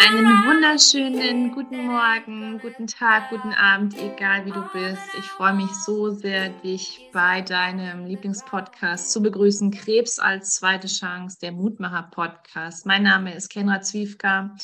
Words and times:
Einen 0.00 0.46
wunderschönen 0.46 1.52
guten 1.52 1.88
Morgen, 1.88 2.58
guten 2.58 2.86
Tag, 2.86 3.28
guten 3.28 3.52
Abend, 3.52 3.94
egal 3.98 4.46
wie 4.46 4.50
du 4.50 4.62
bist. 4.72 5.02
Ich 5.18 5.26
freue 5.26 5.52
mich 5.52 5.70
so 5.84 6.08
sehr, 6.12 6.48
dich 6.48 7.10
bei 7.12 7.42
deinem 7.42 8.06
Lieblingspodcast 8.06 9.12
zu 9.12 9.22
begrüßen. 9.22 9.72
Krebs 9.72 10.18
als 10.18 10.54
zweite 10.54 10.88
Chance, 10.88 11.38
der 11.38 11.52
Mutmacher-Podcast. 11.52 12.86
Mein 12.86 13.02
Name 13.02 13.34
ist 13.34 13.50
Kenra 13.50 13.82
Zwiefka. 13.82 14.56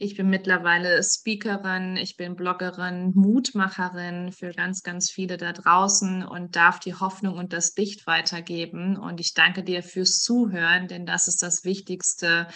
Ich 0.00 0.16
bin 0.16 0.30
mittlerweile 0.30 1.02
Speakerin, 1.02 1.96
ich 1.96 2.16
bin 2.16 2.36
Bloggerin, 2.36 3.10
Mutmacherin 3.16 4.30
für 4.30 4.52
ganz, 4.52 4.84
ganz 4.84 5.10
viele 5.10 5.36
da 5.36 5.52
draußen 5.52 6.24
und 6.24 6.54
darf 6.54 6.78
die 6.78 6.94
Hoffnung 6.94 7.36
und 7.36 7.52
das 7.52 7.76
Licht 7.76 8.06
weitergeben. 8.06 8.96
Und 8.96 9.18
ich 9.18 9.34
danke 9.34 9.64
dir 9.64 9.82
fürs 9.82 10.20
Zuhören, 10.20 10.86
denn 10.86 11.04
das 11.04 11.26
ist 11.26 11.42
das 11.42 11.64
Wichtigste, 11.64 12.46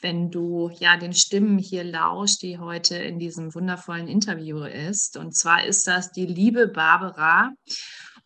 wenn 0.00 0.30
du 0.30 0.70
ja 0.78 0.96
den 0.96 1.12
Stimmen 1.12 1.58
hier 1.58 1.82
lauscht, 1.82 2.40
die 2.42 2.58
heute 2.58 2.94
in 2.94 3.18
diesem 3.18 3.52
wundervollen 3.52 4.06
Interview 4.06 4.62
ist. 4.62 5.16
Und 5.16 5.34
zwar 5.34 5.64
ist 5.64 5.88
das 5.88 6.12
die 6.12 6.26
liebe 6.26 6.68
Barbara. 6.68 7.50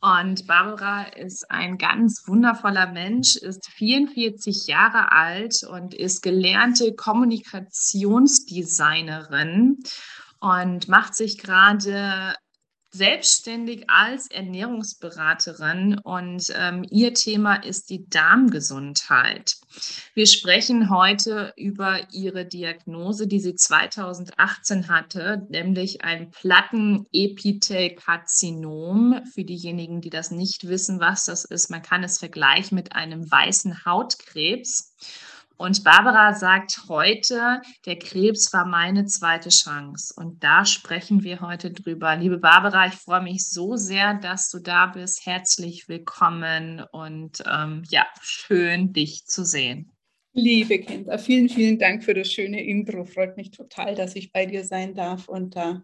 Und 0.01 0.47
Barbara 0.47 1.05
ist 1.05 1.51
ein 1.51 1.79
ganz 1.79 2.23
wundervoller 2.27 2.93
Mensch, 2.93 3.37
ist 3.37 3.71
44 3.71 4.67
Jahre 4.67 5.11
alt 5.11 5.63
und 5.63 5.95
ist 5.95 6.21
gelernte 6.23 6.95
Kommunikationsdesignerin 6.95 9.79
und 10.41 10.89
macht 10.89 11.15
sich 11.15 11.39
gerade 11.39 12.35
selbstständig 12.97 13.85
als 13.89 14.31
Ernährungsberaterin 14.31 15.99
und 15.99 16.53
ähm, 16.57 16.87
ihr 16.91 17.13
Thema 17.15 17.57
ist 17.57 17.91
die 17.91 18.09
Darmgesundheit. 18.09 19.57
Wir 20.15 20.27
sprechen 20.27 20.89
heute 20.91 21.53
über 21.57 22.13
ihre 22.13 22.47
Diagnose, 22.47 23.27
die 23.27 23.41
sie 23.41 23.55
2018 23.55 24.89
hatte, 24.89 25.47
nämlich 25.51 26.03
ein 26.03 26.31
Plattenepithelkarzinom. 26.31 29.21
Für 29.35 29.45
diejenigen, 29.45 30.01
die 30.01 30.11
das 30.11 30.31
nicht 30.31 30.69
wissen, 30.69 31.01
was 31.01 31.25
das 31.27 31.45
ist, 31.45 31.71
man 31.71 31.83
kann 31.83 32.03
es 32.03 32.19
vergleichen 32.19 32.77
mit 32.77 32.95
einem 32.95 33.31
weißen 33.31 33.85
Hautkrebs. 33.85 34.95
Und 35.59 35.85
Barbara 35.85 36.35
sagt 36.35 36.83
heute, 36.89 37.63
der 37.87 37.99
Krebs 37.99 38.53
war 38.53 38.67
meine 38.67 39.07
zweite 39.07 39.49
Chance. 39.49 40.13
Und 40.15 40.45
da 40.45 40.67
sprechen 40.67 41.23
wir 41.23 41.41
heute 41.41 41.71
drüber. 41.71 42.15
Liebe 42.15 42.39
Barbara, 42.39 42.87
ich 42.87 42.95
freue 42.95 43.23
mich 43.23 43.49
so 43.49 43.77
sehr, 43.77 44.15
dass 44.15 44.51
du 44.51 44.59
da 44.59 44.87
bist. 44.87 45.25
Herzlich 45.25 45.89
willkommen 45.89 46.85
und 46.93 47.43
ähm, 47.51 47.85
ja, 47.89 48.07
schön 48.21 48.93
dich 48.93 49.25
zu 49.25 49.47
sehen. 49.47 49.96
Liebe 50.39 50.81
Kinder, 50.81 51.19
vielen, 51.19 51.49
vielen 51.49 51.79
Dank 51.79 52.05
für 52.05 52.13
das 52.13 52.31
schöne 52.31 52.63
Intro. 52.63 53.07
Freut 53.07 53.39
mich 53.39 53.53
total, 53.53 53.95
dass 53.95 54.15
ich 54.17 54.33
bei 54.33 54.45
dir 54.45 54.65
sein 54.65 54.95
darf 54.95 55.31
und 55.31 55.57
da 55.57 55.83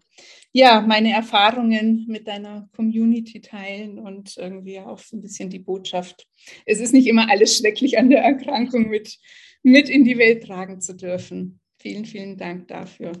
ja 0.51 0.79
meine 0.81 1.11
Erfahrungen 1.11 2.05
mit 2.07 2.27
deiner 2.27 2.69
Community 2.75 3.41
teilen 3.41 3.97
und 3.97 4.37
irgendwie 4.37 4.79
auch 4.79 4.99
so 4.99 5.17
ein 5.17 5.23
bisschen 5.23 5.49
die 5.49 5.57
Botschaft. 5.57 6.27
Es 6.67 6.79
ist 6.79 6.93
nicht 6.93 7.07
immer 7.07 7.31
alles 7.31 7.57
schrecklich 7.57 7.97
an 7.97 8.11
der 8.11 8.21
Erkrankung 8.21 8.89
mit 8.89 9.17
mit 9.63 9.89
in 9.89 10.03
die 10.03 10.19
Welt 10.19 10.43
tragen 10.43 10.81
zu 10.81 10.95
dürfen. 10.95 11.59
Vielen, 11.79 12.05
vielen 12.05 12.37
Dank 12.37 12.67
dafür. 12.67 13.13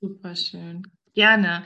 Super 0.00 0.34
schön. 0.34 0.82
Gerne. 1.14 1.64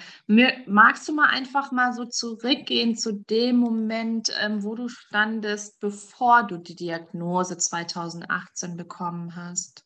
Magst 0.66 1.06
du 1.06 1.14
mal 1.14 1.28
einfach 1.28 1.70
mal 1.70 1.92
so 1.92 2.04
zurückgehen 2.04 2.96
zu 2.96 3.12
dem 3.12 3.56
Moment, 3.56 4.32
ähm, 4.42 4.64
wo 4.64 4.74
du 4.74 4.88
standest, 4.88 5.78
bevor 5.78 6.44
du 6.44 6.58
die 6.58 6.74
Diagnose 6.74 7.56
2018 7.56 8.76
bekommen 8.76 9.36
hast? 9.36 9.84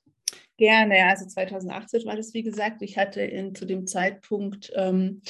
Gerne. 0.57 1.05
Also 1.07 1.27
2018 1.27 2.07
war 2.07 2.17
das, 2.17 2.33
wie 2.33 2.43
gesagt, 2.43 2.81
ich 2.81 2.97
hatte 2.97 3.21
in, 3.21 3.55
zu 3.55 3.67
dem 3.67 3.87
Zeitpunkt 3.87 4.73
ähm, 4.75 5.21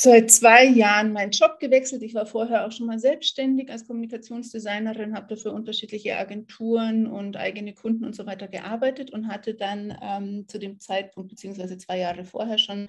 seit 0.00 0.30
zwei 0.30 0.64
Jahren 0.64 1.12
meinen 1.12 1.32
Job 1.32 1.58
gewechselt. 1.58 2.04
Ich 2.04 2.14
war 2.14 2.24
vorher 2.24 2.64
auch 2.64 2.70
schon 2.70 2.86
mal 2.86 3.00
selbstständig 3.00 3.68
als 3.68 3.84
Kommunikationsdesignerin, 3.84 5.16
habe 5.16 5.34
dafür 5.34 5.52
unterschiedliche 5.52 6.16
Agenturen 6.16 7.08
und 7.08 7.36
eigene 7.36 7.74
Kunden 7.74 8.04
und 8.04 8.14
so 8.14 8.24
weiter 8.24 8.46
gearbeitet 8.46 9.10
und 9.10 9.26
hatte 9.26 9.54
dann 9.54 9.98
ähm, 10.00 10.46
zu 10.46 10.60
dem 10.60 10.78
Zeitpunkt, 10.78 11.30
beziehungsweise 11.30 11.78
zwei 11.78 11.98
Jahre 11.98 12.24
vorher 12.24 12.58
schon, 12.58 12.88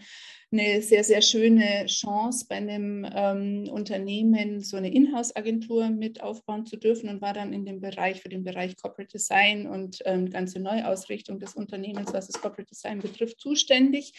eine 0.51 0.81
sehr, 0.81 1.03
sehr 1.03 1.21
schöne 1.21 1.85
Chance 1.87 2.45
bei 2.49 2.55
einem 2.55 3.07
ähm, 3.11 3.69
Unternehmen 3.71 4.61
so 4.61 4.77
eine 4.77 4.91
Inhouse-Agentur 4.91 5.89
mit 5.89 6.21
aufbauen 6.21 6.65
zu 6.65 6.75
dürfen 6.75 7.09
und 7.09 7.21
war 7.21 7.33
dann 7.33 7.53
in 7.53 7.65
dem 7.65 7.81
Bereich, 7.81 8.21
für 8.21 8.29
den 8.29 8.43
Bereich 8.43 8.75
Corporate 8.77 9.11
Design 9.11 9.67
und 9.67 9.99
ähm, 10.05 10.29
ganze 10.29 10.59
Neuausrichtung 10.59 11.39
des 11.39 11.55
Unternehmens, 11.55 12.13
was 12.13 12.27
das 12.27 12.41
Corporate 12.41 12.69
Design 12.69 12.99
betrifft, 12.99 13.39
zuständig 13.39 14.13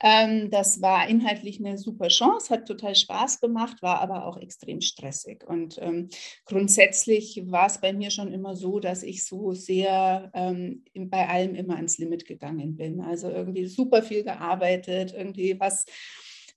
ähm, 0.00 0.50
das 0.50 0.82
war 0.82 1.08
inhaltlich 1.08 1.58
eine 1.58 1.78
super 1.78 2.08
Chance, 2.08 2.50
hat 2.50 2.66
total 2.66 2.94
Spaß 2.94 3.40
gemacht, 3.40 3.82
war 3.82 4.00
aber 4.00 4.26
auch 4.26 4.36
extrem 4.36 4.80
stressig. 4.80 5.44
Und 5.46 5.78
ähm, 5.80 6.08
grundsätzlich 6.44 7.42
war 7.46 7.66
es 7.66 7.80
bei 7.80 7.92
mir 7.92 8.10
schon 8.10 8.32
immer 8.32 8.54
so, 8.54 8.78
dass 8.78 9.02
ich 9.02 9.24
so 9.24 9.52
sehr 9.52 10.30
ähm, 10.34 10.84
bei 10.94 11.28
allem 11.28 11.54
immer 11.54 11.76
ans 11.76 11.98
Limit 11.98 12.26
gegangen 12.26 12.76
bin. 12.76 13.00
Also 13.00 13.30
irgendwie 13.30 13.66
super 13.66 14.02
viel 14.02 14.22
gearbeitet, 14.22 15.14
irgendwie 15.16 15.58
was 15.58 15.86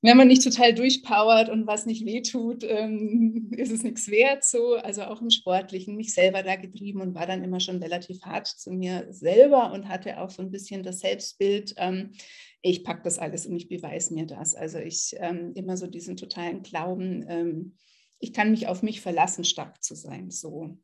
wenn 0.01 0.17
man 0.17 0.27
nicht 0.27 0.43
total 0.43 0.73
durchpowert 0.73 1.49
und 1.49 1.67
was 1.67 1.85
nicht 1.85 2.05
wehtut, 2.05 2.63
ähm, 2.63 3.51
ist 3.57 3.71
es 3.71 3.83
nichts 3.83 4.09
wert. 4.09 4.43
So, 4.43 4.75
also 4.75 5.03
auch 5.03 5.21
im 5.21 5.29
Sportlichen, 5.29 5.95
mich 5.95 6.13
selber 6.13 6.43
da 6.43 6.55
getrieben 6.55 7.01
und 7.01 7.15
war 7.15 7.27
dann 7.27 7.43
immer 7.43 7.59
schon 7.59 7.81
relativ 7.83 8.21
hart 8.21 8.47
zu 8.47 8.71
mir 8.71 9.07
selber 9.09 9.73
und 9.73 9.89
hatte 9.89 10.19
auch 10.21 10.29
so 10.29 10.41
ein 10.41 10.51
bisschen 10.51 10.83
das 10.83 10.99
Selbstbild, 10.99 11.73
ähm, 11.77 12.11
ich 12.61 12.83
packe 12.83 13.03
das 13.03 13.19
alles 13.19 13.45
und 13.45 13.55
ich 13.55 13.69
beweise 13.69 14.13
mir 14.13 14.25
das. 14.25 14.55
Also 14.55 14.79
ich 14.79 15.15
ähm, 15.17 15.53
immer 15.55 15.77
so 15.77 15.87
diesen 15.87 16.17
totalen 16.17 16.61
Glauben, 16.61 17.25
ähm, 17.27 17.75
ich 18.19 18.33
kann 18.33 18.51
mich 18.51 18.67
auf 18.67 18.83
mich 18.83 18.99
verlassen, 19.01 19.45
stark 19.45 19.81
zu 19.81 19.95
sein. 19.95 20.29
So. 20.29 20.77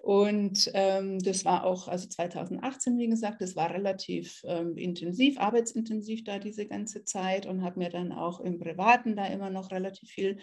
Und 0.00 0.70
ähm, 0.74 1.18
das 1.18 1.44
war 1.44 1.64
auch, 1.64 1.88
also 1.88 2.08
2018, 2.08 2.98
wie 2.98 3.08
gesagt, 3.08 3.42
das 3.42 3.56
war 3.56 3.70
relativ 3.70 4.42
ähm, 4.44 4.76
intensiv, 4.76 5.38
arbeitsintensiv 5.38 6.24
da 6.24 6.38
diese 6.38 6.66
ganze 6.66 7.04
Zeit 7.04 7.46
und 7.46 7.62
habe 7.62 7.80
mir 7.80 7.90
dann 7.90 8.12
auch 8.12 8.40
im 8.40 8.58
Privaten 8.58 9.16
da 9.16 9.26
immer 9.26 9.50
noch 9.50 9.70
relativ 9.72 10.08
viel 10.08 10.38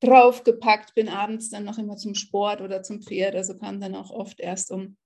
draufgepackt, 0.00 0.94
bin 0.94 1.08
abends 1.08 1.48
dann 1.50 1.64
noch 1.64 1.78
immer 1.78 1.96
zum 1.96 2.14
Sport 2.14 2.60
oder 2.60 2.82
zum 2.82 3.02
Pferd, 3.02 3.34
also 3.34 3.56
kam 3.56 3.80
dann 3.80 3.94
auch 3.94 4.10
oft 4.10 4.40
erst 4.40 4.70
um 4.70 4.96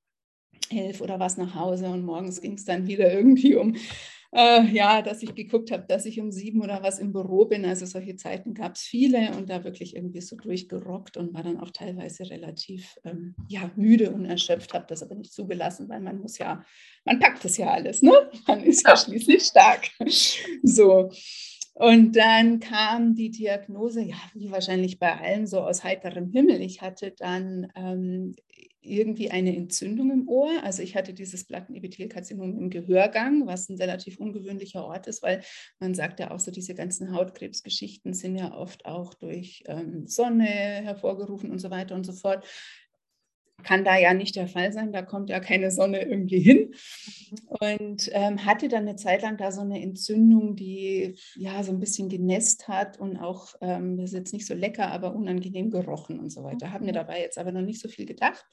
elf 0.68 1.00
oder 1.00 1.20
was 1.20 1.36
nach 1.36 1.54
Hause 1.54 1.88
und 1.88 2.04
morgens 2.04 2.40
ging 2.40 2.54
es 2.54 2.64
dann 2.64 2.86
wieder 2.86 3.12
irgendwie 3.14 3.54
um 3.54 3.76
äh, 4.34 4.64
ja, 4.66 5.02
dass 5.02 5.22
ich 5.22 5.34
geguckt 5.34 5.70
habe, 5.70 5.84
dass 5.86 6.06
ich 6.06 6.20
um 6.20 6.30
sieben 6.30 6.62
oder 6.62 6.82
was 6.82 6.98
im 6.98 7.12
Büro 7.12 7.44
bin. 7.44 7.64
Also 7.64 7.84
solche 7.84 8.16
Zeiten 8.16 8.54
gab 8.54 8.76
es 8.76 8.82
viele 8.82 9.36
und 9.36 9.50
da 9.50 9.62
wirklich 9.64 9.94
irgendwie 9.94 10.22
so 10.22 10.36
durchgerockt 10.36 11.16
und 11.16 11.34
war 11.34 11.42
dann 11.42 11.60
auch 11.60 11.70
teilweise 11.70 12.28
relativ 12.30 12.96
ähm, 13.04 13.34
ja, 13.48 13.70
müde 13.76 14.10
und 14.10 14.24
erschöpft, 14.24 14.72
habe 14.72 14.86
das 14.88 15.02
aber 15.02 15.14
nicht 15.14 15.32
zugelassen, 15.32 15.88
weil 15.88 16.00
man 16.00 16.18
muss 16.18 16.38
ja, 16.38 16.64
man 17.04 17.18
packt 17.18 17.44
das 17.44 17.58
ja 17.58 17.70
alles, 17.70 18.02
ne? 18.02 18.12
Man 18.46 18.62
ist 18.62 18.86
ja, 18.86 18.96
schließlich 18.96 19.42
stark. 19.42 19.90
So. 20.62 21.10
Und 21.74 22.16
dann 22.16 22.60
kam 22.60 23.14
die 23.14 23.30
Diagnose, 23.30 24.02
ja, 24.02 24.16
wie 24.34 24.50
wahrscheinlich 24.50 24.98
bei 24.98 25.18
allen 25.18 25.46
so 25.46 25.60
aus 25.60 25.84
heiterem 25.84 26.30
Himmel. 26.30 26.60
Ich 26.60 26.82
hatte 26.82 27.12
dann 27.16 27.72
ähm, 27.74 28.34
irgendwie 28.82 29.30
eine 29.30 29.56
Entzündung 29.56 30.10
im 30.10 30.28
Ohr. 30.28 30.50
Also 30.62 30.82
ich 30.82 30.96
hatte 30.96 31.14
dieses 31.14 31.44
Plattenepithelkarzinom 31.44 32.58
im 32.58 32.70
Gehörgang, 32.70 33.46
was 33.46 33.68
ein 33.68 33.76
relativ 33.76 34.18
ungewöhnlicher 34.18 34.84
Ort 34.84 35.06
ist, 35.06 35.22
weil 35.22 35.42
man 35.78 35.94
sagt 35.94 36.20
ja 36.20 36.30
auch 36.30 36.40
so, 36.40 36.50
diese 36.50 36.74
ganzen 36.74 37.14
Hautkrebsgeschichten 37.14 38.14
sind 38.14 38.36
ja 38.36 38.54
oft 38.54 38.84
auch 38.86 39.14
durch 39.14 39.64
ähm, 39.66 40.06
Sonne 40.06 40.44
hervorgerufen 40.44 41.50
und 41.50 41.58
so 41.58 41.70
weiter 41.70 41.94
und 41.94 42.04
so 42.04 42.12
fort 42.12 42.46
kann 43.62 43.84
da 43.84 43.96
ja 43.96 44.14
nicht 44.14 44.36
der 44.36 44.48
Fall 44.48 44.72
sein, 44.72 44.92
da 44.92 45.02
kommt 45.02 45.30
ja 45.30 45.40
keine 45.40 45.70
Sonne 45.70 46.02
irgendwie 46.02 46.40
hin. 46.40 46.74
Und 47.60 48.10
ähm, 48.12 48.44
hatte 48.44 48.68
dann 48.68 48.88
eine 48.88 48.96
Zeit 48.96 49.22
lang 49.22 49.36
da 49.36 49.52
so 49.52 49.60
eine 49.60 49.82
Entzündung, 49.82 50.56
die 50.56 51.16
ja 51.36 51.62
so 51.62 51.72
ein 51.72 51.80
bisschen 51.80 52.08
genässt 52.08 52.68
hat 52.68 52.98
und 52.98 53.16
auch, 53.16 53.54
ähm, 53.60 53.96
das 53.96 54.10
ist 54.10 54.18
jetzt 54.18 54.32
nicht 54.32 54.46
so 54.46 54.54
lecker, 54.54 54.90
aber 54.90 55.14
unangenehm 55.14 55.70
gerochen 55.70 56.18
und 56.18 56.30
so 56.30 56.42
weiter. 56.44 56.72
Habe 56.72 56.84
mir 56.84 56.92
dabei 56.92 57.20
jetzt 57.20 57.38
aber 57.38 57.52
noch 57.52 57.62
nicht 57.62 57.80
so 57.80 57.88
viel 57.88 58.06
gedacht 58.06 58.44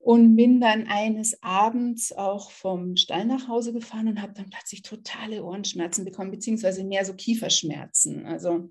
und 0.00 0.34
bin 0.34 0.60
dann 0.60 0.86
eines 0.88 1.42
Abends 1.42 2.12
auch 2.12 2.50
vom 2.50 2.96
Stall 2.96 3.26
nach 3.26 3.48
Hause 3.48 3.74
gefahren 3.74 4.08
und 4.08 4.22
habe 4.22 4.32
dann 4.32 4.48
plötzlich 4.48 4.82
totale 4.82 5.44
Ohrenschmerzen 5.44 6.06
bekommen, 6.06 6.30
beziehungsweise 6.30 6.84
mehr 6.84 7.04
so 7.04 7.12
Kieferschmerzen. 7.12 8.24
Also 8.24 8.70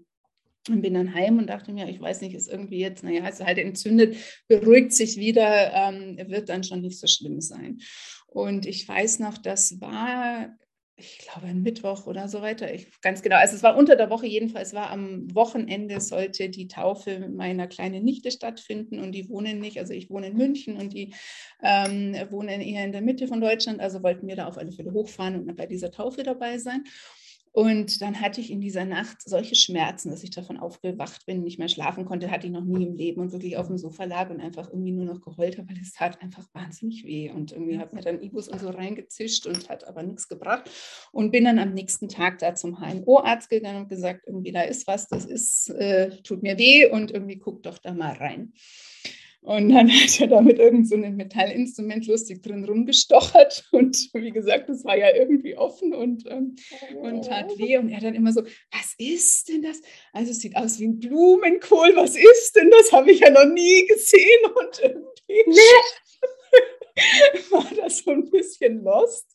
und 0.71 0.81
bin 0.81 0.94
dann 0.94 1.13
heim 1.13 1.38
und 1.38 1.48
dachte 1.48 1.74
mir, 1.74 1.89
ich 1.89 2.00
weiß 2.00 2.21
nicht, 2.21 2.36
ist 2.36 2.50
irgendwie 2.50 2.80
jetzt, 2.80 3.04
naja, 3.04 3.27
ist 3.27 3.44
halt 3.44 3.57
entzündet, 3.57 4.16
beruhigt 4.48 4.94
sich 4.94 5.18
wieder, 5.18 5.74
ähm, 5.74 6.18
wird 6.30 6.50
dann 6.50 6.63
schon 6.63 6.81
nicht 6.81 7.00
so 7.00 7.07
schlimm 7.07 7.42
sein. 7.42 7.80
Und 8.27 8.66
ich 8.66 8.88
weiß 8.88 9.19
noch, 9.19 9.38
das 9.38 9.81
war 9.81 10.56
ich 11.00 11.19
glaube, 11.19 11.48
ein 11.48 11.62
Mittwoch 11.62 12.07
oder 12.07 12.27
so 12.27 12.42
weiter. 12.42 12.74
Ich, 12.74 13.00
ganz 13.01 13.21
genau. 13.21 13.38
Also 13.38 13.56
es 13.56 13.63
war 13.63 13.77
unter 13.77 13.95
der 13.95 14.10
Woche 14.10 14.27
jedenfalls, 14.27 14.74
war 14.74 14.89
am 14.92 15.33
Wochenende 15.33 16.01
sollte 16.01 16.50
die 16.50 16.68
Taufe 16.68 17.30
meiner 17.30 17.68
kleinen 17.68 18.04
Nichte 18.04 18.31
stattfinden 18.31 19.00
und 19.00 19.13
die 19.13 19.30
wohnen 19.30 19.60
nicht. 19.60 19.80
Also 19.80 19.94
ich 19.94 20.10
wohne 20.10 20.27
in 20.27 20.38
München 20.38 20.75
und 20.75 20.94
die 20.94 21.13
ähm, 21.63 22.15
wohnen 22.30 22.62
eher 22.62 22.83
in 22.83 22.92
der 22.92 23.01
Mitte 23.01 23.27
von 23.27 23.39
Deutschland. 23.39 23.80
Also 23.80 24.04
wollten 24.04 24.27
wir 24.27 24.36
da 24.36 24.48
auf 24.48 24.57
alle 24.57 24.72
Fälle 24.72 24.92
hochfahren 24.92 25.36
und 25.36 25.56
bei 25.56 25.65
dieser 25.65 25.92
Taufe 25.92 26.24
dabei 26.24 26.57
sein. 26.57 26.83
Und 27.51 28.01
dann 28.01 28.22
hatte 28.22 28.42
ich 28.42 28.51
in 28.51 28.62
dieser 28.62 28.86
Nacht 28.86 29.22
solche 29.24 29.56
Schmerzen, 29.56 30.12
dass 30.12 30.24
ich 30.24 30.30
davon 30.30 30.57
aufgewacht 30.57 31.25
bin, 31.25 31.44
nicht 31.44 31.57
mehr 31.57 31.68
schlafen 31.68 32.06
konnte, 32.06 32.30
hatte 32.30 32.48
ich 32.48 32.54
noch 32.54 32.63
nie 32.63 32.86
im 32.86 32.96
Leben 32.96 33.22
und 33.22 33.31
wirklich 33.31 33.57
auf 33.57 33.68
dem 33.68 33.78
Sofa 33.78 34.04
lag 34.04 34.30
und 34.30 34.40
einfach 34.40 34.69
irgendwie 34.69 34.92
nur 34.92 35.06
noch 35.06 35.22
geheult 35.22 35.57
habe, 35.57 35.69
weil 35.69 35.81
es 35.81 35.94
tat 35.94 36.22
einfach 36.22 36.46
wahnsinnig 36.54 37.04
weh. 37.06 37.31
Und 37.31 37.51
irgendwie 37.51 37.80
hat 37.80 37.94
mir 37.94 38.01
dann 38.01 38.22
Ibus 38.22 38.50
und 38.50 38.60
so 38.60 38.69
reingezischt 38.69 39.48
und 39.48 39.68
hat 39.69 39.88
aber 39.88 40.04
nichts 40.04 40.28
gebracht. 40.28 40.69
Und 41.12 41.31
bin 41.31 41.46
dann 41.46 41.60
am 41.60 41.74
nächsten 41.74 42.07
Tag 42.07 42.38
da 42.38 42.54
zum 42.54 42.80
HNO-Arzt 42.80 43.50
gegangen 43.50 43.84
und 43.84 43.90
gesagt, 43.90 44.28
irgendwie 44.28 44.51
da 44.51 44.62
ist 44.62 44.88
was, 44.88 45.07
das 45.07 45.25
ist, 45.25 45.69
äh, 45.69 46.22
tut 46.22 46.44
mir 46.44 46.57
weh 46.57 46.88
und 46.88 47.12
irgendwie 47.12 47.40
guck 47.40 47.63
doch 47.63 47.80
da 47.80 47.94
mal 47.94 48.13
rein. 48.13 48.54
Und 49.41 49.69
dann 49.69 49.89
hat 49.91 50.19
er 50.19 50.27
da 50.27 50.41
mit 50.41 50.59
irgendeinem 50.59 50.86
so 50.86 51.15
Metallinstrument 51.15 52.07
lustig 52.07 52.44
drin 52.44 52.65
rumgestochert. 52.65 53.68
Und 53.71 54.09
wie 54.13 54.31
gesagt, 54.31 54.69
das 54.69 54.83
war 54.83 54.97
ja 54.97 55.15
irgendwie 55.15 55.57
offen 55.57 55.94
und, 55.94 56.24
ähm, 56.27 56.56
und 57.01 57.25
tat 57.25 57.57
weh. 57.57 57.77
Und 57.77 57.89
er 57.89 58.01
dann 58.01 58.15
immer 58.15 58.33
so, 58.33 58.44
was 58.71 58.95
ist 58.97 59.50
denn 59.50 59.62
das? 59.62 59.81
Also 60.13 60.31
es 60.31 60.39
sieht 60.39 60.56
aus 60.56 60.80
wie 60.80 60.88
ein 60.88 61.00
Blumenkohl. 61.00 61.95
Was 61.95 62.15
ist 62.15 62.56
denn 62.56 62.69
das? 62.69 62.91
Habe 62.91 63.12
ich 63.12 63.21
ja 63.21 63.30
noch 63.30 63.45
nie 63.45 63.86
gesehen. 63.88 64.45
Und 64.56 64.81
irgendwie 65.27 65.59
war 67.51 67.69
das 67.77 68.00
so 68.00 68.12
ein 68.12 68.30
bisschen 68.30 68.83
lost. 68.83 69.25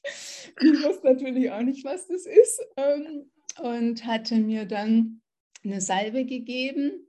Ich 0.60 0.84
wusste 0.84 1.06
natürlich 1.06 1.50
auch 1.50 1.62
nicht, 1.62 1.84
was 1.84 2.06
das 2.08 2.26
ist. 2.26 2.60
Ähm, 2.76 3.30
und 3.62 4.04
hatte 4.04 4.34
mir 4.36 4.64
dann 4.64 5.22
eine 5.64 5.80
Salbe 5.80 6.24
gegeben 6.24 7.06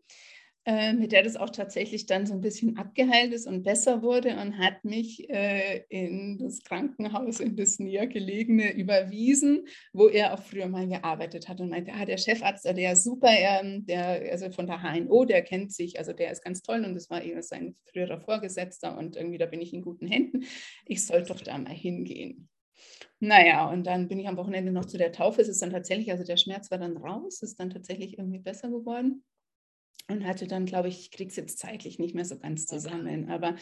äh, 0.68 0.94
mit 0.94 1.12
der 1.12 1.22
das 1.22 1.36
auch 1.36 1.52
tatsächlich 1.52 2.08
dann 2.08 2.26
so 2.26 2.34
ein 2.34 2.42
bisschen 2.42 2.78
abgeheilt 2.78 3.34
ist 3.34 3.46
und 3.46 3.62
besser 3.62 4.02
wurde 4.02 4.36
und 4.42 4.58
hat 4.58 4.84
mich 4.84 5.30
äh, 5.30 5.84
in 5.90 6.40
das 6.40 6.64
Krankenhaus, 6.64 7.40
in 7.40 7.56
das 7.56 7.78
näher 7.78 8.08
gelegene, 8.08 8.74
überwiesen, 8.74 9.68
wo 9.94 10.08
er 10.08 10.34
auch 10.34 10.42
früher 10.42 10.68
mal 10.68 10.88
gearbeitet 10.88 11.48
hat 11.48 11.62
und 11.62 11.70
meinte, 11.70 11.94
ah, 11.94 12.06
der 12.06 12.18
Chefarzt, 12.18 12.66
der 12.66 12.94
ist 12.94 13.04
super, 13.04 13.30
er, 13.30 13.62
der, 13.64 14.32
also 14.32 14.50
von 14.50 14.66
der 14.66 14.82
HNO, 14.82 15.26
der 15.26 15.44
kennt 15.44 15.72
sich, 15.72 16.00
also 16.00 16.14
der 16.14 16.32
ist 16.32 16.44
ganz 16.44 16.64
toll 16.64 16.84
und 16.84 16.96
das 16.96 17.12
war 17.12 17.24
eben 17.24 17.44
sein 17.44 17.76
früherer 17.92 18.20
Vorgesetzter 18.20 18.98
und 18.98 19.16
irgendwie 19.16 19.38
da 19.38 19.46
bin 19.46 19.62
ich 19.62 19.72
in 19.72 19.84
guten 19.84 20.08
Händen. 20.08 20.46
Ich 20.86 21.06
soll 21.06 21.24
doch 21.24 21.42
da 21.42 21.58
mal 21.60 21.74
hingehen. 21.74 22.50
Naja, 23.20 23.70
und 23.70 23.86
dann 23.86 24.08
bin 24.08 24.20
ich 24.20 24.28
am 24.28 24.38
Wochenende 24.38 24.72
noch 24.72 24.86
zu 24.86 24.98
der 24.98 25.12
Taufe. 25.12 25.42
Es 25.42 25.48
ist 25.48 25.62
dann 25.62 25.70
tatsächlich, 25.70 26.12
also 26.12 26.24
der 26.24 26.38
Schmerz 26.38 26.72
war 26.72 26.80
dann 26.80 26.98
raus, 26.98 27.42
ist 27.44 27.60
dann 27.60 27.70
tatsächlich 27.70 28.18
irgendwie 28.18 28.40
besser 28.40 28.70
geworden 28.70 29.24
und 30.08 30.26
hatte 30.26 30.48
dann, 30.48 30.66
glaube 30.66 30.88
ich, 30.88 31.00
ich 31.00 31.12
kriege 31.12 31.30
es 31.30 31.36
jetzt 31.36 31.60
zeitlich 31.60 32.00
nicht 32.00 32.16
mehr 32.16 32.26
so 32.26 32.38
ganz 32.38 32.66
zusammen, 32.66 33.30
aber 33.30 33.56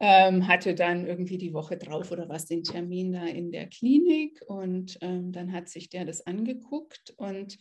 ähm, 0.00 0.48
hatte 0.48 0.74
dann 0.74 1.06
irgendwie 1.06 1.38
die 1.38 1.52
Woche 1.52 1.76
drauf 1.76 2.10
oder 2.10 2.28
was 2.28 2.46
den 2.46 2.62
Termin 2.62 3.12
da 3.12 3.24
in 3.24 3.52
der 3.52 3.68
Klinik 3.68 4.40
und 4.46 4.98
ähm, 5.00 5.32
dann 5.32 5.52
hat 5.52 5.68
sich 5.68 5.90
der 5.90 6.04
das 6.04 6.26
angeguckt 6.26 7.14
und 7.16 7.58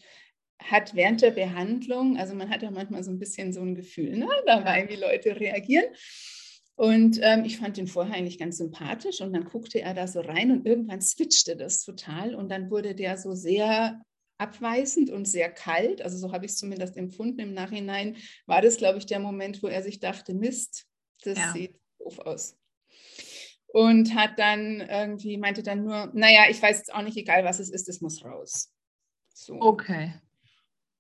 hat 0.62 0.96
während 0.96 1.22
der 1.22 1.32
Behandlung, 1.32 2.18
also 2.18 2.36
man 2.36 2.50
hat 2.50 2.62
ja 2.62 2.72
manchmal 2.72 3.04
so 3.04 3.12
ein 3.12 3.20
bisschen 3.20 3.52
so 3.52 3.62
ein 3.62 3.76
Gefühl 3.76 4.18
ne, 4.18 4.28
dabei, 4.46 4.88
wie 4.90 4.96
Leute 4.96 5.40
reagieren. 5.40 5.86
Und 6.76 7.20
ähm, 7.22 7.44
ich 7.46 7.58
fand 7.58 7.78
ihn 7.78 7.88
vorher 7.88 8.16
eigentlich 8.16 8.40
ganz 8.40 8.58
sympathisch 8.58 9.22
und 9.22 9.34
dann 9.34 9.46
guckte 9.46 9.82
er 9.82 9.94
da 9.94 10.08
so 10.08 10.22
rein 10.22 10.52
und 10.52 10.66
irgendwann 10.66 11.02
switchte 11.02 11.56
das 11.56 11.84
total 11.84 12.34
und 12.34 12.50
dann 12.50 12.72
wurde 12.72 12.96
der 12.96 13.18
so 13.18 13.34
sehr 13.34 14.02
abweisend 14.42 15.12
und 15.12 15.26
sehr 15.26 15.52
kalt. 15.52 16.02
Also 16.02 16.18
so 16.18 16.34
habe 16.34 16.46
ich 16.46 16.52
es 16.52 16.58
zumindest 16.58 16.98
empfunden. 16.98 17.40
Im 17.40 17.54
Nachhinein 17.54 18.18
war 18.48 18.62
das, 18.62 18.78
glaube 18.78 18.98
ich, 18.98 19.06
der 19.06 19.20
Moment, 19.20 19.62
wo 19.62 19.68
er 19.68 19.84
sich 19.84 20.00
dachte, 20.00 20.34
Mist, 20.34 20.88
das 21.24 21.38
ja. 21.38 21.54
sieht 21.54 21.80
doof 22.00 22.20
aus. 22.20 22.58
Und 23.68 24.16
hat 24.16 24.38
dann 24.38 24.82
irgendwie, 24.82 25.38
meinte 25.38 25.64
dann 25.64 25.84
nur, 25.84 26.12
naja, 26.14 26.46
ich 26.50 26.62
weiß 26.62 26.80
jetzt 26.80 26.94
auch 26.94 27.04
nicht, 27.04 27.16
egal 27.16 27.46
was 27.46 27.60
es 27.60 27.70
ist, 27.70 27.88
es 27.88 28.02
muss 28.02 28.26
raus. 28.26 28.74
So. 29.34 29.62
Okay. 29.62 30.14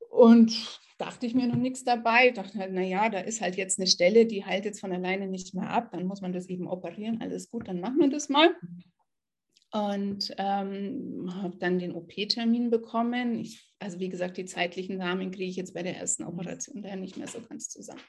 Und 0.10 0.80
dachte 0.98 1.26
ich 1.26 1.34
mir 1.34 1.48
noch 1.48 1.56
nichts 1.56 1.84
dabei. 1.84 2.30
Dachte 2.30 2.60
halt, 2.60 2.72
naja, 2.72 3.10
da 3.10 3.20
ist 3.20 3.42
halt 3.42 3.58
jetzt 3.58 3.80
eine 3.80 3.88
Stelle, 3.88 4.28
die 4.28 4.46
heilt 4.46 4.66
jetzt 4.66 4.80
von 4.80 4.94
alleine 4.94 5.28
nicht 5.28 5.56
mehr 5.56 5.70
ab. 5.70 5.90
Dann 5.92 6.06
muss 6.06 6.22
man 6.22 6.32
das 6.32 6.46
eben 6.46 6.68
operieren. 6.68 7.22
Alles 7.22 7.50
gut, 7.50 7.68
dann 7.68 7.82
machen 7.82 8.00
wir 8.00 8.10
das 8.10 8.30
mal 8.30 8.56
und 9.73 10.33
ähm, 10.38 11.29
habe 11.41 11.56
dann 11.57 11.79
den 11.79 11.95
OP-Termin 11.95 12.69
bekommen. 12.69 13.39
Ich, 13.39 13.71
also 13.79 14.00
wie 14.00 14.09
gesagt, 14.09 14.35
die 14.35 14.44
zeitlichen 14.44 15.01
Rahmen 15.01 15.31
kriege 15.31 15.50
ich 15.50 15.56
jetzt 15.56 15.73
bei 15.73 15.81
der 15.81 15.97
ersten 15.97 16.23
mhm. 16.23 16.29
Operation 16.29 16.81
daher 16.81 16.97
nicht 16.97 17.15
mehr 17.15 17.27
so 17.27 17.39
ganz 17.39 17.69
zusammen. 17.69 18.01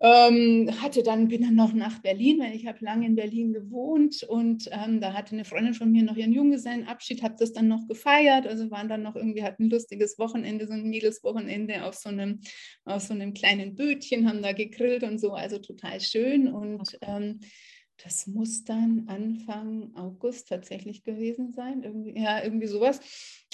Ähm, 0.00 0.70
hatte 0.80 1.02
dann, 1.02 1.28
bin 1.28 1.42
dann 1.42 1.54
noch 1.54 1.74
nach 1.74 1.98
Berlin, 2.00 2.40
weil 2.40 2.54
ich 2.54 2.66
habe 2.66 2.82
lange 2.82 3.04
in 3.06 3.14
Berlin 3.14 3.52
gewohnt 3.52 4.22
und 4.22 4.70
ähm, 4.72 5.02
da 5.02 5.12
hatte 5.12 5.34
eine 5.34 5.44
Freundin 5.44 5.74
von 5.74 5.92
mir 5.92 6.02
noch 6.02 6.16
ihren 6.16 6.32
Junggesellenabschied, 6.32 7.22
habe 7.22 7.36
das 7.38 7.52
dann 7.52 7.68
noch 7.68 7.86
gefeiert, 7.86 8.46
also 8.46 8.70
waren 8.70 8.88
dann 8.88 9.02
noch 9.02 9.16
irgendwie, 9.16 9.42
hatten 9.42 9.64
ein 9.64 9.70
lustiges 9.70 10.18
Wochenende, 10.18 10.66
so 10.66 10.72
ein 10.72 10.88
Mädelswochenende 10.88 11.84
auf 11.84 11.94
so 11.94 12.08
einem, 12.08 12.40
auf 12.86 13.02
so 13.02 13.12
einem 13.12 13.34
kleinen 13.34 13.74
Bötchen, 13.74 14.26
haben 14.26 14.40
da 14.40 14.52
gegrillt 14.52 15.02
und 15.02 15.20
so, 15.20 15.32
also 15.34 15.58
total 15.58 16.00
schön 16.00 16.48
und 16.48 16.96
ähm, 17.02 17.40
das 18.04 18.26
muss 18.26 18.64
dann 18.64 19.04
Anfang 19.08 19.94
August 19.94 20.48
tatsächlich 20.48 21.04
gewesen 21.04 21.52
sein, 21.52 21.82
irgendwie, 21.82 22.20
ja, 22.20 22.42
irgendwie 22.42 22.66
sowas. 22.66 23.00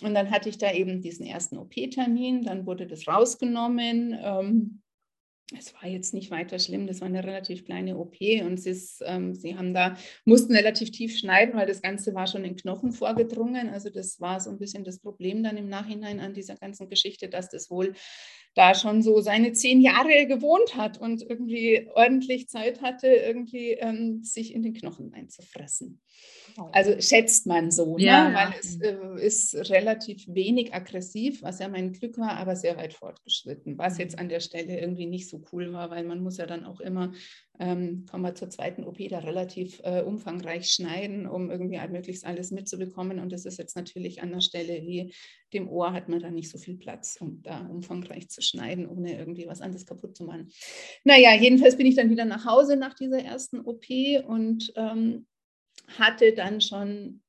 Und 0.03 0.15
dann 0.15 0.31
hatte 0.31 0.49
ich 0.49 0.59
da 0.59 0.73
eben 0.73 1.01
diesen 1.01 1.27
ersten 1.27 1.57
OP-Termin, 1.57 2.43
dann 2.43 2.67
wurde 2.67 2.87
das 2.87 3.09
rausgenommen. 3.09 4.19
Ähm, 4.23 4.83
es 5.57 5.73
war 5.75 5.87
jetzt 5.87 6.13
nicht 6.13 6.33
weiter 6.33 6.59
schlimm, 6.59 6.89
das 6.89 7.01
war 7.01 7.07
eine 7.07 7.23
relativ 7.23 7.65
kleine 7.65 7.97
OP 7.99 8.17
und 8.43 8.59
sie, 8.59 8.71
ist, 8.71 9.01
ähm, 9.07 9.35
sie 9.35 9.57
haben 9.57 9.75
da, 9.75 9.97
mussten 10.25 10.55
relativ 10.55 10.91
tief 10.91 11.17
schneiden, 11.17 11.55
weil 11.55 11.69
das 11.69 11.83
Ganze 11.83 12.15
war 12.15 12.27
schon 12.27 12.45
in 12.45 12.57
Knochen 12.57 12.91
vorgedrungen. 12.91 13.69
Also 13.69 13.89
das 13.89 14.21
war 14.21 14.41
so 14.41 14.51
ein 14.51 14.59
bisschen 14.59 14.83
das 14.83 14.99
Problem 14.99 15.45
dann 15.45 15.57
im 15.57 15.69
Nachhinein 15.69 16.19
an 16.19 16.35
dieser 16.35 16.57
ganzen 16.57 16.89
Geschichte, 16.89 17.29
dass 17.29 17.49
das 17.49 17.71
wohl 17.71 17.95
da 18.57 18.75
schon 18.75 19.03
so 19.03 19.21
seine 19.21 19.53
zehn 19.53 19.83
Jahre 19.83 20.27
gewohnt 20.27 20.77
hat 20.77 20.99
und 20.99 21.23
irgendwie 21.23 21.89
ordentlich 21.95 22.49
Zeit 22.49 22.81
hatte, 22.81 23.07
irgendwie 23.07 23.73
ähm, 23.73 24.25
sich 24.25 24.55
in 24.55 24.63
den 24.63 24.73
Knochen 24.73 25.13
einzufressen. 25.13 26.01
Also 26.73 26.99
schätzt 27.01 27.47
man 27.47 27.71
so, 27.71 27.99
ne? 27.99 28.05
ja, 28.05 28.29
ne? 28.31 28.35
weil 28.35 28.55
es 28.59 28.81
äh, 28.81 29.27
ist 29.27 29.71
relativ 29.71 30.27
wenig 30.27 30.73
aggressiv, 30.73 31.43
was 31.43 31.59
ja 31.59 31.69
mein 31.69 31.93
Glück 31.93 32.17
war, 32.17 32.39
aber 32.39 32.57
sehr 32.57 32.79
weit 32.79 32.95
fortgeschritten, 32.95 33.77
was 33.77 33.99
jetzt 33.99 34.17
mhm. 34.17 34.21
an 34.21 34.29
der 34.31 34.41
Stelle 34.41 34.81
irgendwie 34.81 35.07
nicht 35.07 35.29
so 35.29 35.45
cool 35.53 35.75
war, 35.75 35.91
weil 35.91 36.05
man 36.05 36.23
muss 36.23 36.39
ja 36.39 36.47
dann 36.47 36.65
auch 36.65 36.81
immer, 36.81 37.13
ähm, 37.59 38.07
kommen 38.11 38.25
wir 38.25 38.35
zur 38.35 38.51
zweiten 38.51 38.85
OP, 38.85 38.99
da 39.09 39.19
relativ 39.19 39.81
äh, 39.85 40.03
umfangreich 40.03 40.71
schneiden, 40.71 41.27
um 41.27 41.51
irgendwie 41.51 41.81
möglichst 41.89 42.25
alles 42.25 42.51
mitzubekommen 42.51 43.19
und 43.19 43.33
das 43.33 43.45
ist 43.45 43.59
jetzt 43.59 43.77
natürlich 43.77 44.23
an 44.23 44.33
der 44.33 44.41
Stelle 44.41 44.83
wie 44.83 45.13
dem 45.53 45.69
Ohr 45.69 45.93
hat 45.93 46.09
man 46.09 46.21
da 46.21 46.31
nicht 46.31 46.51
so 46.51 46.59
viel 46.59 46.77
Platz, 46.77 47.17
um 47.21 47.43
da 47.43 47.67
umfangreich 47.67 48.29
zu 48.29 48.43
schneiden, 48.43 48.87
ohne 48.87 49.17
irgendwie 49.17 49.47
was 49.47 49.61
anderes 49.61 49.87
kaputt 49.87 50.17
zu 50.17 50.25
machen. 50.25 50.51
Naja, 51.05 51.35
jedenfalls 51.35 51.77
bin 51.77 51.87
ich 51.87 51.95
dann 51.95 52.11
wieder 52.11 52.25
nach 52.25 52.45
Hause 52.45 52.77
nach 52.77 52.95
dieser 52.95 53.23
ersten 53.23 53.61
OP 53.61 53.85
und 54.27 54.73
ähm, 54.77 55.27
hatte 55.99 56.33
dann 56.33 56.61
schon 56.61 57.23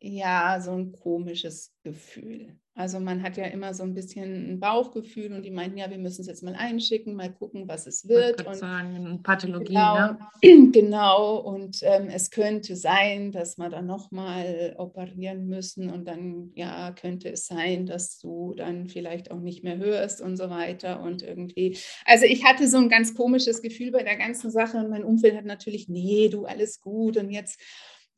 ja 0.00 0.60
so 0.60 0.72
ein 0.72 0.92
komisches 0.92 1.74
Gefühl. 1.82 2.56
Also 2.78 3.00
man 3.00 3.24
hat 3.24 3.36
ja 3.36 3.46
immer 3.46 3.74
so 3.74 3.82
ein 3.82 3.92
bisschen 3.92 4.52
ein 4.52 4.60
Bauchgefühl 4.60 5.32
und 5.32 5.42
die 5.44 5.50
meinten, 5.50 5.78
ja, 5.78 5.90
wir 5.90 5.98
müssen 5.98 6.20
es 6.20 6.28
jetzt 6.28 6.44
mal 6.44 6.54
einschicken, 6.54 7.16
mal 7.16 7.32
gucken, 7.32 7.66
was 7.66 7.88
es 7.88 8.06
wird. 8.06 8.46
Und 8.46 8.54
sagen, 8.54 9.20
Pathologie, 9.24 9.74
genau, 9.74 9.96
ne? 9.96 10.18
genau. 10.72 11.38
Und 11.38 11.80
ähm, 11.82 12.06
es 12.08 12.30
könnte 12.30 12.76
sein, 12.76 13.32
dass 13.32 13.58
wir 13.58 13.68
dann 13.68 13.86
nochmal 13.86 14.76
operieren 14.78 15.48
müssen 15.48 15.90
und 15.90 16.06
dann, 16.06 16.52
ja, 16.54 16.92
könnte 16.92 17.32
es 17.32 17.48
sein, 17.48 17.84
dass 17.86 18.20
du 18.20 18.54
dann 18.56 18.86
vielleicht 18.86 19.32
auch 19.32 19.40
nicht 19.40 19.64
mehr 19.64 19.78
hörst 19.78 20.20
und 20.20 20.36
so 20.36 20.48
weiter 20.48 21.02
und 21.02 21.24
irgendwie. 21.24 21.76
Also 22.04 22.26
ich 22.26 22.44
hatte 22.44 22.68
so 22.68 22.76
ein 22.78 22.88
ganz 22.88 23.12
komisches 23.16 23.60
Gefühl 23.60 23.90
bei 23.90 24.04
der 24.04 24.16
ganzen 24.16 24.52
Sache 24.52 24.78
und 24.78 24.88
mein 24.88 25.02
Umfeld 25.02 25.36
hat 25.36 25.46
natürlich, 25.46 25.88
nee, 25.88 26.28
du 26.28 26.44
alles 26.44 26.80
gut 26.80 27.16
und 27.16 27.32
jetzt 27.32 27.60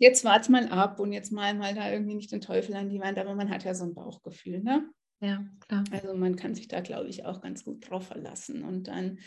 jetzt 0.00 0.25
warte 0.25 0.50
mal 0.50 0.69
ab 0.69 0.99
und 0.99 1.12
jetzt 1.12 1.30
mal 1.30 1.54
mal 1.54 1.75
da 1.75 1.92
irgendwie 1.92 2.16
nicht 2.16 2.33
den 2.33 2.40
Teufel 2.40 2.75
an 2.75 2.88
die 2.88 3.00
Wand, 3.00 3.19
aber 3.19 3.37
man 3.37 3.50
hat 3.50 3.62
ja 3.64 3.75
so 3.75 3.85
ein 3.85 3.95
Bauchgefühl, 3.95 4.61
ne? 4.62 4.90
Ja, 5.21 5.45
klar. 5.61 5.85
Also 5.92 6.14
man 6.14 6.35
kann 6.35 6.54
sich 6.57 6.66
da, 6.66 6.80
glaube 6.80 7.09
ich, 7.09 7.26
auch 7.26 7.40
ganz 7.42 7.64
gut 7.64 7.88
drauf 7.88 8.09
verlassen. 8.09 8.64
Und 8.64 8.88
dann 8.88 9.19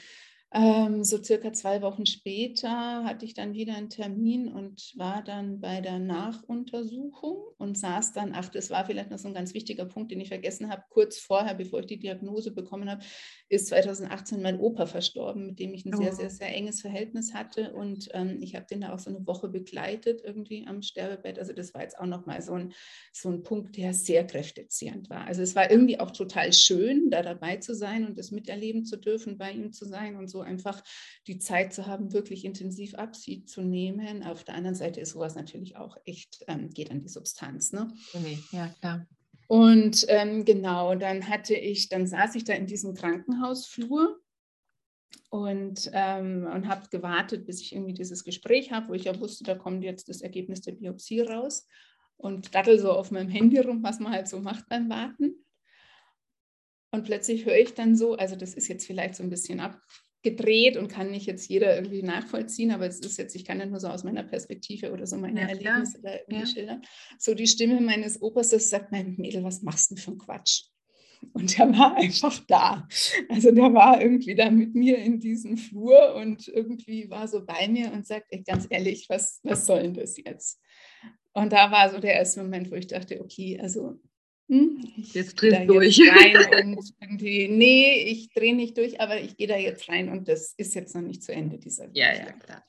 Ähm, 0.56 1.04
so 1.04 1.22
circa 1.22 1.52
zwei 1.52 1.82
Wochen 1.82 2.06
später 2.06 3.04
hatte 3.06 3.26
ich 3.26 3.34
dann 3.34 3.56
wieder 3.56 3.76
einen 3.76 3.90
Termin 3.90 4.50
und 4.50 4.94
war 4.98 5.24
dann 5.24 5.60
bei 5.60 5.82
der 5.82 5.98
Nachuntersuchung 5.98 7.44
und 7.58 7.76
saß 7.78 8.14
dann, 8.14 8.34
ach, 8.36 8.50
das 8.50 8.70
war 8.70 8.86
vielleicht 8.86 9.10
noch 9.10 9.18
so 9.18 9.28
ein 9.28 9.34
ganz 9.34 9.56
wichtiger 9.56 9.86
Punkt, 9.86 10.12
den 10.12 10.22
ich 10.22 10.28
vergessen 10.28 10.70
habe, 10.70 10.84
kurz 10.90 11.18
vorher, 11.18 11.56
bevor 11.56 11.80
ich 11.80 11.88
die 11.88 11.98
Diagnose 12.00 12.52
bekommen 12.52 12.88
habe, 12.90 13.04
ist 13.54 13.68
2018 13.68 14.42
mein 14.42 14.60
Opa 14.60 14.86
verstorben, 14.86 15.48
mit 15.48 15.60
dem 15.60 15.74
ich 15.74 15.86
ein 15.86 15.94
oh. 15.94 15.98
sehr, 15.98 16.14
sehr, 16.14 16.30
sehr 16.30 16.56
enges 16.56 16.82
Verhältnis 16.82 17.34
hatte 17.34 17.74
und 17.74 18.10
ähm, 18.14 18.38
ich 18.42 18.56
habe 18.56 18.66
den 18.66 18.82
da 18.82 18.94
auch 18.94 19.00
so 19.00 19.10
eine 19.10 19.26
Woche 19.26 19.48
begleitet 19.50 20.22
irgendwie 20.24 20.66
am 20.68 20.82
Sterbebett. 20.82 21.40
Also 21.40 21.54
das 21.54 21.74
war 21.74 21.82
jetzt 21.82 21.98
auch 22.00 22.06
nochmal 22.06 22.42
so 22.42 22.54
ein, 22.54 22.74
so 23.12 23.30
ein 23.30 23.44
Punkt, 23.44 23.78
der 23.78 23.94
sehr 23.94 24.26
kräftezehrend 24.26 25.10
war. 25.10 25.26
Also 25.26 25.42
es 25.42 25.56
war 25.56 25.70
irgendwie 25.70 26.00
auch 26.00 26.12
total 26.12 26.54
schön, 26.54 27.10
da 27.10 27.22
dabei 27.22 27.58
zu 27.58 27.76
sein 27.76 28.06
und 28.06 28.18
das 28.18 28.32
miterleben 28.32 28.86
zu 28.86 28.98
dürfen, 28.98 29.38
bei 29.38 29.52
ihm 29.52 29.72
zu 29.72 29.86
sein 29.86 30.16
und 30.16 30.28
so 30.28 30.42
einfach 30.42 30.84
die 31.28 31.38
Zeit 31.40 31.74
zu 31.74 31.88
haben, 31.88 32.14
wirklich 32.14 32.46
intensiv 32.46 32.96
Abschied 32.96 33.50
zu 33.50 33.62
nehmen. 33.62 34.24
Auf 34.24 34.44
der 34.44 34.56
anderen 34.56 34.76
Seite 34.76 35.02
ist 35.02 35.12
sowas 35.12 35.36
natürlich 35.36 35.76
auch 35.76 35.98
echt, 36.06 36.44
ähm, 36.48 36.70
geht 36.70 36.92
an 36.92 37.02
die 37.02 37.10
Substanz. 37.10 37.72
Ne? 37.72 37.94
Ja, 38.52 38.68
klar. 38.80 39.08
Und 39.48 40.06
ähm, 40.10 40.46
genau, 40.46 40.96
dann 40.96 41.28
hatte 41.28 41.56
ich, 41.56 41.90
dann 41.90 42.08
saß 42.08 42.36
ich 42.36 42.44
da 42.44 42.54
in 42.54 42.66
diesem 42.66 42.94
Krankenhausflur 42.94 44.20
und, 45.30 45.90
ähm, 45.94 46.48
und 46.52 46.68
habe 46.68 46.88
gewartet, 46.90 47.46
bis 47.46 47.62
ich 47.62 47.74
irgendwie 47.74 47.94
dieses 47.94 48.24
Gespräch 48.24 48.72
habe, 48.72 48.90
wo 48.90 48.94
ich 48.94 49.06
ja 49.06 49.20
wusste, 49.20 49.44
da 49.44 49.56
kommt 49.56 49.84
jetzt 49.84 50.10
das 50.10 50.22
Ergebnis 50.22 50.62
der 50.62 50.74
Biopsie 50.74 51.22
raus 51.22 51.68
und 52.18 52.54
dattel 52.56 52.80
so 52.80 52.92
auf 52.92 53.12
meinem 53.12 53.30
Handy 53.30 53.60
rum, 53.60 53.84
was 53.84 54.00
man 54.00 54.14
halt 54.14 54.28
so 54.28 54.40
macht 54.40 54.68
beim 54.70 54.90
Warten. 54.90 55.44
Und 56.92 57.06
plötzlich 57.06 57.46
höre 57.46 57.58
ich 57.58 57.74
dann 57.74 57.96
so, 57.96 58.16
also 58.16 58.36
das 58.36 58.54
ist 58.54 58.68
jetzt 58.68 58.86
vielleicht 58.86 59.16
so 59.16 59.24
ein 59.24 59.30
bisschen 59.30 59.60
ab, 59.60 59.82
gedreht 60.24 60.78
und 60.78 60.88
kann 60.88 61.12
nicht 61.12 61.26
jetzt 61.26 61.50
jeder 61.50 61.76
irgendwie 61.76 62.02
nachvollziehen, 62.02 62.72
aber 62.72 62.88
es 62.88 63.00
ist 63.00 63.18
jetzt, 63.18 63.36
ich 63.36 63.46
kann 63.46 63.60
ja 63.60 63.66
nur 63.66 63.80
so 63.80 63.88
aus 63.88 64.04
meiner 64.04 64.24
Perspektive 64.24 64.92
oder 64.92 65.06
so 65.06 65.18
meine 65.18 65.42
ja, 65.42 65.48
Erlebnisse 65.48 66.02
da 66.02 66.14
irgendwie 66.14 66.40
ja. 66.40 66.46
schildern. 66.46 66.82
So 67.20 67.36
die 67.36 67.48
Stimme 67.48 67.82
meines 67.82 68.22
Opas, 68.22 68.50
das 68.50 68.70
sagt, 68.70 68.92
mein 68.92 69.16
Mädel, 69.18 69.44
was 69.44 69.62
machst 69.62 69.92
du 69.92 69.96
für 69.96 70.12
einen 70.12 70.20
Quatsch? 70.20 70.64
Und 71.32 71.58
der 71.58 71.70
war 71.78 71.96
einfach 71.96 72.38
da. 72.48 72.88
Also 73.30 73.52
der 73.52 73.74
war 73.74 74.02
irgendwie 74.02 74.36
da 74.36 74.50
mit 74.50 74.76
mir 74.76 74.98
in 74.98 75.20
diesem 75.20 75.58
Flur 75.58 76.16
und 76.16 76.48
irgendwie 76.48 77.10
war 77.10 77.28
so 77.28 77.46
bei 77.46 77.68
mir 77.68 77.92
und 77.94 78.06
sagt, 78.06 78.28
ey, 78.30 78.44
ganz 78.44 78.68
ehrlich, 78.70 79.08
was, 79.10 79.40
was 79.44 79.66
soll 79.66 79.84
denn 79.84 79.94
das 79.94 80.18
jetzt? 80.18 80.60
Und 81.34 81.54
da 81.54 81.72
war 81.72 81.90
so 81.90 82.00
der 82.00 82.14
erste 82.14 82.44
Moment, 82.44 82.72
wo 82.72 82.76
ich 82.76 82.88
dachte, 82.88 83.22
okay, 83.22 83.60
also 83.60 84.00
hm, 84.50 84.84
jetzt 85.14 85.42
drehst 85.42 85.62
du 85.62 85.68
durch. 85.68 86.00
Rein 86.00 86.36
und 86.76 86.94
irgendwie, 87.00 87.48
nee, 87.48 88.04
ich 88.04 88.30
drehe 88.30 88.56
nicht 88.56 88.78
durch, 88.78 89.00
aber 89.00 89.20
ich 89.22 89.38
gehe 89.38 89.48
da 89.48 89.58
jetzt 89.58 89.88
rein 89.90 90.10
und 90.10 90.28
das 90.28 90.54
ist 90.58 90.76
jetzt 90.76 90.94
noch 90.96 91.02
nicht 91.02 91.24
zu 91.24 91.32
Ende 91.32 91.58
dieser 91.58 91.90
Ja, 91.94 92.14
ja, 92.14 92.32
klar. 92.34 92.64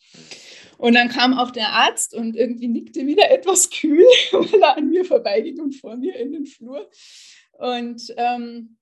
Und 0.79 0.95
dann 0.95 1.09
kam 1.09 1.37
auch 1.37 1.51
der 1.51 1.71
Arzt 1.71 2.15
und 2.15 2.37
irgendwie 2.37 2.69
nickte 2.69 3.07
wieder 3.07 3.31
etwas 3.31 3.71
kühl, 3.71 4.05
weil 4.33 4.63
er 4.63 4.77
an 4.77 4.89
mir 4.89 5.05
vorbeigeht 5.05 5.61
und 5.61 5.75
vor 5.75 5.97
mir 5.97 6.17
in 6.17 6.33
den 6.33 6.47
Flur. 6.47 6.89
Und 7.59 8.13
ähm, 8.17 8.77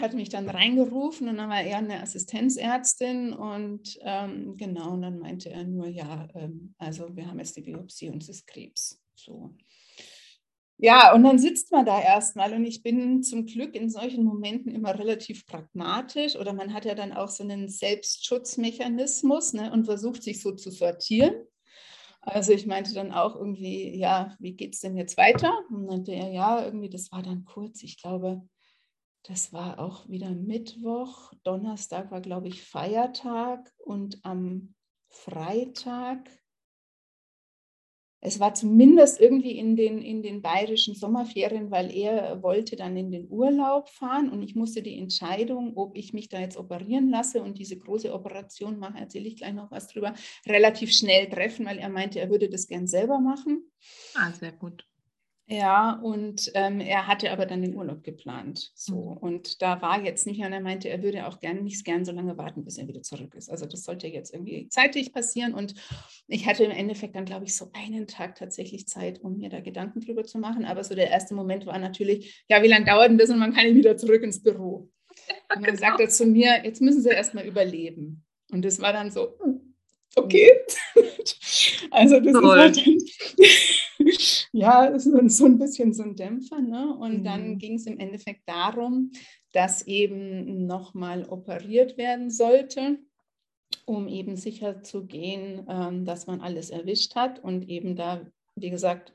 hat 0.00 0.14
mich 0.14 0.28
dann 0.28 0.48
reingerufen 0.48 1.28
und 1.28 1.38
dann 1.38 1.50
war 1.50 1.62
er 1.62 1.78
eine 1.78 2.00
Assistenzärztin 2.00 3.32
und 3.32 3.98
ähm, 4.02 4.56
genau, 4.56 4.92
und 4.92 5.02
dann 5.02 5.18
meinte 5.18 5.50
er 5.50 5.64
nur, 5.64 5.88
ja, 5.88 6.28
ähm, 6.34 6.74
also 6.78 7.14
wir 7.16 7.26
haben 7.26 7.38
jetzt 7.40 7.56
die 7.56 7.62
Biopsie 7.62 8.08
und 8.08 8.22
es 8.22 8.28
ist 8.28 8.46
Krebs. 8.46 9.02
So. 9.16 9.56
Ja, 10.80 11.12
und 11.12 11.24
dann 11.24 11.40
sitzt 11.40 11.72
man 11.72 11.84
da 11.84 12.00
erstmal 12.00 12.52
und 12.54 12.64
ich 12.64 12.84
bin 12.84 13.22
zum 13.24 13.46
Glück 13.46 13.74
in 13.74 13.90
solchen 13.90 14.24
Momenten 14.24 14.70
immer 14.72 14.96
relativ 14.96 15.44
pragmatisch 15.44 16.36
oder 16.36 16.52
man 16.52 16.72
hat 16.72 16.84
ja 16.84 16.94
dann 16.94 17.12
auch 17.12 17.28
so 17.30 17.42
einen 17.42 17.68
Selbstschutzmechanismus 17.68 19.54
ne, 19.54 19.72
und 19.72 19.86
versucht 19.86 20.22
sich 20.22 20.40
so 20.40 20.52
zu 20.52 20.70
sortieren. 20.70 21.34
Also 22.20 22.52
ich 22.52 22.66
meinte 22.66 22.94
dann 22.94 23.10
auch 23.12 23.34
irgendwie, 23.34 23.96
ja, 23.98 24.36
wie 24.38 24.52
geht 24.54 24.74
es 24.74 24.80
denn 24.80 24.96
jetzt 24.96 25.16
weiter? 25.16 25.52
Und 25.70 25.86
meinte 25.86 26.12
er, 26.12 26.30
ja, 26.30 26.64
irgendwie, 26.64 26.90
das 26.90 27.10
war 27.10 27.22
dann 27.22 27.44
kurz, 27.44 27.82
ich 27.82 28.00
glaube, 28.00 28.42
das 29.24 29.52
war 29.52 29.80
auch 29.80 30.08
wieder 30.08 30.30
Mittwoch, 30.30 31.32
Donnerstag 31.42 32.10
war, 32.12 32.20
glaube 32.20 32.48
ich, 32.48 32.62
Feiertag 32.62 33.72
und 33.78 34.20
am 34.24 34.74
Freitag 35.10 36.30
es 38.20 38.40
war 38.40 38.54
zumindest 38.54 39.20
irgendwie 39.20 39.58
in 39.58 39.76
den, 39.76 40.02
in 40.02 40.22
den 40.22 40.42
bayerischen 40.42 40.94
Sommerferien, 40.94 41.70
weil 41.70 41.94
er 41.94 42.42
wollte 42.42 42.74
dann 42.74 42.96
in 42.96 43.10
den 43.10 43.30
Urlaub 43.30 43.88
fahren 43.88 44.30
und 44.30 44.42
ich 44.42 44.56
musste 44.56 44.82
die 44.82 44.98
Entscheidung, 44.98 45.76
ob 45.76 45.96
ich 45.96 46.12
mich 46.12 46.28
da 46.28 46.40
jetzt 46.40 46.56
operieren 46.56 47.10
lasse 47.10 47.42
und 47.42 47.58
diese 47.58 47.78
große 47.78 48.12
Operation 48.12 48.78
mache, 48.78 48.98
erzähle 48.98 49.28
ich 49.28 49.36
gleich 49.36 49.54
noch 49.54 49.70
was 49.70 49.86
drüber, 49.88 50.14
relativ 50.46 50.92
schnell 50.92 51.28
treffen, 51.28 51.66
weil 51.66 51.78
er 51.78 51.88
meinte, 51.88 52.18
er 52.18 52.30
würde 52.30 52.48
das 52.48 52.66
gern 52.66 52.88
selber 52.88 53.20
machen. 53.20 53.70
Ah, 54.14 54.32
sehr 54.32 54.52
gut. 54.52 54.84
Ja, 55.50 55.98
und 56.02 56.50
ähm, 56.52 56.78
er 56.80 57.06
hatte 57.06 57.32
aber 57.32 57.46
dann 57.46 57.62
den 57.62 57.74
Urlaub 57.74 58.04
geplant. 58.04 58.70
So. 58.74 59.12
Mhm. 59.12 59.16
Und 59.16 59.62
da 59.62 59.80
war 59.80 60.04
jetzt 60.04 60.26
nicht, 60.26 60.40
und 60.40 60.52
er 60.52 60.60
meinte, 60.60 60.90
er 60.90 61.02
würde 61.02 61.26
auch 61.26 61.40
gern 61.40 61.64
nicht 61.64 61.86
gern 61.86 62.04
so 62.04 62.12
lange 62.12 62.36
warten, 62.36 62.64
bis 62.64 62.76
er 62.76 62.86
wieder 62.86 63.00
zurück 63.00 63.34
ist. 63.34 63.48
Also 63.48 63.64
das 63.64 63.82
sollte 63.84 64.08
jetzt 64.08 64.34
irgendwie 64.34 64.68
zeitig 64.68 65.10
passieren. 65.10 65.54
Und 65.54 65.74
ich 66.26 66.46
hatte 66.46 66.64
im 66.64 66.70
Endeffekt 66.70 67.16
dann, 67.16 67.24
glaube 67.24 67.46
ich, 67.46 67.56
so 67.56 67.70
einen 67.72 68.06
Tag 68.06 68.34
tatsächlich 68.34 68.88
Zeit, 68.88 69.22
um 69.22 69.38
mir 69.38 69.48
da 69.48 69.60
Gedanken 69.60 70.00
drüber 70.00 70.24
zu 70.24 70.38
machen. 70.38 70.66
Aber 70.66 70.84
so 70.84 70.94
der 70.94 71.08
erste 71.08 71.34
Moment 71.34 71.64
war 71.64 71.78
natürlich, 71.78 72.44
ja, 72.50 72.62
wie 72.62 72.68
lange 72.68 72.84
dauert 72.84 73.08
denn 73.08 73.16
das? 73.18 73.30
Und 73.30 73.38
man 73.38 73.54
kann 73.54 73.64
nicht 73.64 73.76
wieder 73.76 73.96
zurück 73.96 74.22
ins 74.22 74.42
Büro. 74.42 74.90
Und 75.56 75.66
dann 75.66 75.78
sagt 75.78 75.98
er 76.00 76.10
zu 76.10 76.26
mir, 76.26 76.62
jetzt 76.62 76.82
müssen 76.82 77.00
Sie 77.00 77.08
erstmal 77.08 77.46
überleben. 77.46 78.22
Und 78.50 78.66
das 78.66 78.80
war 78.80 78.92
dann 78.92 79.10
so, 79.10 79.28
okay. 80.18 80.50
also 81.90 82.20
das 82.20 82.32
Toll. 82.32 82.58
ist 82.74 82.76
halt 82.76 84.48
ja, 84.52 84.98
so, 84.98 85.28
so 85.28 85.46
ein 85.46 85.58
bisschen 85.58 85.92
so 85.92 86.02
ein 86.02 86.16
Dämpfer. 86.16 86.60
Ne? 86.60 86.94
Und 86.94 87.20
mhm. 87.20 87.24
dann 87.24 87.58
ging 87.58 87.74
es 87.74 87.86
im 87.86 87.98
Endeffekt 87.98 88.48
darum, 88.48 89.12
dass 89.52 89.86
eben 89.86 90.66
nochmal 90.66 91.26
operiert 91.28 91.96
werden 91.96 92.30
sollte, 92.30 92.98
um 93.86 94.08
eben 94.08 94.36
sicher 94.36 94.82
zu 94.82 95.06
gehen, 95.06 95.66
ähm, 95.68 96.04
dass 96.04 96.26
man 96.26 96.40
alles 96.40 96.70
erwischt 96.70 97.14
hat 97.14 97.42
und 97.42 97.68
eben 97.68 97.96
da, 97.96 98.26
wie 98.56 98.70
gesagt, 98.70 99.12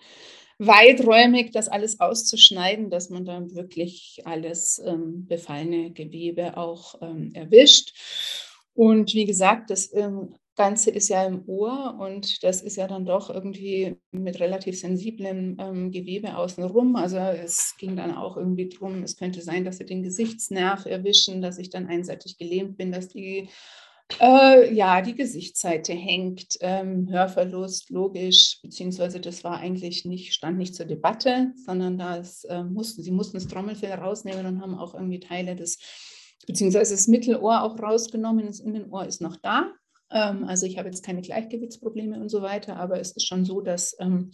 weiträumig 0.59 1.51
das 1.51 1.67
alles 1.67 1.99
auszuschneiden, 1.99 2.89
dass 2.89 3.09
man 3.09 3.25
dann 3.25 3.55
wirklich 3.55 4.21
alles 4.25 4.81
ähm, 4.85 5.25
befallene 5.27 5.91
Gewebe 5.91 6.57
auch 6.57 7.01
ähm, 7.01 7.31
erwischt. 7.33 7.93
Und 8.73 9.13
wie 9.13 9.25
gesagt, 9.25 9.69
das 9.69 9.93
ähm, 9.93 10.35
Ganze 10.55 10.91
ist 10.91 11.09
ja 11.09 11.25
im 11.25 11.47
Ohr 11.47 11.97
und 11.99 12.43
das 12.43 12.61
ist 12.61 12.75
ja 12.75 12.87
dann 12.87 13.05
doch 13.05 13.29
irgendwie 13.31 13.95
mit 14.11 14.39
relativ 14.39 14.79
sensiblem 14.79 15.57
ähm, 15.59 15.91
Gewebe 15.91 16.37
außenrum. 16.37 16.95
Also 16.95 17.17
es 17.17 17.75
ging 17.79 17.95
dann 17.95 18.15
auch 18.15 18.37
irgendwie 18.37 18.69
darum, 18.69 19.01
es 19.01 19.17
könnte 19.17 19.41
sein, 19.41 19.65
dass 19.65 19.77
sie 19.77 19.85
den 19.85 20.03
Gesichtsnerv 20.03 20.85
erwischen, 20.85 21.41
dass 21.41 21.57
ich 21.57 21.71
dann 21.71 21.87
einseitig 21.87 22.37
gelähmt 22.37 22.77
bin, 22.77 22.91
dass 22.91 23.07
die, 23.07 23.49
äh, 24.21 24.71
ja, 24.71 25.01
die 25.01 25.15
Gesichtsseite 25.15 25.93
hängt, 25.93 26.57
ähm, 26.61 27.09
Hörverlust, 27.09 27.89
logisch, 27.89 28.59
beziehungsweise 28.61 29.19
das 29.19 29.43
war 29.43 29.57
eigentlich 29.57 30.05
nicht, 30.05 30.35
stand 30.35 30.59
nicht 30.59 30.75
zur 30.75 30.85
Debatte, 30.85 31.53
sondern 31.65 31.97
das 31.97 32.43
äh, 32.43 32.63
mussten, 32.63 33.01
sie 33.01 33.11
mussten 33.11 33.37
das 33.37 33.47
Trommelfell 33.47 33.93
rausnehmen 33.93 34.45
und 34.45 34.61
haben 34.61 34.77
auch 34.77 34.93
irgendwie 34.93 35.19
Teile 35.19 35.55
des 35.55 35.79
beziehungsweise 36.45 36.93
das 36.93 37.07
Mittelohr 37.07 37.63
auch 37.63 37.79
rausgenommen, 37.79 38.45
das 38.45 38.59
Innenohr 38.59 39.05
ist 39.05 39.21
noch 39.21 39.37
da. 39.37 39.71
Ähm, 40.13 40.45
also 40.45 40.65
ich 40.65 40.77
habe 40.77 40.89
jetzt 40.89 41.03
keine 41.03 41.21
Gleichgewichtsprobleme 41.21 42.19
und 42.19 42.29
so 42.29 42.41
weiter, 42.41 42.77
aber 42.77 42.99
es 42.99 43.11
ist 43.11 43.27
schon 43.27 43.45
so, 43.45 43.61
dass 43.61 43.95
ähm, 43.99 44.31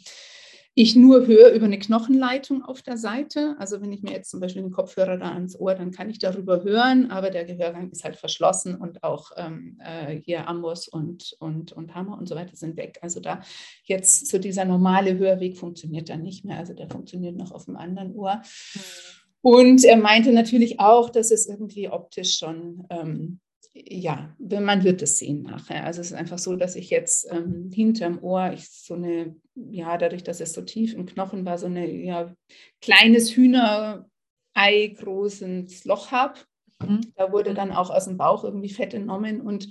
ich 0.76 0.96
nur 0.96 1.28
höre 1.28 1.52
über 1.52 1.66
eine 1.66 1.80
Knochenleitung 1.80 2.64
auf 2.64 2.82
der 2.82 2.98
Seite. 2.98 3.56
Also 3.60 3.82
wenn 3.82 3.92
ich 3.92 4.02
mir 4.02 4.12
jetzt 4.12 4.30
zum 4.30 4.40
Beispiel 4.40 4.62
den 4.62 4.72
Kopfhörer 4.72 5.18
da 5.18 5.34
ans 5.34 5.60
Ohr, 5.60 5.76
dann 5.76 5.92
kann 5.92 6.10
ich 6.10 6.20
darüber 6.20 6.64
hören, 6.64 7.12
aber 7.12 7.32
der 7.32 7.44
Gehörgang 7.44 7.90
ist 7.92 8.04
halt 8.04 8.16
verschlossen 8.16 8.76
und 8.76 9.04
auch 9.04 9.32
ähm, 9.36 9.78
äh, 9.84 10.22
hier 10.24 10.48
Amboss 10.48 10.88
und, 10.88 11.36
und, 11.40 11.74
und 11.74 11.96
Hammer 11.96 12.18
und 12.18 12.30
so 12.30 12.36
weiter 12.36 12.56
sind 12.56 12.78
weg. 12.78 13.00
Also 13.02 13.20
da 13.20 13.42
jetzt 13.84 14.28
so 14.28 14.38
dieser 14.38 14.64
normale 14.64 15.18
Hörweg 15.18 15.58
funktioniert 15.58 16.08
dann 16.10 16.22
nicht 16.22 16.46
mehr. 16.46 16.58
Also 16.58 16.74
der 16.74 16.90
funktioniert 16.90 17.36
noch 17.36 17.52
auf 17.52 17.66
dem 17.66 17.76
anderen 17.76 18.16
Ohr. 18.16 18.36
Mhm. 18.36 18.80
Und 19.42 19.84
er 19.86 19.98
meinte 19.98 20.32
natürlich 20.34 20.80
auch, 20.80 21.10
dass 21.10 21.32
es 21.32 21.48
irgendwie 21.48 21.90
optisch 21.90 22.38
schon 22.38 22.86
ähm, 22.90 23.40
ja, 23.74 24.36
man 24.40 24.84
wird 24.84 25.02
es 25.02 25.20
sehen 25.20 25.44
nachher. 25.44 25.86
Also 25.86 26.02
es 26.02 26.08
ist 26.08 26.18
einfach 26.18 26.40
so, 26.40 26.56
dass 26.56 26.76
ich 26.76 26.90
jetzt 26.90 27.32
ähm, 27.32 27.70
hinterm 27.74 28.22
Ohr, 28.24 28.52
ich 28.54 28.70
so 28.70 28.96
eine, 28.96 29.36
ja, 29.56 29.98
dadurch, 29.98 30.24
dass 30.24 30.42
es 30.42 30.54
so 30.54 30.62
tief 30.62 30.94
im 30.94 31.06
Knochen 31.06 31.46
war, 31.46 31.58
so 31.58 31.68
ein 31.68 32.04
ja, 32.04 32.34
kleines 32.82 33.36
Hühnerei 33.36 34.08
großes 34.98 35.86
Loch 35.86 36.12
habe. 36.12 36.40
Mhm. 36.82 37.02
Da 37.16 37.32
wurde 37.32 37.54
dann 37.54 37.72
auch 37.72 37.90
aus 37.90 38.06
dem 38.06 38.18
Bauch 38.18 38.44
irgendwie 38.44 38.70
Fett 38.70 38.94
entnommen 38.94 39.42
und 39.42 39.70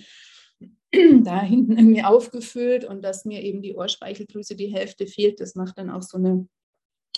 da 1.25 1.43
hinten 1.43 1.77
irgendwie 1.77 2.05
aufgefüllt 2.05 2.85
und 2.85 3.03
dass 3.03 3.25
mir 3.25 3.43
eben 3.43 3.63
die 3.63 3.75
Ohrspeicheldrüse 3.75 4.57
die 4.57 4.73
Hälfte 4.73 5.07
fehlt, 5.07 5.41
das 5.41 5.55
macht 5.55 5.77
dann 5.77 5.91
auch 5.91 6.03
so 6.03 6.19
eine 6.19 6.49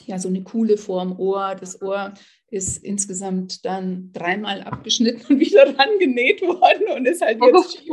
ja 0.06 0.18
so 0.18 0.28
eine 0.28 0.42
coole 0.42 0.76
Form 0.76 1.18
Ohr. 1.18 1.56
Das 1.58 1.80
Ohr 1.82 2.14
ist 2.50 2.82
insgesamt 2.82 3.64
dann 3.64 4.10
dreimal 4.12 4.62
abgeschnitten 4.62 5.24
und 5.28 5.40
wieder 5.40 5.66
rangenäht 5.78 6.42
worden 6.42 6.96
und 6.96 7.06
ist 7.06 7.22
halt 7.22 7.40
jetzt 7.40 7.76
schief. 7.76 7.92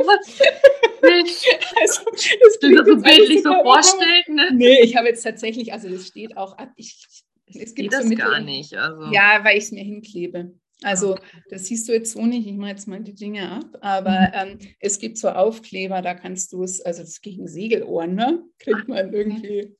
also, 1.80 2.00
das 2.14 2.58
du 2.60 2.74
das 2.74 2.86
so 2.86 2.96
bildlich 2.96 3.42
so 3.42 3.52
vorstellen? 3.62 4.34
Ne? 4.34 4.50
Nee, 4.52 4.80
ich 4.82 4.96
habe 4.96 5.08
jetzt 5.08 5.22
tatsächlich, 5.22 5.72
also 5.72 5.88
das 5.88 6.06
steht 6.06 6.36
auch 6.36 6.58
ab. 6.58 6.72
Ich, 6.76 7.06
es 7.46 7.74
gibt 7.74 7.92
das 7.92 8.08
so 8.08 8.14
gar 8.14 8.40
nicht. 8.40 8.74
Also. 8.74 9.12
Ja, 9.12 9.40
weil 9.44 9.58
ich 9.58 9.64
es 9.64 9.72
mir 9.72 9.84
hinklebe. 9.84 10.52
Also 10.82 11.16
das 11.50 11.66
siehst 11.66 11.88
du 11.88 11.92
jetzt 11.92 12.12
so 12.12 12.24
nicht, 12.24 12.46
ich 12.46 12.56
mache 12.56 12.70
jetzt 12.70 12.86
mal 12.86 13.00
die 13.00 13.14
Dinge 13.14 13.50
ab, 13.50 13.78
aber 13.80 14.10
mhm. 14.44 14.50
ähm, 14.52 14.58
es 14.78 15.00
gibt 15.00 15.18
so 15.18 15.28
Aufkleber, 15.28 16.02
da 16.02 16.14
kannst 16.14 16.52
du 16.52 16.62
es, 16.62 16.80
also 16.80 17.02
das 17.02 17.20
gegen 17.20 17.48
Segelohren, 17.48 18.14
ne? 18.14 18.44
kriegt 18.60 18.86
man 18.86 19.12
irgendwie 19.12 19.76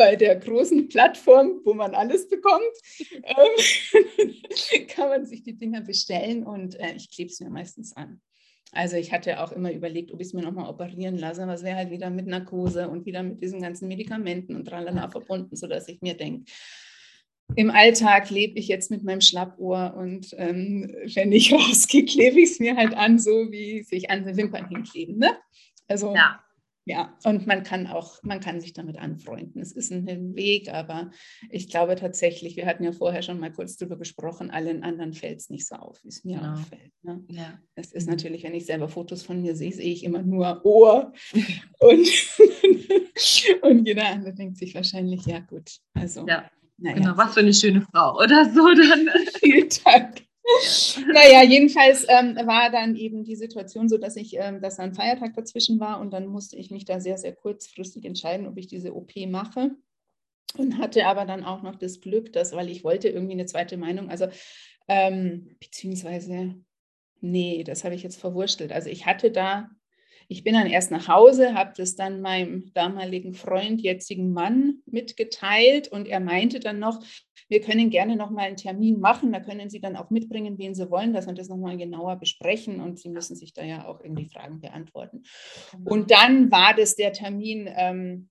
bei 0.00 0.16
der 0.16 0.34
großen 0.36 0.88
Plattform, 0.88 1.60
wo 1.62 1.74
man 1.74 1.94
alles 1.94 2.26
bekommt, 2.26 2.62
ähm, 3.12 4.86
kann 4.88 5.10
man 5.10 5.26
sich 5.26 5.42
die 5.42 5.58
Dinger 5.58 5.82
bestellen 5.82 6.42
und 6.42 6.80
äh, 6.80 6.94
ich 6.96 7.10
klebe 7.10 7.30
es 7.30 7.38
mir 7.38 7.50
meistens 7.50 7.94
an. 7.94 8.22
Also 8.72 8.96
ich 8.96 9.12
hatte 9.12 9.42
auch 9.42 9.52
immer 9.52 9.70
überlegt, 9.70 10.10
ob 10.10 10.22
ich 10.22 10.28
es 10.28 10.32
mir 10.32 10.40
nochmal 10.40 10.70
operieren 10.70 11.18
lasse, 11.18 11.42
aber 11.42 11.52
es 11.52 11.62
wäre 11.64 11.76
halt 11.76 11.90
wieder 11.90 12.08
mit 12.08 12.26
Narkose 12.26 12.88
und 12.88 13.04
wieder 13.04 13.22
mit 13.22 13.42
diesen 13.42 13.60
ganzen 13.60 13.88
Medikamenten 13.88 14.56
und 14.56 14.64
tralala 14.64 15.10
verbunden, 15.10 15.54
sodass 15.54 15.86
ich 15.88 16.00
mir 16.00 16.16
denke, 16.16 16.50
im 17.56 17.70
Alltag 17.70 18.30
lebe 18.30 18.58
ich 18.58 18.68
jetzt 18.68 18.90
mit 18.90 19.04
meinem 19.04 19.20
Schlappohr 19.20 19.92
und 19.98 20.34
ähm, 20.38 20.96
wenn 21.14 21.30
ich 21.30 21.52
rausgehe, 21.52 22.06
klebe 22.06 22.40
ich 22.40 22.52
es 22.52 22.58
mir 22.58 22.74
halt 22.74 22.94
an, 22.94 23.18
so 23.18 23.52
wie 23.52 23.82
sich 23.82 24.08
an 24.08 24.24
den 24.24 24.38
Wimpern 24.38 24.66
hinkleben. 24.66 25.18
Ne? 25.18 25.36
Also 25.88 26.14
ja. 26.14 26.40
Ja, 26.86 27.16
und 27.24 27.46
man 27.46 27.62
kann 27.62 27.86
auch, 27.86 28.22
man 28.22 28.40
kann 28.40 28.60
sich 28.60 28.72
damit 28.72 28.98
anfreunden. 28.98 29.60
Es 29.60 29.72
ist 29.72 29.92
ein 29.92 30.34
Weg, 30.34 30.72
aber 30.72 31.10
ich 31.50 31.68
glaube 31.68 31.94
tatsächlich, 31.94 32.56
wir 32.56 32.66
hatten 32.66 32.84
ja 32.84 32.92
vorher 32.92 33.22
schon 33.22 33.38
mal 33.38 33.52
kurz 33.52 33.76
darüber 33.76 33.96
gesprochen, 33.96 34.50
allen 34.50 34.82
anderen 34.82 35.12
fällt 35.12 35.38
es 35.38 35.50
nicht 35.50 35.66
so 35.66 35.76
auf, 35.76 36.02
wie 36.02 36.08
es 36.08 36.24
mir 36.24 36.38
genau. 36.38 36.54
auffällt. 36.54 36.92
Ne? 37.02 37.22
Ja. 37.28 37.60
Es 37.74 37.92
ist 37.92 38.08
natürlich, 38.08 38.42
wenn 38.44 38.54
ich 38.54 38.66
selber 38.66 38.88
Fotos 38.88 39.22
von 39.22 39.40
mir 39.42 39.54
sehe, 39.54 39.72
sehe 39.72 39.92
ich 39.92 40.04
immer 40.04 40.22
nur 40.22 40.64
Ohr 40.64 41.12
und, 41.80 42.08
und 43.62 43.86
jeder 43.86 44.08
andere 44.08 44.34
denkt 44.34 44.56
sich 44.56 44.74
wahrscheinlich, 44.74 45.26
ja 45.26 45.40
gut, 45.40 45.78
also 45.94 46.26
ja. 46.26 46.50
Naja. 46.82 46.96
Genau, 46.96 47.16
was 47.16 47.34
für 47.34 47.40
eine 47.40 47.52
schöne 47.52 47.82
Frau 47.82 48.16
oder 48.16 48.50
so 48.50 48.66
dann. 48.66 49.10
Vielen 49.38 49.68
Dank. 49.84 50.22
Naja, 51.12 51.42
jedenfalls 51.42 52.06
ähm, 52.08 52.36
war 52.46 52.70
dann 52.70 52.96
eben 52.96 53.24
die 53.24 53.36
Situation 53.36 53.88
so, 53.88 53.98
dass 53.98 54.16
ich, 54.16 54.36
ähm, 54.36 54.60
dass 54.60 54.78
ein 54.78 54.94
Feiertag 54.94 55.34
dazwischen 55.34 55.80
war 55.80 56.00
und 56.00 56.12
dann 56.12 56.26
musste 56.26 56.56
ich 56.56 56.70
mich 56.70 56.84
da 56.84 57.00
sehr, 57.00 57.18
sehr 57.18 57.34
kurzfristig 57.34 58.04
entscheiden, 58.04 58.46
ob 58.46 58.56
ich 58.56 58.66
diese 58.66 58.94
OP 58.94 59.12
mache. 59.28 59.70
Und 60.56 60.78
hatte 60.78 61.06
aber 61.06 61.26
dann 61.26 61.44
auch 61.44 61.62
noch 61.62 61.76
das 61.76 62.00
Glück, 62.00 62.32
dass, 62.32 62.52
weil 62.52 62.70
ich 62.70 62.82
wollte 62.82 63.08
irgendwie 63.08 63.34
eine 63.34 63.46
zweite 63.46 63.76
Meinung, 63.76 64.10
also 64.10 64.26
ähm, 64.88 65.56
beziehungsweise, 65.60 66.56
nee, 67.20 67.62
das 67.62 67.84
habe 67.84 67.94
ich 67.94 68.02
jetzt 68.02 68.20
verwurstelt. 68.20 68.72
Also 68.72 68.90
ich 68.90 69.06
hatte 69.06 69.30
da 69.30 69.70
ich 70.30 70.44
bin 70.44 70.54
dann 70.54 70.68
erst 70.68 70.92
nach 70.92 71.08
Hause, 71.08 71.54
habe 71.54 71.72
das 71.76 71.96
dann 71.96 72.20
meinem 72.20 72.72
damaligen 72.72 73.34
Freund, 73.34 73.80
jetzigen 73.80 74.32
Mann 74.32 74.76
mitgeteilt 74.86 75.88
und 75.88 76.06
er 76.06 76.20
meinte 76.20 76.60
dann 76.60 76.78
noch, 76.78 77.02
wir 77.48 77.60
können 77.60 77.90
gerne 77.90 78.14
noch 78.14 78.30
mal 78.30 78.42
einen 78.42 78.56
Termin 78.56 79.00
machen, 79.00 79.32
da 79.32 79.40
können 79.40 79.70
Sie 79.70 79.80
dann 79.80 79.96
auch 79.96 80.10
mitbringen, 80.10 80.56
wen 80.56 80.72
Sie 80.76 80.88
wollen, 80.88 81.12
dass 81.12 81.26
wir 81.26 81.34
das 81.34 81.48
noch 81.48 81.56
mal 81.56 81.76
genauer 81.76 82.14
besprechen 82.14 82.80
und 82.80 83.00
Sie 83.00 83.08
müssen 83.08 83.34
sich 83.34 83.54
da 83.54 83.64
ja 83.64 83.88
auch 83.88 84.00
irgendwie 84.00 84.28
Fragen 84.28 84.60
beantworten. 84.60 85.24
Genau. 85.72 85.90
Und 85.90 86.12
dann 86.12 86.52
war 86.52 86.74
das 86.74 86.94
der 86.94 87.12
Termin, 87.12 87.68
ähm, 87.68 88.28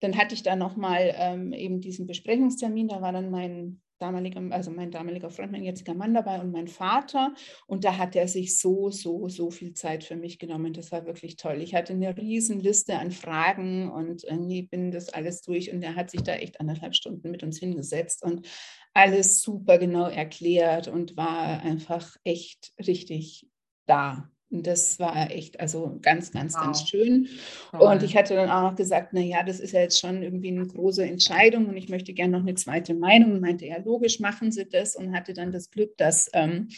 dann 0.00 0.16
hatte 0.18 0.34
ich 0.34 0.42
da 0.42 0.56
noch 0.56 0.76
mal 0.76 1.14
ähm, 1.16 1.52
eben 1.52 1.80
diesen 1.80 2.08
Besprechungstermin, 2.08 2.88
da 2.88 3.00
war 3.02 3.12
dann 3.12 3.30
mein 3.30 3.83
damaliger, 3.98 4.42
also 4.50 4.70
mein 4.70 4.90
damaliger 4.90 5.30
Freund, 5.30 5.52
mein 5.52 5.64
jetziger 5.64 5.94
Mann 5.94 6.14
dabei 6.14 6.40
und 6.40 6.52
mein 6.52 6.68
Vater. 6.68 7.34
Und 7.66 7.84
da 7.84 7.96
hat 7.96 8.16
er 8.16 8.28
sich 8.28 8.58
so, 8.58 8.90
so, 8.90 9.28
so 9.28 9.50
viel 9.50 9.74
Zeit 9.74 10.04
für 10.04 10.16
mich 10.16 10.38
genommen. 10.38 10.72
Das 10.72 10.92
war 10.92 11.06
wirklich 11.06 11.36
toll. 11.36 11.60
Ich 11.62 11.74
hatte 11.74 11.92
eine 11.92 12.16
riesen 12.16 12.60
Liste 12.60 12.98
an 12.98 13.10
Fragen 13.10 13.90
und 13.90 14.24
irgendwie 14.24 14.62
bin 14.62 14.90
das 14.90 15.08
alles 15.08 15.42
durch. 15.42 15.72
Und 15.72 15.82
er 15.82 15.94
hat 15.94 16.10
sich 16.10 16.22
da 16.22 16.34
echt 16.34 16.60
anderthalb 16.60 16.94
Stunden 16.94 17.30
mit 17.30 17.42
uns 17.42 17.58
hingesetzt 17.58 18.22
und 18.22 18.46
alles 18.92 19.42
super 19.42 19.78
genau 19.78 20.08
erklärt 20.08 20.88
und 20.88 21.16
war 21.16 21.60
einfach 21.62 22.16
echt 22.24 22.72
richtig 22.78 23.46
da. 23.86 24.30
Und 24.50 24.66
das 24.66 24.98
war 24.98 25.30
echt, 25.30 25.58
also 25.58 25.98
ganz, 26.00 26.30
ganz, 26.30 26.54
wow. 26.54 26.64
ganz 26.64 26.88
schön. 26.88 27.28
Toll. 27.70 27.80
Und 27.80 28.02
ich 28.02 28.16
hatte 28.16 28.34
dann 28.34 28.50
auch 28.50 28.70
noch 28.70 28.76
gesagt, 28.76 29.12
naja, 29.12 29.42
das 29.42 29.58
ist 29.58 29.72
ja 29.72 29.80
jetzt 29.80 29.98
schon 29.98 30.22
irgendwie 30.22 30.48
eine 30.48 30.66
große 30.66 31.04
Entscheidung 31.04 31.66
und 31.66 31.76
ich 31.76 31.88
möchte 31.88 32.12
gerne 32.12 32.32
noch 32.32 32.46
eine 32.46 32.54
zweite 32.54 32.94
Meinung. 32.94 33.32
Und 33.32 33.40
meinte, 33.40 33.66
ja, 33.66 33.78
logisch, 33.78 34.20
machen 34.20 34.52
Sie 34.52 34.68
das. 34.68 34.96
Und 34.96 35.12
hatte 35.12 35.32
dann 35.32 35.50
das 35.50 35.70
Glück, 35.70 35.96
dass 35.96 36.30
ähm, 36.34 36.68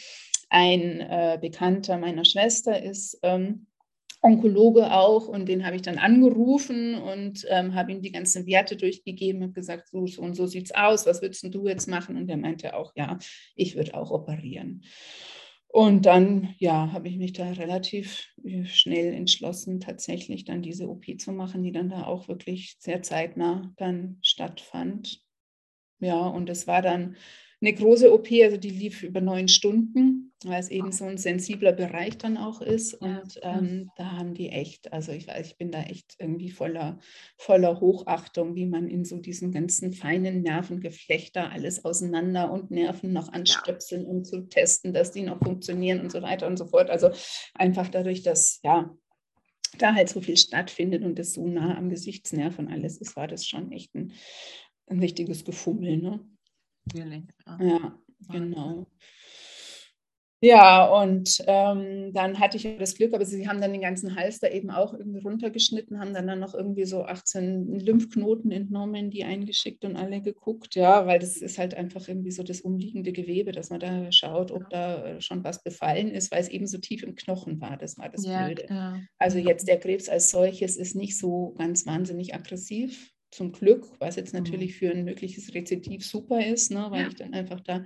ein 0.49 1.01
äh, 1.01 1.37
Bekannter 1.39 1.97
meiner 1.97 2.25
Schwester 2.25 2.81
ist, 2.81 3.19
ähm, 3.21 3.67
Onkologe 4.21 4.91
auch 4.91 5.27
und 5.27 5.47
den 5.47 5.65
habe 5.65 5.75
ich 5.75 5.83
dann 5.83 5.99
angerufen 5.99 6.95
und 6.95 7.45
ähm, 7.49 7.75
habe 7.75 7.91
ihm 7.91 8.01
die 8.01 8.11
ganzen 8.11 8.47
Werte 8.47 8.75
durchgegeben 8.75 9.43
und 9.43 9.53
gesagt, 9.53 9.89
so, 9.89 10.07
so 10.07 10.21
und 10.21 10.35
so 10.35 10.47
sieht 10.47 10.65
es 10.65 10.75
aus, 10.75 11.05
was 11.05 11.21
würdest 11.21 11.45
du 11.53 11.67
jetzt 11.67 11.87
machen? 11.87 12.17
Und 12.17 12.29
er 12.29 12.37
meinte 12.37 12.75
auch, 12.75 12.93
ja, 12.95 13.19
ich 13.55 13.75
würde 13.75 13.93
auch 13.93 14.09
operieren. 14.11 14.83
Und 15.69 16.05
dann, 16.05 16.55
ja, 16.59 16.91
habe 16.93 17.07
ich 17.09 17.17
mich 17.17 17.33
da 17.33 17.51
relativ 17.51 18.27
äh, 18.43 18.65
schnell 18.65 19.13
entschlossen, 19.13 19.79
tatsächlich 19.79 20.45
dann 20.45 20.61
diese 20.61 20.89
OP 20.89 21.05
zu 21.19 21.31
machen, 21.31 21.63
die 21.63 21.71
dann 21.71 21.89
da 21.89 22.05
auch 22.05 22.27
wirklich 22.27 22.77
sehr 22.79 23.03
zeitnah 23.03 23.73
dann 23.77 24.17
stattfand. 24.21 25.21
Ja, 25.99 26.27
und 26.27 26.49
es 26.49 26.67
war 26.67 26.81
dann 26.81 27.17
eine 27.61 27.73
große 27.73 28.13
OP, 28.13 28.31
also 28.43 28.57
die 28.57 28.69
lief 28.69 29.03
über 29.03 29.21
neun 29.21 29.47
Stunden, 29.47 30.26
weil 30.45 30.59
es 30.59 30.69
eben 30.69 30.91
so 30.91 31.05
ein 31.05 31.17
sensibler 31.17 31.71
Bereich 31.71 32.17
dann 32.17 32.37
auch 32.37 32.61
ist. 32.61 32.93
Und 32.93 33.39
ähm, 33.41 33.89
da 33.95 34.11
haben 34.11 34.33
die 34.35 34.49
echt, 34.49 34.93
also 34.93 35.11
ich 35.11 35.27
weiß, 35.27 35.47
ich 35.47 35.57
bin 35.57 35.71
da 35.71 35.81
echt 35.81 36.15
irgendwie 36.19 36.51
voller, 36.51 36.99
voller 37.37 37.79
Hochachtung, 37.79 38.55
wie 38.55 38.67
man 38.67 38.87
in 38.87 39.03
so 39.03 39.17
diesen 39.17 39.51
ganzen 39.51 39.93
feinen 39.93 40.41
Nervengeflechter 40.43 41.51
alles 41.51 41.85
auseinander 41.85 42.51
und 42.51 42.69
Nerven 42.69 43.13
noch 43.13 43.31
anstöpseln, 43.33 44.05
um 44.05 44.23
zu 44.23 44.47
testen, 44.47 44.93
dass 44.93 45.11
die 45.11 45.23
noch 45.23 45.39
funktionieren 45.39 46.01
und 46.01 46.11
so 46.11 46.21
weiter 46.21 46.45
und 46.47 46.57
so 46.57 46.67
fort. 46.67 46.89
Also 46.89 47.09
einfach 47.55 47.87
dadurch, 47.87 48.21
dass 48.21 48.59
ja 48.63 48.95
da 49.79 49.93
halt 49.93 50.09
so 50.09 50.21
viel 50.21 50.37
stattfindet 50.37 51.03
und 51.03 51.17
das 51.19 51.33
so 51.33 51.47
nah 51.47 51.77
am 51.77 51.89
Gesichtsnerv 51.89 52.59
und 52.59 52.67
alles 52.67 52.97
ist, 52.97 53.15
war 53.15 53.27
das 53.27 53.45
schon 53.45 53.71
echt 53.71 53.93
ein, 53.95 54.13
ein 54.85 54.99
richtiges 54.99 55.45
Gefummel. 55.45 55.97
Ne? 55.97 56.19
Ja 57.59 57.99
genau. 58.29 58.87
Ja, 60.39 60.85
und 60.85 61.41
ähm, 61.47 62.11
dann 62.13 62.39
hatte 62.39 62.57
ich 62.57 62.77
das 62.77 62.93
Glück, 62.93 63.13
aber 63.15 63.25
sie 63.25 63.47
haben 63.47 63.59
dann 63.59 63.71
den 63.71 63.81
ganzen 63.81 64.15
Hals 64.15 64.39
da 64.39 64.47
eben 64.47 64.69
auch 64.69 64.93
irgendwie 64.93 65.21
runtergeschnitten, 65.21 65.99
haben 65.99 66.13
dann, 66.13 66.27
dann 66.27 66.39
noch 66.39 66.53
irgendwie 66.53 66.85
so 66.85 67.03
18 67.03 67.79
Lymphknoten 67.79 68.51
entnommen, 68.51 69.09
die 69.09 69.23
eingeschickt 69.23 69.83
und 69.83 69.95
alle 69.95 70.21
geguckt, 70.21 70.75
ja, 70.75 71.07
weil 71.07 71.17
das 71.17 71.37
ist 71.37 71.57
halt 71.57 71.73
einfach 71.73 72.07
irgendwie 72.07 72.29
so 72.29 72.43
das 72.43 72.61
umliegende 72.61 73.13
Gewebe, 73.13 73.51
dass 73.51 73.71
man 73.71 73.79
da 73.79 74.11
schaut, 74.11 74.51
ob 74.51 74.69
da 74.69 75.05
äh, 75.05 75.21
schon 75.21 75.43
was 75.43 75.63
befallen 75.63 76.11
ist, 76.11 76.31
weil 76.31 76.41
es 76.41 76.49
eben 76.49 76.67
so 76.67 76.77
tief 76.77 77.01
im 77.01 77.15
Knochen 77.15 77.59
war, 77.59 77.75
das 77.75 77.97
war 77.97 78.09
das 78.09 78.23
ja, 78.23 78.45
Blöde. 78.45 78.67
Ja. 78.69 78.99
Also 79.17 79.39
jetzt 79.39 79.67
der 79.67 79.79
Krebs 79.79 80.07
als 80.07 80.29
solches 80.29 80.77
ist 80.77 80.95
nicht 80.95 81.17
so 81.17 81.55
ganz 81.57 81.87
wahnsinnig 81.87 82.35
aggressiv, 82.35 83.11
zum 83.31 83.51
Glück, 83.51 83.87
was 83.99 84.15
jetzt 84.15 84.33
mhm. 84.33 84.39
natürlich 84.39 84.75
für 84.77 84.91
ein 84.91 85.03
mögliches 85.03 85.53
Rezidiv 85.53 86.05
super 86.05 86.45
ist, 86.45 86.71
ne, 86.71 86.87
weil 86.89 87.09
ich 87.09 87.15
dann 87.15 87.33
einfach 87.33 87.59
da 87.59 87.83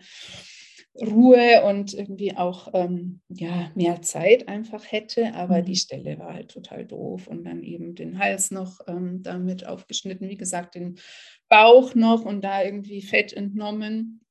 Ruhe 1.00 1.64
und 1.64 1.94
irgendwie 1.94 2.36
auch 2.36 2.70
ähm, 2.74 3.22
ja, 3.30 3.72
mehr 3.76 4.02
Zeit 4.02 4.48
einfach 4.50 4.84
hätte, 4.92 5.34
aber 5.36 5.60
mhm. 5.60 5.66
die 5.66 5.76
Stelle 5.76 6.20
war 6.20 6.34
halt 6.34 6.52
total 6.52 6.86
doof 6.86 7.28
und 7.28 7.46
dann 7.46 7.64
eben 7.64 7.96
den 7.96 8.20
Hals 8.20 8.52
noch 8.52 8.82
ähm, 8.88 9.24
damit 9.24 9.66
aufgeschnitten, 9.66 10.28
wie 10.28 10.38
gesagt, 10.38 10.76
den 10.76 11.00
Bauch 11.48 11.96
noch 11.96 12.26
und 12.26 12.42
da 12.42 12.64
irgendwie 12.64 13.02
Fett 13.02 13.32
entnommen. 13.32 14.22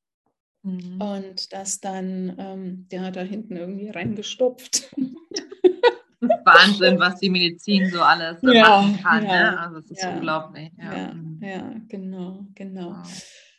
Mhm. 0.63 1.01
Und 1.01 1.51
das 1.53 1.79
dann, 1.79 2.35
ähm, 2.37 2.87
der 2.91 3.01
hat 3.01 3.15
da 3.15 3.21
hinten 3.21 3.55
irgendwie 3.55 3.89
reingestopft. 3.89 4.95
Wahnsinn, 6.21 6.99
was 6.99 7.19
die 7.19 7.31
Medizin 7.31 7.89
so 7.89 8.01
alles 8.01 8.37
ja, 8.43 8.81
machen 8.81 8.99
kann. 9.01 9.25
Ja, 9.25 9.51
ne? 9.51 9.59
Also 9.59 9.79
es 9.79 9.89
ist 9.89 10.03
ja, 10.03 10.13
unglaublich. 10.13 10.71
Ja, 10.77 11.15
ja, 11.39 11.75
genau, 11.87 12.45
genau. 12.53 12.91
Wow. 12.91 13.50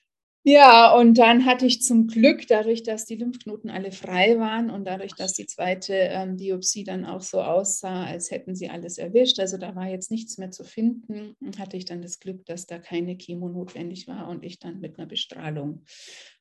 Ja, 0.44 0.92
und 0.96 1.18
dann 1.18 1.44
hatte 1.46 1.66
ich 1.66 1.83
zum 1.83 2.09
Glück, 2.09 2.48
dadurch, 2.48 2.83
dass 2.83 3.05
die 3.05 3.14
Lymphknoten 3.14 3.70
alle 3.70 3.92
frei 3.92 4.38
waren 4.40 4.70
und 4.70 4.85
dadurch, 4.87 5.14
dass 5.14 5.35
die 5.35 5.46
zweite 5.46 5.94
ähm, 5.94 6.37
Biopsie 6.37 6.83
dann 6.83 7.05
auch 7.05 7.20
so 7.20 7.40
aussah, 7.40 8.05
als 8.07 8.33
hätten 8.33 8.57
sie 8.57 8.68
alles 8.68 8.98
erwischt, 8.98 9.38
also 9.38 9.57
da 9.57 9.76
war 9.76 9.87
jetzt 9.88 10.11
nichts 10.11 10.38
mehr 10.38 10.50
zu 10.50 10.64
finden, 10.64 11.37
hatte 11.59 11.76
ich 11.76 11.85
dann 11.85 12.02
das 12.02 12.18
Glück, 12.18 12.44
dass 12.46 12.66
da 12.66 12.78
keine 12.81 13.16
Chemo 13.16 13.48
notwendig 13.48 14.09
war 14.09 14.28
und 14.28 14.42
ich 14.42 14.59
dann 14.59 14.81
mit 14.81 14.98
einer 14.98 15.07
Bestrahlung 15.07 15.85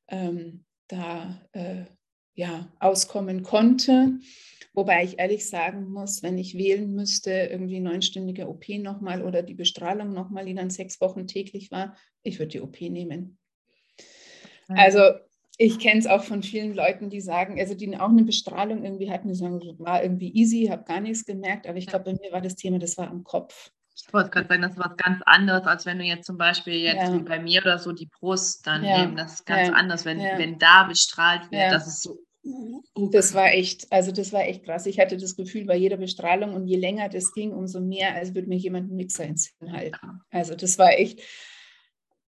ähm, 0.08 0.66
da 0.88 1.40
äh, 1.52 1.86
ja, 2.34 2.72
auskommen 2.80 3.44
konnte. 3.44 4.18
Wobei 4.74 5.04
ich 5.04 5.20
ehrlich 5.20 5.48
sagen 5.48 5.92
muss, 5.92 6.24
wenn 6.24 6.40
ich 6.40 6.58
wählen 6.58 6.92
müsste, 6.96 7.32
irgendwie 7.32 7.80
neunstündige 7.82 8.48
OP 8.50 8.68
nochmal 8.70 9.22
oder 9.22 9.44
die 9.44 9.54
Bestrahlung 9.54 10.14
nochmal, 10.14 10.46
die 10.46 10.56
dann 10.56 10.72
sechs 10.72 11.02
Wochen 11.02 11.28
täglich 11.28 11.70
war, 11.70 11.96
ich 12.24 12.40
würde 12.40 12.50
die 12.54 12.62
OP 12.62 12.82
nehmen. 12.82 13.38
Also 14.78 15.02
ich 15.58 15.80
kenne 15.80 16.00
es 16.00 16.08
auch 16.08 16.24
von 16.24 16.42
vielen 16.44 16.74
Leuten, 16.74 17.10
die 17.10 17.22
sagen, 17.22 17.60
also 17.60 17.76
die 17.76 17.96
auch 17.98 18.10
eine 18.10 18.24
Bestrahlung 18.24 18.84
irgendwie 18.84 19.12
hatten, 19.12 19.28
die 19.28 19.36
sagen, 19.36 19.62
war 19.80 20.02
irgendwie 20.02 20.34
easy, 20.34 20.68
habe 20.72 20.84
gar 20.86 21.00
nichts 21.00 21.26
gemerkt, 21.26 21.68
aber 21.68 21.78
ich 21.78 21.88
glaube, 21.88 22.06
bei 22.06 22.14
mir 22.14 22.32
war 22.32 22.42
das 22.42 22.56
Thema, 22.56 22.80
das 22.80 22.98
war 22.98 23.10
am 23.10 23.24
Kopf. 23.24 23.72
Ich 23.96 24.12
wollte 24.14 24.32
gerade 24.32 24.48
sagen, 24.48 24.62
das 24.64 24.72
ist 24.72 24.80
was 24.80 24.98
ganz 24.98 25.22
anderes, 25.26 25.68
als 25.68 25.86
wenn 25.86 26.00
du 26.00 26.06
jetzt 26.06 26.26
zum 26.26 26.38
Beispiel 26.38 26.76
jetzt 26.76 27.10
ja. 27.10 27.14
wie 27.14 27.22
bei 27.22 27.40
mir 27.40 27.62
oder 27.62 27.78
so 27.78 27.92
die 27.92 28.08
Brust 28.08 28.66
dann 28.66 28.84
ja. 28.84 29.04
eben, 29.04 29.16
das 29.16 29.34
ist 29.34 29.46
ganz 29.46 29.68
ja. 29.68 29.74
anders, 29.74 30.06
wenn, 30.06 30.18
wenn 30.18 30.58
da 30.58 30.86
bestrahlt 30.86 31.52
wird, 31.52 31.72
das 31.72 31.88
ist 31.88 32.02
so 32.02 32.18
das 33.12 33.34
war 33.34 33.52
echt, 33.52 33.92
also 33.92 34.12
das 34.12 34.34
war 34.34 34.42
echt 34.42 34.64
krass. 34.64 34.88
Ich 34.88 35.00
hatte 35.00 35.18
das 35.18 35.36
Gefühl 35.36 35.66
bei 35.66 35.76
jeder 35.76 35.98
Bestrahlung 35.98 36.56
und 36.56 36.66
je 36.66 36.78
länger 36.78 37.08
das 37.08 37.34
ging, 37.34 37.52
umso 37.52 37.80
mehr, 37.80 38.16
als 38.16 38.34
würde 38.34 38.48
mir 38.48 38.58
jemand 38.58 38.88
einen 38.88 38.96
Mixer 38.96 39.26
ins 39.26 39.54
Hirn 39.60 39.74
halten. 39.74 40.22
Also 40.32 40.56
das 40.56 40.80
war 40.80 40.92
echt, 40.92 41.22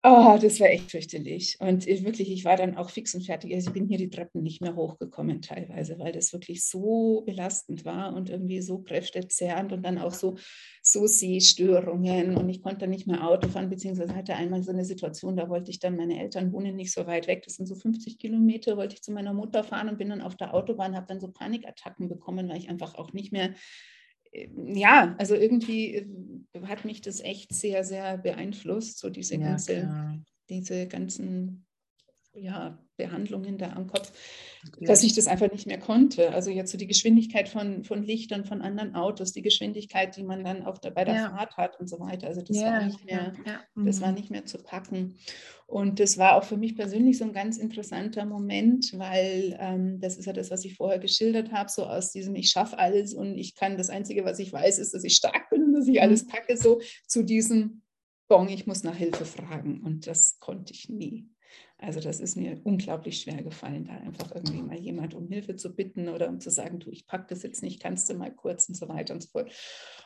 Oh, 0.05 0.37
das 0.41 0.59
war 0.59 0.67
echt 0.67 0.91
fürchterlich. 0.91 1.55
Und 1.61 1.87
ich, 1.87 2.03
wirklich, 2.03 2.29
ich 2.29 2.43
war 2.43 2.57
dann 2.57 2.75
auch 2.75 2.89
fix 2.89 3.15
und 3.15 3.25
fertig. 3.25 3.53
Also 3.53 3.69
ich 3.69 3.73
bin 3.73 3.87
hier 3.87 3.97
die 3.97 4.09
Treppen 4.09 4.43
nicht 4.43 4.59
mehr 4.61 4.75
hochgekommen 4.75 5.41
teilweise, 5.41 5.97
weil 5.97 6.11
das 6.11 6.33
wirklich 6.33 6.65
so 6.65 7.21
belastend 7.25 7.85
war 7.85 8.13
und 8.13 8.29
irgendwie 8.29 8.61
so 8.61 8.79
kräftezerrend 8.79 9.71
und 9.71 9.81
dann 9.81 9.97
auch 9.97 10.11
so, 10.13 10.35
so 10.81 11.07
Sehstörungen. 11.07 12.35
Und 12.35 12.49
ich 12.49 12.61
konnte 12.61 12.85
nicht 12.87 13.07
mehr 13.07 13.25
Auto 13.25 13.47
fahren, 13.47 13.69
beziehungsweise 13.69 14.13
hatte 14.13 14.35
einmal 14.35 14.61
so 14.61 14.71
eine 14.73 14.83
Situation, 14.83 15.37
da 15.37 15.47
wollte 15.47 15.71
ich 15.71 15.79
dann, 15.79 15.95
meine 15.95 16.19
Eltern 16.19 16.51
wohnen 16.51 16.75
nicht 16.75 16.91
so 16.91 17.07
weit 17.07 17.27
weg, 17.27 17.43
das 17.43 17.53
sind 17.55 17.67
so 17.67 17.75
50 17.75 18.19
Kilometer, 18.19 18.75
wollte 18.75 18.95
ich 18.95 19.03
zu 19.03 19.13
meiner 19.13 19.31
Mutter 19.33 19.63
fahren 19.63 19.87
und 19.87 19.97
bin 19.97 20.09
dann 20.09 20.21
auf 20.21 20.35
der 20.35 20.53
Autobahn, 20.53 20.97
habe 20.97 21.07
dann 21.07 21.21
so 21.21 21.29
Panikattacken 21.31 22.09
bekommen, 22.09 22.49
weil 22.49 22.57
ich 22.57 22.67
einfach 22.69 22.95
auch 22.95 23.13
nicht 23.13 23.31
mehr 23.31 23.53
ja, 24.55 25.15
also 25.17 25.35
irgendwie 25.35 25.95
äh, 25.95 26.07
hat 26.65 26.85
mich 26.85 27.01
das 27.01 27.19
echt 27.19 27.53
sehr, 27.53 27.83
sehr 27.83 28.17
beeinflusst, 28.17 28.99
so 28.99 29.09
diese 29.09 29.35
ja, 29.35 29.49
ganze, 29.49 30.21
diese 30.49 30.87
ganzen 30.87 31.65
ja, 32.35 32.77
Behandlungen 32.97 33.57
da 33.57 33.73
am 33.73 33.87
Kopf, 33.87 34.11
dass 34.81 35.03
ich 35.03 35.13
das 35.13 35.27
einfach 35.27 35.51
nicht 35.51 35.67
mehr 35.67 35.79
konnte. 35.79 36.31
Also 36.31 36.49
jetzt 36.51 36.71
so 36.71 36.77
die 36.77 36.87
Geschwindigkeit 36.87 37.49
von, 37.49 37.83
von 37.83 38.03
Lichtern 38.03 38.45
von 38.45 38.61
anderen 38.61 38.95
Autos, 38.95 39.33
die 39.33 39.41
Geschwindigkeit, 39.41 40.15
die 40.15 40.23
man 40.23 40.43
dann 40.43 40.65
auch 40.65 40.77
da 40.77 40.89
bei 40.89 41.03
der 41.03 41.15
ja. 41.15 41.29
Fahrt 41.29 41.57
hat 41.57 41.79
und 41.79 41.89
so 41.89 41.99
weiter. 41.99 42.27
Also 42.27 42.41
das, 42.41 42.57
ja, 42.57 42.71
war 42.71 42.85
nicht 42.85 43.05
mehr, 43.05 43.33
mhm. 43.75 43.85
das 43.85 44.01
war 44.01 44.09
mhm. 44.09 44.15
nicht 44.15 44.31
mehr 44.31 44.45
zu 44.45 44.57
packen. 44.57 45.15
Und 45.65 45.99
das 45.99 46.17
war 46.17 46.35
auch 46.35 46.43
für 46.43 46.57
mich 46.57 46.75
persönlich 46.75 47.17
so 47.17 47.23
ein 47.23 47.33
ganz 47.33 47.57
interessanter 47.57 48.25
Moment, 48.25 48.93
weil 48.97 49.57
ähm, 49.59 49.99
das 49.99 50.17
ist 50.17 50.25
ja 50.25 50.33
das, 50.33 50.51
was 50.51 50.65
ich 50.65 50.75
vorher 50.75 50.99
geschildert 50.99 51.51
habe, 51.51 51.69
so 51.69 51.85
aus 51.85 52.11
diesem 52.11 52.35
Ich 52.35 52.49
schaffe 52.49 52.77
alles 52.77 53.13
und 53.13 53.37
ich 53.37 53.55
kann, 53.55 53.77
das 53.77 53.89
Einzige, 53.89 54.23
was 54.25 54.39
ich 54.39 54.53
weiß, 54.53 54.77
ist, 54.77 54.93
dass 54.93 55.03
ich 55.03 55.15
stark 55.15 55.49
bin 55.49 55.63
und 55.63 55.73
dass 55.73 55.87
ich 55.87 55.95
mhm. 55.95 56.01
alles 56.01 56.27
packe, 56.27 56.57
so 56.57 56.79
zu 57.07 57.23
diesem 57.23 57.81
Bon, 58.27 58.47
ich 58.47 58.65
muss 58.65 58.83
nach 58.83 58.95
Hilfe 58.95 59.25
fragen. 59.25 59.81
Und 59.83 60.07
das 60.07 60.39
konnte 60.39 60.73
ich 60.73 60.89
nie. 60.89 61.32
Also 61.83 61.99
das 61.99 62.19
ist 62.19 62.37
mir 62.37 62.61
unglaublich 62.63 63.19
schwer 63.19 63.43
gefallen, 63.43 63.85
da 63.85 63.93
einfach 63.93 64.33
irgendwie 64.33 64.61
mal 64.61 64.79
jemand 64.79 65.13
um 65.13 65.27
Hilfe 65.27 65.55
zu 65.55 65.75
bitten 65.75 66.07
oder 66.07 66.29
um 66.29 66.39
zu 66.39 66.49
sagen, 66.49 66.79
du, 66.79 66.89
ich 66.89 67.05
packe 67.05 67.25
das 67.29 67.43
jetzt 67.43 67.61
nicht, 67.61 67.81
kannst 67.81 68.09
du 68.09 68.13
mal 68.13 68.31
kurz 68.31 68.69
und 68.69 68.75
so 68.75 68.87
weiter 68.87 69.13
und 69.13 69.21
so 69.21 69.29
fort. 69.29 69.51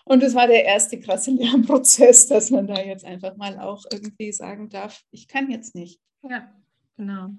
Und 0.03 0.23
das 0.23 0.33
war 0.33 0.47
der 0.47 0.65
erste 0.65 0.99
krasse 0.99 1.31
Lernprozess, 1.37 2.27
dass 2.27 2.49
man 2.49 2.67
da 2.67 2.81
jetzt 2.81 3.05
einfach 3.05 3.37
mal 3.37 3.59
auch 3.59 3.85
irgendwie 3.91 4.31
sagen 4.31 4.69
darf, 4.69 5.03
ich 5.11 5.27
kann 5.27 5.51
jetzt 5.51 5.75
nicht. 5.75 6.01
Ja, 6.23 6.51
genau. 6.95 7.29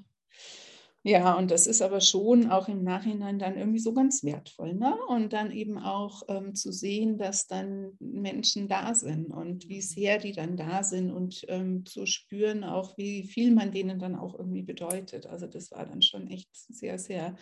Ja, 1.05 1.39
und 1.39 1.51
das 1.53 1.67
ist 1.69 1.81
aber 1.81 2.01
schon 2.01 2.51
auch 2.51 2.69
im 2.69 2.83
Nachhinein 2.83 3.39
dann 3.39 3.57
irgendwie 3.57 3.79
so 3.79 3.95
ganz 3.95 4.25
wertvoll. 4.25 4.75
Ne? 4.75 4.97
Und 5.09 5.33
dann 5.33 5.53
eben 5.53 5.79
auch 5.79 6.23
ähm, 6.29 6.55
zu 6.55 6.73
sehen, 6.73 7.19
dass 7.19 7.47
dann 7.47 7.93
Menschen 8.01 8.67
da 8.69 8.95
sind 8.95 9.31
und 9.31 9.69
wie 9.69 9.81
sehr 9.81 10.19
die 10.19 10.33
dann 10.33 10.57
da 10.57 10.83
sind 10.83 11.11
und 11.13 11.45
ähm, 11.49 11.87
zu 11.87 12.05
spüren 12.05 12.65
auch, 12.65 12.99
wie 12.99 13.23
viel 13.23 13.55
man 13.55 13.71
denen 13.71 14.01
dann 14.01 14.17
auch 14.17 14.37
irgendwie 14.37 14.63
bedeutet. 14.63 15.27
Also 15.27 15.47
das 15.47 15.71
war 15.71 15.87
dann 15.87 16.03
schon 16.03 16.27
echt 16.27 16.49
sehr, 16.53 16.99
sehr 16.99 17.37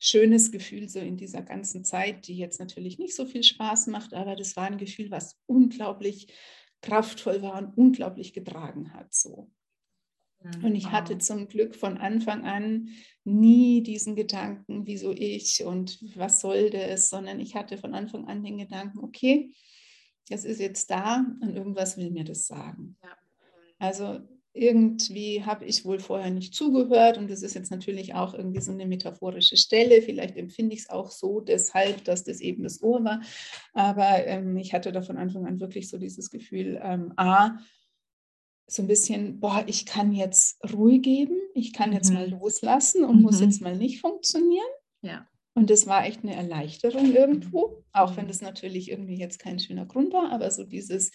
schönes 0.00 0.50
Gefühl 0.50 0.88
so 0.88 0.98
in 0.98 1.16
dieser 1.16 1.42
ganzen 1.42 1.84
Zeit, 1.84 2.26
die 2.26 2.36
jetzt 2.36 2.58
natürlich 2.60 2.98
nicht 2.98 3.14
so 3.14 3.26
viel 3.26 3.44
Spaß 3.44 3.88
macht, 3.88 4.14
aber 4.14 4.36
das 4.36 4.56
war 4.56 4.64
ein 4.64 4.78
Gefühl, 4.78 5.10
was 5.10 5.38
unglaublich 5.46 6.26
kraftvoll 6.80 7.42
war 7.42 7.58
und 7.58 7.76
unglaublich 7.76 8.32
getragen 8.32 8.94
hat 8.94 9.14
so. 9.14 9.50
Und 10.62 10.74
ich 10.74 10.90
hatte 10.90 11.18
zum 11.18 11.48
Glück 11.48 11.74
von 11.74 11.98
Anfang 11.98 12.44
an 12.44 12.88
nie 13.24 13.82
diesen 13.82 14.16
Gedanken, 14.16 14.86
wieso 14.86 15.12
ich 15.12 15.64
und 15.64 15.98
was 16.16 16.40
soll 16.40 16.70
das, 16.70 17.10
sondern 17.10 17.40
ich 17.40 17.54
hatte 17.54 17.78
von 17.78 17.94
Anfang 17.94 18.26
an 18.26 18.42
den 18.42 18.58
Gedanken, 18.58 18.98
okay, 19.00 19.54
das 20.28 20.44
ist 20.44 20.60
jetzt 20.60 20.90
da 20.90 21.24
und 21.40 21.54
irgendwas 21.54 21.96
will 21.96 22.10
mir 22.10 22.24
das 22.24 22.46
sagen. 22.46 22.96
Ja. 23.02 23.16
Also 23.78 24.20
irgendwie 24.54 25.44
habe 25.44 25.64
ich 25.64 25.84
wohl 25.84 25.98
vorher 25.98 26.30
nicht 26.30 26.54
zugehört 26.54 27.16
und 27.16 27.30
das 27.30 27.42
ist 27.42 27.54
jetzt 27.54 27.70
natürlich 27.70 28.14
auch 28.14 28.34
irgendwie 28.34 28.60
so 28.60 28.70
eine 28.70 28.86
metaphorische 28.86 29.56
Stelle. 29.56 30.02
Vielleicht 30.02 30.36
empfinde 30.36 30.74
ich 30.74 30.82
es 30.82 30.90
auch 30.90 31.10
so 31.10 31.40
deshalb, 31.40 32.04
dass 32.04 32.24
das 32.24 32.40
eben 32.40 32.62
das 32.62 32.82
Ohr 32.82 33.02
war. 33.02 33.22
Aber 33.72 34.26
ähm, 34.26 34.56
ich 34.58 34.74
hatte 34.74 34.92
da 34.92 35.00
von 35.00 35.16
Anfang 35.16 35.46
an 35.46 35.60
wirklich 35.60 35.88
so 35.88 35.96
dieses 35.96 36.30
Gefühl, 36.30 36.78
ähm, 36.82 37.14
a, 37.16 37.58
so 38.72 38.82
ein 38.82 38.88
bisschen, 38.88 39.38
boah, 39.38 39.64
ich 39.66 39.84
kann 39.84 40.12
jetzt 40.12 40.58
Ruhe 40.72 40.98
geben, 40.98 41.36
ich 41.54 41.74
kann 41.74 41.92
jetzt 41.92 42.08
mhm. 42.08 42.14
mal 42.14 42.30
loslassen 42.30 43.04
und 43.04 43.16
mhm. 43.16 43.22
muss 43.22 43.40
jetzt 43.40 43.60
mal 43.60 43.76
nicht 43.76 44.00
funktionieren. 44.00 44.64
Ja. 45.02 45.26
Und 45.54 45.68
das 45.68 45.86
war 45.86 46.06
echt 46.06 46.22
eine 46.22 46.34
Erleichterung 46.34 47.12
irgendwo, 47.14 47.84
auch 47.92 48.16
wenn 48.16 48.28
das 48.28 48.40
natürlich 48.40 48.90
irgendwie 48.90 49.18
jetzt 49.18 49.38
kein 49.38 49.58
schöner 49.58 49.84
Grund 49.84 50.14
war, 50.14 50.32
aber 50.32 50.50
so 50.50 50.64
dieses, 50.64 51.10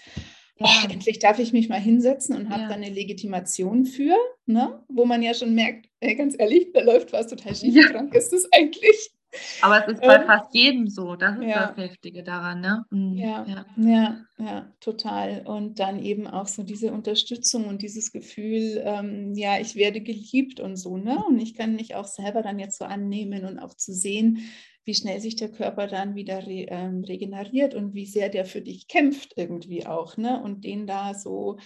ja. 0.59 0.67
oh, 0.67 0.91
endlich 0.91 1.17
darf 1.17 1.39
ich 1.39 1.51
mich 1.51 1.67
mal 1.67 1.79
hinsetzen 1.79 2.35
und 2.35 2.49
habe 2.49 2.63
ja. 2.63 2.69
da 2.69 2.75
eine 2.75 2.89
Legitimation 2.89 3.85
für, 3.85 4.15
ne? 4.45 4.83
wo 4.87 5.05
man 5.05 5.23
ja 5.23 5.33
schon 5.33 5.55
merkt, 5.55 5.89
ey, 5.99 6.15
ganz 6.15 6.35
ehrlich, 6.37 6.71
da 6.73 6.81
läuft 6.81 7.11
was 7.11 7.25
total 7.25 7.55
schief, 7.55 7.73
ja. 7.73 7.87
krank 7.87 8.13
ist 8.13 8.31
das 8.31 8.47
eigentlich. 8.51 9.16
Aber 9.61 9.85
es 9.85 9.93
ist 9.93 10.01
bei 10.01 10.15
ähm, 10.15 10.25
fast 10.25 10.53
jedem 10.53 10.87
so. 10.87 11.15
Das 11.15 11.37
ist 11.37 11.43
ja. 11.43 11.67
das 11.67 11.77
Heftige 11.77 12.23
daran, 12.23 12.61
ne? 12.61 12.85
Mhm. 12.89 13.17
Ja, 13.17 13.45
ja, 13.45 13.65
ja, 13.77 14.17
ja, 14.37 14.73
total. 14.79 15.43
Und 15.45 15.79
dann 15.79 16.01
eben 16.01 16.27
auch 16.27 16.47
so 16.47 16.63
diese 16.63 16.91
Unterstützung 16.91 17.65
und 17.67 17.81
dieses 17.81 18.11
Gefühl, 18.11 18.81
ähm, 18.83 19.33
ja, 19.35 19.59
ich 19.59 19.75
werde 19.75 20.01
geliebt 20.01 20.59
und 20.59 20.77
so, 20.77 20.97
ne? 20.97 21.23
Und 21.27 21.39
ich 21.39 21.55
kann 21.55 21.75
mich 21.75 21.95
auch 21.95 22.07
selber 22.07 22.41
dann 22.41 22.59
jetzt 22.59 22.79
so 22.79 22.85
annehmen 22.85 23.45
und 23.45 23.59
auch 23.59 23.73
zu 23.73 23.93
sehen, 23.93 24.49
wie 24.85 24.95
schnell 24.95 25.19
sich 25.19 25.35
der 25.35 25.51
Körper 25.51 25.87
dann 25.87 26.15
wieder 26.15 26.47
re, 26.47 26.65
ähm, 26.69 27.03
regeneriert 27.03 27.75
und 27.75 27.93
wie 27.93 28.05
sehr 28.05 28.29
der 28.29 28.45
für 28.45 28.61
dich 28.61 28.87
kämpft 28.87 29.33
irgendwie 29.35 29.85
auch, 29.85 30.17
ne? 30.17 30.41
Und 30.41 30.63
den 30.63 30.87
da 30.87 31.13
so 31.13 31.57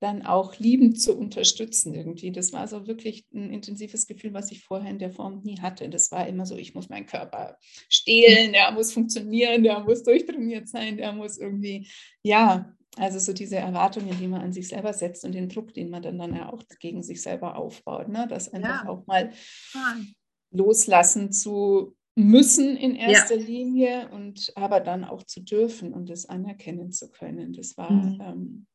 dann 0.00 0.26
auch 0.26 0.58
liebend 0.58 1.00
zu 1.00 1.16
unterstützen 1.16 1.94
irgendwie. 1.94 2.30
Das 2.30 2.52
war 2.52 2.68
so 2.68 2.86
wirklich 2.86 3.26
ein 3.32 3.50
intensives 3.50 4.06
Gefühl, 4.06 4.34
was 4.34 4.50
ich 4.50 4.62
vorher 4.62 4.90
in 4.90 4.98
der 4.98 5.10
Form 5.10 5.40
nie 5.42 5.58
hatte. 5.60 5.88
Das 5.88 6.12
war 6.12 6.26
immer 6.26 6.44
so, 6.44 6.56
ich 6.56 6.74
muss 6.74 6.88
meinen 6.88 7.06
Körper 7.06 7.56
stehlen, 7.88 8.52
der 8.52 8.72
muss 8.72 8.92
funktionieren, 8.92 9.62
der 9.62 9.80
muss 9.80 10.02
durchtrainiert 10.02 10.68
sein, 10.68 10.98
der 10.98 11.12
muss 11.12 11.38
irgendwie, 11.38 11.88
ja, 12.22 12.74
also 12.96 13.18
so 13.18 13.32
diese 13.32 13.56
Erwartungen, 13.56 14.18
die 14.18 14.28
man 14.28 14.40
an 14.40 14.52
sich 14.52 14.68
selber 14.68 14.92
setzt 14.92 15.24
und 15.24 15.32
den 15.32 15.48
Druck, 15.48 15.74
den 15.74 15.90
man 15.90 16.02
dann, 16.02 16.18
dann 16.18 16.34
ja 16.34 16.52
auch 16.52 16.62
gegen 16.80 17.02
sich 17.02 17.22
selber 17.22 17.56
aufbaut, 17.56 18.08
ne? 18.08 18.26
das 18.28 18.52
einfach 18.52 18.84
ja. 18.84 18.88
auch 18.88 19.06
mal 19.06 19.32
loslassen 20.50 21.32
zu 21.32 21.94
müssen 22.18 22.76
in 22.76 22.94
erster 22.94 23.36
ja. 23.36 23.46
Linie 23.46 24.08
und 24.10 24.50
aber 24.54 24.80
dann 24.80 25.04
auch 25.04 25.22
zu 25.22 25.42
dürfen 25.42 25.92
und 25.92 26.08
das 26.08 26.26
anerkennen 26.26 26.90
zu 26.90 27.10
können. 27.10 27.52
Das 27.52 27.76
war 27.76 27.92
mhm. 27.92 28.20
ähm, 28.22 28.66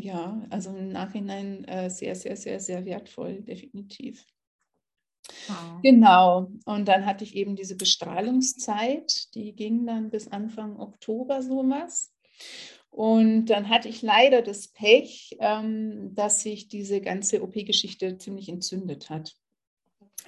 ja, 0.00 0.40
also 0.50 0.70
im 0.70 0.90
Nachhinein 0.90 1.64
äh, 1.64 1.90
sehr, 1.90 2.14
sehr, 2.14 2.36
sehr, 2.36 2.60
sehr 2.60 2.84
wertvoll, 2.84 3.42
definitiv. 3.42 4.24
Oh. 5.48 5.80
Genau. 5.82 6.50
Und 6.64 6.86
dann 6.86 7.06
hatte 7.06 7.24
ich 7.24 7.36
eben 7.36 7.56
diese 7.56 7.76
Bestrahlungszeit, 7.76 9.34
die 9.34 9.54
ging 9.54 9.86
dann 9.86 10.10
bis 10.10 10.28
Anfang 10.28 10.78
Oktober 10.78 11.42
sowas. 11.42 12.12
Und 12.90 13.46
dann 13.46 13.68
hatte 13.70 13.88
ich 13.88 14.02
leider 14.02 14.42
das 14.42 14.68
Pech, 14.68 15.36
ähm, 15.40 16.14
dass 16.14 16.42
sich 16.42 16.68
diese 16.68 17.00
ganze 17.00 17.42
OP-Geschichte 17.42 18.18
ziemlich 18.18 18.48
entzündet 18.48 19.08
hat. 19.08 19.34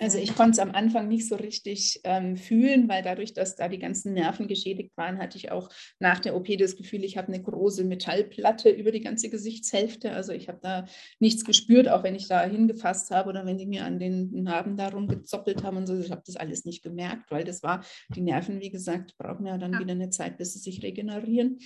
Also 0.00 0.18
ich 0.18 0.34
konnte 0.34 0.52
es 0.52 0.58
am 0.58 0.72
Anfang 0.72 1.08
nicht 1.08 1.28
so 1.28 1.36
richtig 1.36 2.00
ähm, 2.04 2.36
fühlen, 2.36 2.88
weil 2.88 3.02
dadurch, 3.02 3.32
dass 3.32 3.56
da 3.56 3.68
die 3.68 3.78
ganzen 3.78 4.12
Nerven 4.12 4.48
geschädigt 4.48 4.96
waren, 4.96 5.18
hatte 5.18 5.38
ich 5.38 5.52
auch 5.52 5.68
nach 6.00 6.20
der 6.20 6.34
OP 6.34 6.48
das 6.58 6.76
Gefühl, 6.76 7.04
ich 7.04 7.16
habe 7.16 7.28
eine 7.28 7.42
große 7.42 7.84
Metallplatte 7.84 8.70
über 8.70 8.90
die 8.90 9.00
ganze 9.00 9.30
Gesichtshälfte. 9.30 10.12
Also 10.12 10.32
ich 10.32 10.48
habe 10.48 10.58
da 10.62 10.86
nichts 11.20 11.44
gespürt, 11.44 11.88
auch 11.88 12.02
wenn 12.02 12.14
ich 12.14 12.28
da 12.28 12.42
hingefasst 12.44 13.10
habe 13.10 13.28
oder 13.30 13.46
wenn 13.46 13.58
die 13.58 13.66
mir 13.66 13.84
an 13.84 13.98
den 13.98 14.42
Narben 14.42 14.76
darum 14.76 15.06
gezoppelt 15.06 15.62
haben 15.62 15.76
und 15.76 15.86
so. 15.86 15.98
Ich 15.98 16.10
habe 16.10 16.22
das 16.26 16.36
alles 16.36 16.64
nicht 16.64 16.82
gemerkt, 16.82 17.30
weil 17.30 17.44
das 17.44 17.62
war, 17.62 17.84
die 18.14 18.20
Nerven, 18.20 18.60
wie 18.60 18.70
gesagt, 18.70 19.16
brauchen 19.16 19.46
ja 19.46 19.58
dann 19.58 19.74
ja. 19.74 19.78
wieder 19.78 19.92
eine 19.92 20.10
Zeit, 20.10 20.38
bis 20.38 20.54
sie 20.54 20.58
sich 20.58 20.82
regenerieren. 20.82 21.58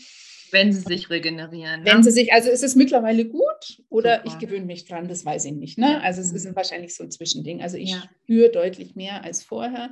Wenn 0.50 0.72
sie 0.72 0.80
sich 0.80 1.10
regenerieren. 1.10 1.82
Ne? 1.82 1.90
Wenn 1.90 2.02
sie 2.02 2.10
sich, 2.10 2.32
also 2.32 2.50
ist 2.50 2.62
es 2.62 2.74
mittlerweile 2.74 3.26
gut 3.26 3.82
oder 3.88 4.18
Super. 4.18 4.28
ich 4.28 4.38
gewöhne 4.38 4.66
mich 4.66 4.86
dran, 4.86 5.08
das 5.08 5.24
weiß 5.24 5.44
ich 5.46 5.52
nicht. 5.52 5.78
Ne? 5.78 6.02
Also 6.02 6.20
es 6.20 6.32
ist 6.32 6.46
mhm. 6.46 6.56
wahrscheinlich 6.56 6.94
so 6.94 7.04
ein 7.04 7.10
Zwischending. 7.10 7.62
Also 7.62 7.76
ich 7.76 7.90
ja. 7.90 8.02
Spüre 8.28 8.50
deutlich 8.50 8.94
mehr 8.94 9.24
als 9.24 9.42
vorher, 9.42 9.90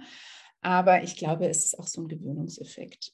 aber 0.60 1.02
ich 1.02 1.16
glaube, 1.16 1.48
es 1.48 1.64
ist 1.64 1.78
auch 1.78 1.86
so 1.86 2.02
ein 2.02 2.08
Gewöhnungseffekt. 2.08 3.12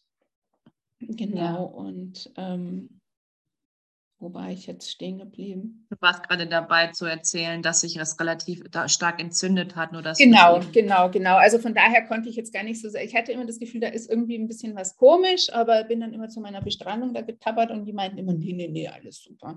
Genau. 0.99 1.37
Ja. 1.37 1.57
Und 1.59 2.33
ähm, 2.37 3.01
wo 4.19 4.35
war 4.35 4.51
ich 4.51 4.67
jetzt 4.67 4.91
stehen 4.91 5.19
geblieben? 5.19 5.87
Du 5.91 5.97
warst 6.01 6.29
gerade 6.29 6.47
dabei 6.49 6.89
zu 6.89 7.07
erzählen, 7.07 7.63
dass 7.63 7.83
sich 7.83 7.95
das 7.95 8.19
relativ 8.19 8.63
stark 8.87 9.21
entzündet 9.21 9.77
hat. 9.77 9.93
Nur 9.93 10.03
dass 10.03 10.19
genau, 10.19 10.61
genau, 10.73 11.11
genau. 11.11 11.37
Also 11.37 11.59
von 11.59 11.75
daher 11.75 12.05
konnte 12.07 12.29
ich 12.29 12.37
jetzt 12.37 12.53
gar 12.53 12.63
nicht 12.65 12.81
so 12.81 12.89
sehr. 12.89 13.05
Ich 13.05 13.15
hatte 13.15 13.33
immer 13.33 13.47
das 13.47 13.59
Gefühl, 13.59 13.81
da 13.81 13.89
ist 13.89 14.11
irgendwie 14.11 14.39
ein 14.39 14.49
bisschen 14.49 14.75
was 14.75 14.97
komisch, 14.97 15.53
aber 15.53 15.85
bin 15.85 16.01
dann 16.01 16.13
immer 16.15 16.29
zu 16.29 16.41
meiner 16.41 16.63
Bestrahlung 16.63 17.15
da 17.15 17.21
getappert 17.21 17.71
und 17.71 17.85
die 17.85 17.93
meinten 17.93 18.19
immer, 18.19 18.33
nee, 18.33 18.53
nee, 18.53 18.69
nee, 18.69 18.89
alles 18.89 19.23
super. 19.23 19.57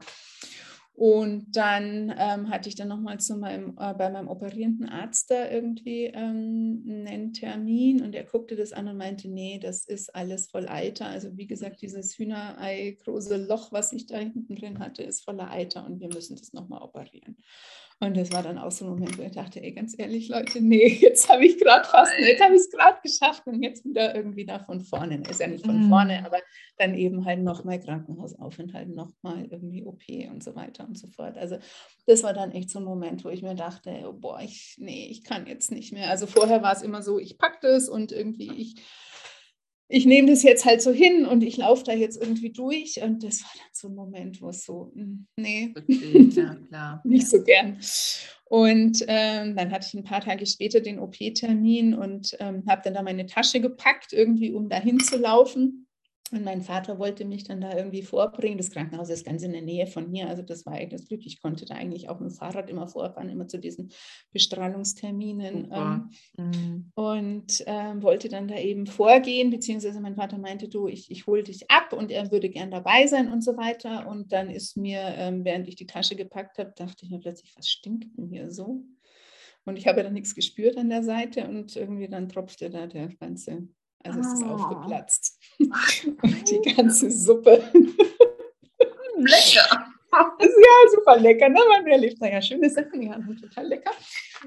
Und 0.98 1.58
dann 1.58 2.16
ähm, 2.18 2.50
hatte 2.50 2.70
ich 2.70 2.76
dann 2.76 2.88
nochmal 2.88 3.18
äh, 3.18 3.94
bei 3.96 4.10
meinem 4.10 4.30
operierenden 4.30 4.88
Arzt 4.88 5.30
da 5.30 5.52
irgendwie 5.52 6.06
ähm, 6.06 7.06
einen 7.06 7.34
Termin 7.34 8.02
und 8.02 8.16
er 8.16 8.24
guckte 8.24 8.56
das 8.56 8.72
an 8.72 8.88
und 8.88 8.96
meinte, 8.96 9.28
nee, 9.28 9.60
das 9.60 9.86
ist 9.86 10.16
alles 10.16 10.48
voll 10.48 10.70
Eiter. 10.70 11.08
Also 11.08 11.36
wie 11.36 11.48
gesagt, 11.48 11.82
dieses 11.82 12.18
Hühnerei 12.18 12.98
große 13.04 13.46
Loch, 13.46 13.74
was 13.74 13.92
ich 13.92 14.08
da 14.08 14.18
hinten 14.20 14.56
drin 14.56 14.80
hatte, 14.80 15.04
ist 15.04 15.26
voller 15.26 15.52
Eiter 15.52 15.86
und 15.86 16.00
wir 16.00 16.08
müssen 16.08 16.38
das 16.38 16.54
nochmal 16.54 16.82
operieren. 16.82 17.36
Und 18.02 18.18
das 18.18 18.34
war 18.34 18.44
dann 18.44 18.58
auch 18.58 18.72
so 18.72 18.86
ein 18.86 18.92
Moment, 18.92 19.18
wo 19.18 19.22
ich 19.22 19.32
dachte, 19.32 19.64
ey, 19.64 19.72
ganz 19.72 19.96
ehrlich, 19.98 20.28
Leute, 20.28 20.62
nee, 20.62 20.86
jetzt 21.02 21.30
habe 21.30 21.46
ich 21.46 21.58
gerade 21.58 21.88
fast, 21.88 22.12
jetzt 22.20 22.44
habe 22.44 22.54
ich 22.54 22.62
es 22.62 22.70
gerade 22.70 22.98
geschafft 23.02 23.48
und 23.48 23.64
jetzt 23.64 23.86
wieder 23.86 24.14
irgendwie 24.14 24.46
da 24.46 24.60
von 24.60 24.82
vorne. 24.82 25.24
Ist 25.30 25.40
ja 25.40 25.48
nicht 25.48 25.66
von 25.66 25.86
mhm. 25.86 25.90
vorne, 25.90 26.26
aber 26.26 26.40
dann 26.78 26.94
eben 26.94 27.24
halt 27.24 27.42
nochmal 27.42 27.80
Krankenhausaufenthalt, 27.80 28.90
nochmal 28.90 29.48
irgendwie 29.50 29.86
OP 29.86 30.04
und 30.30 30.44
so 30.44 30.56
weiter 30.56 30.86
und 30.86 30.98
so 30.98 31.08
fort. 31.08 31.38
Also 31.38 31.58
das 32.06 32.22
war 32.22 32.34
dann 32.34 32.52
echt 32.52 32.70
so 32.70 32.80
ein 32.80 32.86
Moment, 32.86 33.24
wo 33.24 33.30
ich 33.30 33.42
mir 33.42 33.56
dachte, 33.56 34.04
oh, 34.06 34.14
boah, 34.14 34.42
ich, 34.42 34.76
nee, 34.78 35.08
ich 35.10 35.24
kann 35.24 35.48
jetzt 35.48 35.72
nicht 35.72 35.94
mehr. 35.94 36.10
Also 36.10 36.28
vorher 36.28 36.62
war 36.62 36.74
es 36.74 36.82
immer 36.82 37.02
so, 37.02 37.18
ich 37.18 37.38
packe 37.38 37.60
das 37.62 37.88
und 37.88 38.12
irgendwie 38.12 38.52
ich 38.52 38.76
ich 39.88 40.06
nehme 40.06 40.30
das 40.30 40.43
jetzt 40.43 40.65
halt 40.65 40.82
so 40.82 40.91
hin 40.91 41.26
und 41.26 41.43
ich 41.43 41.58
laufe 41.58 41.84
da 41.84 41.93
jetzt 41.93 42.19
irgendwie 42.21 42.52
durch. 42.52 43.02
Und 43.02 43.24
das 43.24 43.43
war 43.43 43.52
dann 43.56 43.67
so 43.71 43.88
ein 43.88 43.95
Moment, 43.95 44.41
wo 44.41 44.50
es 44.50 44.65
so, 44.65 44.91
hm, 44.95 45.28
nee, 45.38 45.74
ja, 45.88 46.56
klar. 46.69 47.02
nicht 47.04 47.28
so 47.28 47.43
gern. 47.43 47.80
Und 48.45 49.04
ähm, 49.08 49.56
dann 49.56 49.71
hatte 49.71 49.88
ich 49.88 49.93
ein 49.93 50.04
paar 50.04 50.21
Tage 50.21 50.45
später 50.45 50.80
den 50.80 51.00
OP-Termin 51.00 51.93
und 51.93 52.36
ähm, 52.39 52.63
habe 52.67 52.82
dann 52.84 52.93
da 52.93 53.02
meine 53.04 53.26
Tasche 53.26 53.60
gepackt, 53.60 54.13
irgendwie 54.13 54.52
um 54.52 54.69
da 54.69 54.80
hinzulaufen. 54.80 55.85
Und 56.32 56.44
mein 56.44 56.64
Vater 56.64 56.98
wollte 56.98 57.24
mich 57.24 57.44
dann 57.44 57.62
da 57.62 57.78
irgendwie 57.78 58.02
vorbringen. 58.02 58.58
Das 58.58 58.72
Krankenhaus 58.72 59.10
ist 59.10 59.26
ganz 59.26 59.44
in 59.44 59.52
der 59.52 59.62
Nähe 59.62 59.86
von 59.86 60.10
mir. 60.10 60.28
Also 60.28 60.42
das 60.42 60.66
war 60.66 60.74
eigentlich 60.74 61.08
Glück. 61.08 61.24
Ich 61.24 61.40
konnte 61.40 61.66
da 61.66 61.76
eigentlich 61.76 62.10
auch 62.10 62.20
mit 62.20 62.32
dem 62.32 62.36
Fahrrad 62.36 62.68
immer 62.68 62.88
vorfahren, 62.88 63.30
immer 63.30 63.48
zu 63.48 63.60
diesen 63.60 63.92
Bestrahlungsterminen. 64.34 65.70
Ähm, 65.72 66.10
mhm. 66.36 66.92
Und 66.96 67.64
ähm, 67.68 68.02
wollte 68.02 68.28
dann 68.30 68.48
da 68.48 68.58
eben 68.58 68.88
vorgehen, 68.88 69.52
beziehungsweise 69.52 70.02
mein 70.02 70.16
Vater 70.16 70.40
meinte, 70.40 70.68
du, 70.68 70.88
ich, 70.88 71.12
ich 71.12 71.28
hole 71.28 71.44
dich 71.44 71.70
ab 71.70 71.94
und 71.94 72.12
er 72.12 72.32
würde 72.32 72.50
gern 72.50 72.72
dabei 72.72 73.06
sein 73.06 73.32
und 73.32 73.44
so 73.44 73.56
weiter. 73.56 74.08
Und 74.08 74.34
dann 74.34 74.50
ist 74.50 74.78
mir, 74.78 75.02
ähm, 75.18 75.46
während 75.46 75.68
ich 75.68 75.76
die 75.76 75.86
Tasche 75.88 76.16
gepackt 76.16 76.58
habe, 76.58 76.74
dachte 76.76 77.06
ich 77.06 77.12
mir 77.12 77.20
plötzlich, 77.20 77.54
was 77.56 77.70
stinkt 77.70 78.18
denn 78.18 78.30
hier 78.30 78.50
so? 78.50 78.84
Und 79.64 79.78
ich 79.78 79.86
habe 79.86 80.02
dann 80.02 80.14
nichts 80.14 80.34
gespürt 80.34 80.76
an 80.78 80.90
der 80.90 81.04
Seite 81.04 81.48
und 81.48 81.76
irgendwie 81.76 82.08
dann 82.08 82.30
tropfte 82.30 82.72
da 82.72 82.88
der 82.88 83.10
ganze 83.20 83.68
also 84.06 84.20
ist 84.20 84.34
es 84.34 84.44
oh. 84.44 84.48
aufgeplatzt. 84.48 85.35
Die 85.60 86.76
ganze 86.76 87.10
Suppe. 87.12 87.63
Lecker. 89.18 89.86
ja, 90.39 90.91
super 90.94 91.18
lecker. 91.20 91.50
Ne? 91.50 91.60
Man 91.70 91.88
erlebt 91.88 92.22
naja 92.22 92.41
schöne 92.41 92.70
Sachen, 92.70 93.02
die 93.02 93.10
waren 93.10 93.38
total 93.38 93.68
lecker. 93.68 93.91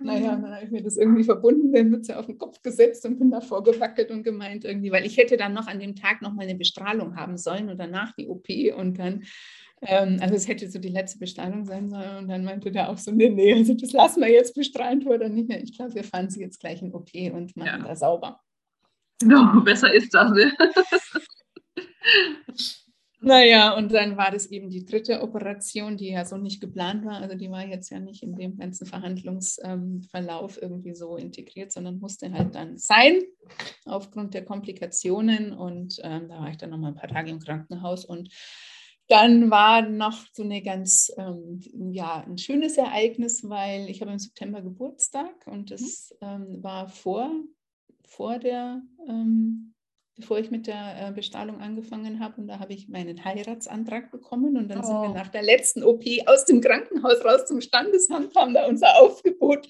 Naja, 0.03 0.37
dann 0.37 0.55
habe 0.55 0.65
ich 0.65 0.71
mir 0.71 0.83
das 0.83 0.97
irgendwie 0.97 1.25
verbunden, 1.25 1.73
den 1.73 1.91
Mütze 1.91 2.19
auf 2.19 2.27
den 2.27 2.39
Kopf 2.39 2.63
gesetzt 2.63 3.05
und 3.05 3.19
bin 3.19 3.31
davor 3.31 3.63
gewackelt 3.63 4.11
und 4.11 4.23
gemeint 4.23 4.65
irgendwie, 4.65 4.93
weil 4.93 5.05
ich 5.05 5.17
hätte 5.17 5.37
dann 5.37 5.55
noch 5.55 5.67
an 5.67 5.81
dem 5.81 5.97
Tag 5.97 6.23
noch 6.23 6.33
mal 6.33 6.43
eine 6.43 6.55
Bestrahlung 6.55 7.17
haben 7.17 7.37
sollen 7.37 7.69
und 7.69 7.79
danach 7.79 8.13
die 8.13 8.29
OP 8.29 8.49
und 8.77 8.99
dann 8.99 9.25
ähm, 9.81 10.19
also 10.21 10.35
es 10.35 10.49
hätte 10.49 10.69
so 10.69 10.79
die 10.79 10.89
letzte 10.89 11.19
Bestrahlung 11.19 11.65
sein 11.65 11.89
sollen 11.89 12.19
und 12.19 12.29
dann 12.29 12.45
meinte 12.45 12.71
der 12.73 12.91
auch 12.91 12.99
so, 12.99 13.13
nee, 13.13 13.29
nee, 13.29 13.55
also 13.55 13.75
das 13.75 13.93
lassen 13.93 14.21
wir 14.21 14.31
jetzt 14.31 14.55
bestrahlen 14.55 15.07
oder 15.07 15.29
nicht 15.29 15.49
mehr. 15.49 15.63
Ich 15.63 15.77
glaube, 15.77 15.95
wir 15.95 16.05
fahren 16.05 16.31
sie 16.31 16.41
jetzt 16.41 16.59
gleich 16.59 16.83
in 16.83 16.93
OP 16.93 17.15
und 17.15 17.57
machen 17.57 17.83
ja. 17.83 17.87
da 17.87 17.95
sauber. 17.95 18.41
No, 19.23 19.61
besser 19.63 19.93
ist 19.93 20.15
das. 20.15 20.31
Ne? 20.33 20.53
Naja, 23.21 23.77
und 23.77 23.93
dann 23.93 24.17
war 24.17 24.31
das 24.31 24.47
eben 24.47 24.71
die 24.71 24.85
dritte 24.85 25.23
Operation, 25.23 25.97
die 25.97 26.11
ja 26.11 26.25
so 26.25 26.37
nicht 26.37 26.61
geplant 26.61 27.05
war. 27.05 27.21
Also 27.21 27.37
die 27.37 27.51
war 27.51 27.67
jetzt 27.67 27.91
ja 27.91 27.99
nicht 27.99 28.23
in 28.23 28.37
dem 28.37 28.57
ganzen 28.57 28.87
Verhandlungsverlauf 28.87 30.57
ähm, 30.57 30.63
irgendwie 30.63 30.95
so 30.95 31.17
integriert, 31.17 31.73
sondern 31.73 31.99
musste 31.99 32.33
halt 32.33 32.55
dann 32.55 32.79
sein 32.79 33.21
aufgrund 33.87 34.35
der 34.35 34.45
Komplikationen. 34.45 35.53
Und 35.53 35.99
ähm, 36.05 36.29
da 36.29 36.39
war 36.39 36.51
ich 36.51 36.59
dann 36.59 36.71
noch 36.71 36.79
mal 36.79 36.89
ein 36.89 36.95
paar 36.95 37.09
Tage 37.09 37.31
im 37.31 37.41
Krankenhaus 37.41 38.05
und 38.05 38.29
dann 39.09 39.51
war 39.51 39.83
noch 39.83 40.27
so 40.33 40.43
eine 40.43 40.63
ganz, 40.63 41.11
ähm, 41.17 41.61
ja, 41.91 42.23
ein 42.25 42.39
schönes 42.39 42.77
Ereignis, 42.77 43.49
weil 43.49 43.89
ich 43.89 44.01
habe 44.01 44.13
im 44.13 44.19
September 44.19 44.63
Geburtstag 44.63 45.47
und 45.47 45.73
das 45.73 46.15
mhm. 46.21 46.29
ähm, 46.29 46.63
war 46.63 46.89
vor 46.89 47.33
vor 48.09 48.39
der 48.39 48.83
ähm, 49.07 49.75
bevor 50.19 50.39
ich 50.39 50.51
mit 50.51 50.67
der 50.67 51.09
äh, 51.09 51.13
Bestrahlung 51.13 51.61
angefangen 51.61 52.21
habe. 52.21 52.41
Und 52.41 52.49
da 52.49 52.59
habe 52.59 52.73
ich 52.73 52.89
meinen 52.89 53.25
Heiratsantrag 53.25 54.11
bekommen. 54.11 54.57
Und 54.57 54.69
dann 54.69 54.81
oh. 54.81 54.83
sind 54.83 54.95
wir 54.95 55.11
oh. 55.11 55.15
nach 55.15 55.29
der 55.29 55.43
letzten 55.43 55.83
OP 55.83 56.05
aus 56.27 56.45
dem 56.45 56.61
Krankenhaus 56.61 57.25
raus 57.25 57.47
zum 57.47 57.61
Standesamt, 57.61 58.35
haben 58.35 58.55
da 58.55 58.67
unser 58.67 59.01
Aufgebot 59.01 59.69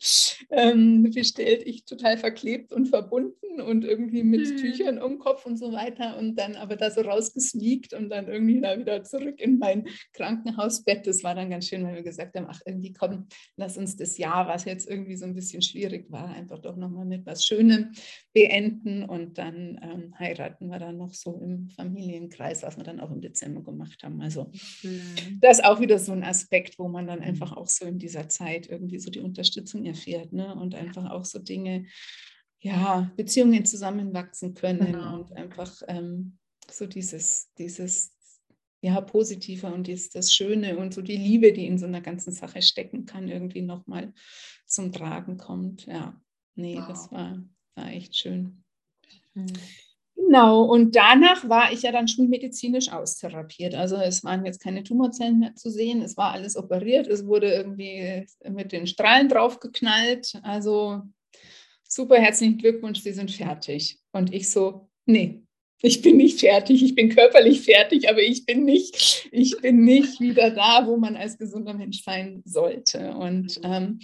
ähm, 0.50 1.10
bestellt. 1.14 1.62
Ich 1.66 1.84
total 1.84 2.16
verklebt 2.16 2.72
und 2.72 2.86
verbunden 2.86 3.60
und 3.60 3.84
irgendwie 3.84 4.22
mit 4.22 4.46
hm. 4.46 4.56
Tüchern 4.56 5.00
um 5.00 5.18
Kopf 5.18 5.44
und 5.46 5.58
so 5.58 5.72
weiter. 5.72 6.16
Und 6.18 6.36
dann 6.36 6.56
aber 6.56 6.76
da 6.76 6.90
so 6.90 7.02
rausgesneakt 7.02 7.92
und 7.92 8.08
dann 8.08 8.28
irgendwie 8.28 8.60
da 8.60 8.78
wieder 8.78 9.04
zurück 9.04 9.40
in 9.40 9.58
mein 9.58 9.86
Krankenhausbett. 10.14 11.06
Das 11.06 11.22
war 11.22 11.34
dann 11.34 11.50
ganz 11.50 11.68
schön, 11.68 11.84
weil 11.84 11.96
wir 11.96 12.02
gesagt 12.02 12.36
haben, 12.36 12.46
ach 12.48 12.60
irgendwie 12.64 12.92
komm, 12.92 13.26
lass 13.56 13.76
uns 13.76 13.96
das 13.96 14.16
Jahr, 14.16 14.48
was 14.48 14.64
jetzt 14.64 14.88
irgendwie 14.88 15.16
so 15.16 15.26
ein 15.26 15.34
bisschen 15.34 15.62
schwierig 15.62 16.10
war, 16.10 16.28
einfach 16.28 16.58
doch 16.58 16.76
nochmal 16.76 17.04
mit 17.04 17.26
was 17.26 17.44
Schönem 17.44 17.92
beenden 18.32 19.04
und 19.04 19.36
dann 19.36 19.78
ähm, 19.82 20.14
heiraten 20.18 20.37
heiraten 20.38 20.68
wir 20.68 20.78
dann 20.78 20.96
noch 20.96 21.14
so 21.14 21.40
im 21.40 21.68
Familienkreis, 21.70 22.62
was 22.62 22.76
wir 22.76 22.84
dann 22.84 23.00
auch 23.00 23.10
im 23.10 23.20
Dezember 23.20 23.62
gemacht 23.62 24.02
haben. 24.02 24.20
Also 24.20 24.50
mhm. 24.82 25.38
das 25.40 25.58
ist 25.58 25.64
auch 25.64 25.80
wieder 25.80 25.98
so 25.98 26.12
ein 26.12 26.24
Aspekt, 26.24 26.78
wo 26.78 26.88
man 26.88 27.06
dann 27.06 27.20
einfach 27.20 27.56
auch 27.56 27.68
so 27.68 27.84
in 27.84 27.98
dieser 27.98 28.28
Zeit 28.28 28.68
irgendwie 28.68 28.98
so 28.98 29.10
die 29.10 29.20
Unterstützung 29.20 29.84
erfährt 29.84 30.32
ne? 30.32 30.54
und 30.54 30.74
einfach 30.74 31.10
auch 31.10 31.24
so 31.24 31.38
Dinge, 31.38 31.86
ja, 32.60 33.10
Beziehungen 33.16 33.64
zusammenwachsen 33.64 34.54
können 34.54 34.92
genau. 34.92 35.20
und 35.20 35.32
einfach 35.32 35.80
ähm, 35.86 36.38
so 36.70 36.86
dieses, 36.86 37.52
dieses 37.56 38.12
ja, 38.80 39.00
positiver 39.00 39.72
und 39.72 39.86
dies, 39.86 40.10
das 40.10 40.32
Schöne 40.32 40.78
und 40.78 40.94
so 40.94 41.02
die 41.02 41.16
Liebe, 41.16 41.52
die 41.52 41.66
in 41.66 41.78
so 41.78 41.86
einer 41.86 42.00
ganzen 42.00 42.32
Sache 42.32 42.62
stecken 42.62 43.06
kann, 43.06 43.28
irgendwie 43.28 43.62
nochmal 43.62 44.12
zum 44.66 44.92
Tragen 44.92 45.36
kommt. 45.36 45.86
Ja, 45.86 46.20
nee, 46.54 46.76
wow. 46.78 46.88
das 46.88 47.12
war, 47.12 47.42
war 47.74 47.90
echt 47.90 48.16
schön. 48.16 48.64
Mhm. 49.34 49.52
Genau, 50.28 50.62
und 50.64 50.94
danach 50.94 51.48
war 51.48 51.72
ich 51.72 51.82
ja 51.82 51.90
dann 51.90 52.06
schon 52.06 52.28
medizinisch 52.28 52.92
austherapiert. 52.92 53.74
Also 53.74 53.96
es 53.96 54.22
waren 54.24 54.44
jetzt 54.44 54.62
keine 54.62 54.82
Tumorzellen 54.82 55.38
mehr 55.38 55.54
zu 55.54 55.70
sehen, 55.70 56.02
es 56.02 56.18
war 56.18 56.32
alles 56.32 56.54
operiert, 56.54 57.06
es 57.06 57.26
wurde 57.26 57.50
irgendwie 57.50 58.26
mit 58.46 58.72
den 58.72 58.86
Strahlen 58.86 59.30
draufgeknallt. 59.30 60.34
Also 60.42 61.00
super, 61.88 62.16
herzlichen 62.16 62.58
Glückwunsch, 62.58 63.00
Sie 63.00 63.12
sind 63.12 63.30
fertig. 63.30 64.00
Und 64.12 64.34
ich 64.34 64.50
so, 64.50 64.90
nee, 65.06 65.40
ich 65.80 66.02
bin 66.02 66.18
nicht 66.18 66.40
fertig, 66.40 66.82
ich 66.82 66.94
bin 66.94 67.08
körperlich 67.08 67.62
fertig, 67.62 68.10
aber 68.10 68.20
ich 68.20 68.44
bin 68.44 68.66
nicht, 68.66 69.30
ich 69.32 69.56
bin 69.62 69.82
nicht 69.82 70.20
wieder 70.20 70.50
da, 70.50 70.86
wo 70.86 70.98
man 70.98 71.16
als 71.16 71.38
gesunder 71.38 71.72
Mensch 71.72 72.02
sein 72.02 72.42
sollte. 72.44 73.14
Und 73.14 73.60
ähm, 73.64 74.00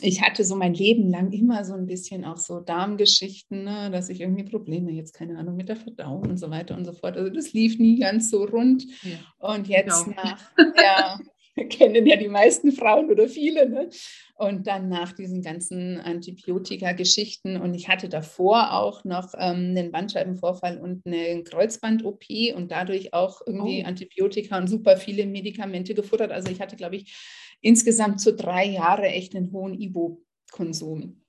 ich 0.00 0.22
hatte 0.22 0.44
so 0.44 0.56
mein 0.56 0.74
Leben 0.74 1.10
lang 1.10 1.32
immer 1.32 1.64
so 1.64 1.74
ein 1.74 1.86
bisschen 1.86 2.24
auch 2.24 2.36
so 2.36 2.60
Darmgeschichten, 2.60 3.64
ne, 3.64 3.90
dass 3.90 4.08
ich 4.08 4.20
irgendwie 4.20 4.44
Probleme, 4.44 4.90
jetzt 4.92 5.14
keine 5.14 5.38
Ahnung, 5.38 5.56
mit 5.56 5.68
der 5.68 5.76
Verdauung 5.76 6.22
und 6.22 6.36
so 6.36 6.50
weiter 6.50 6.76
und 6.76 6.84
so 6.84 6.92
fort. 6.92 7.16
Also 7.16 7.30
das 7.30 7.52
lief 7.52 7.78
nie 7.78 7.98
ganz 7.98 8.30
so 8.30 8.44
rund. 8.44 8.84
Ja. 9.02 9.18
Und 9.38 9.68
jetzt 9.68 10.04
genau. 10.04 10.16
nach, 10.22 10.50
ja, 10.76 11.18
kennen 11.70 12.06
ja 12.06 12.16
die 12.16 12.28
meisten 12.28 12.72
Frauen 12.72 13.10
oder 13.10 13.28
viele, 13.28 13.68
ne? 13.68 13.88
Und 14.36 14.68
dann 14.68 14.88
nach 14.88 15.12
diesen 15.12 15.42
ganzen 15.42 16.00
Antibiotika-Geschichten 16.00 17.56
und 17.56 17.74
ich 17.74 17.88
hatte 17.88 18.08
davor 18.08 18.72
auch 18.72 19.04
noch 19.04 19.34
ähm, 19.34 19.74
einen 19.76 19.90
Bandscheibenvorfall 19.90 20.78
und 20.78 21.04
eine 21.04 21.42
Kreuzband-OP 21.42 22.24
und 22.54 22.70
dadurch 22.70 23.14
auch 23.14 23.40
irgendwie 23.44 23.82
oh. 23.82 23.88
Antibiotika 23.88 24.56
und 24.56 24.68
super 24.68 24.96
viele 24.96 25.26
Medikamente 25.26 25.94
gefuttert. 25.94 26.30
Also 26.30 26.52
ich 26.52 26.60
hatte, 26.60 26.76
glaube 26.76 26.96
ich, 26.96 27.16
insgesamt 27.60 28.20
so 28.20 28.34
drei 28.34 28.64
Jahre 28.64 29.06
echt 29.06 29.34
einen 29.34 29.52
hohen 29.52 29.74
Ibo-Konsum. 29.74 31.22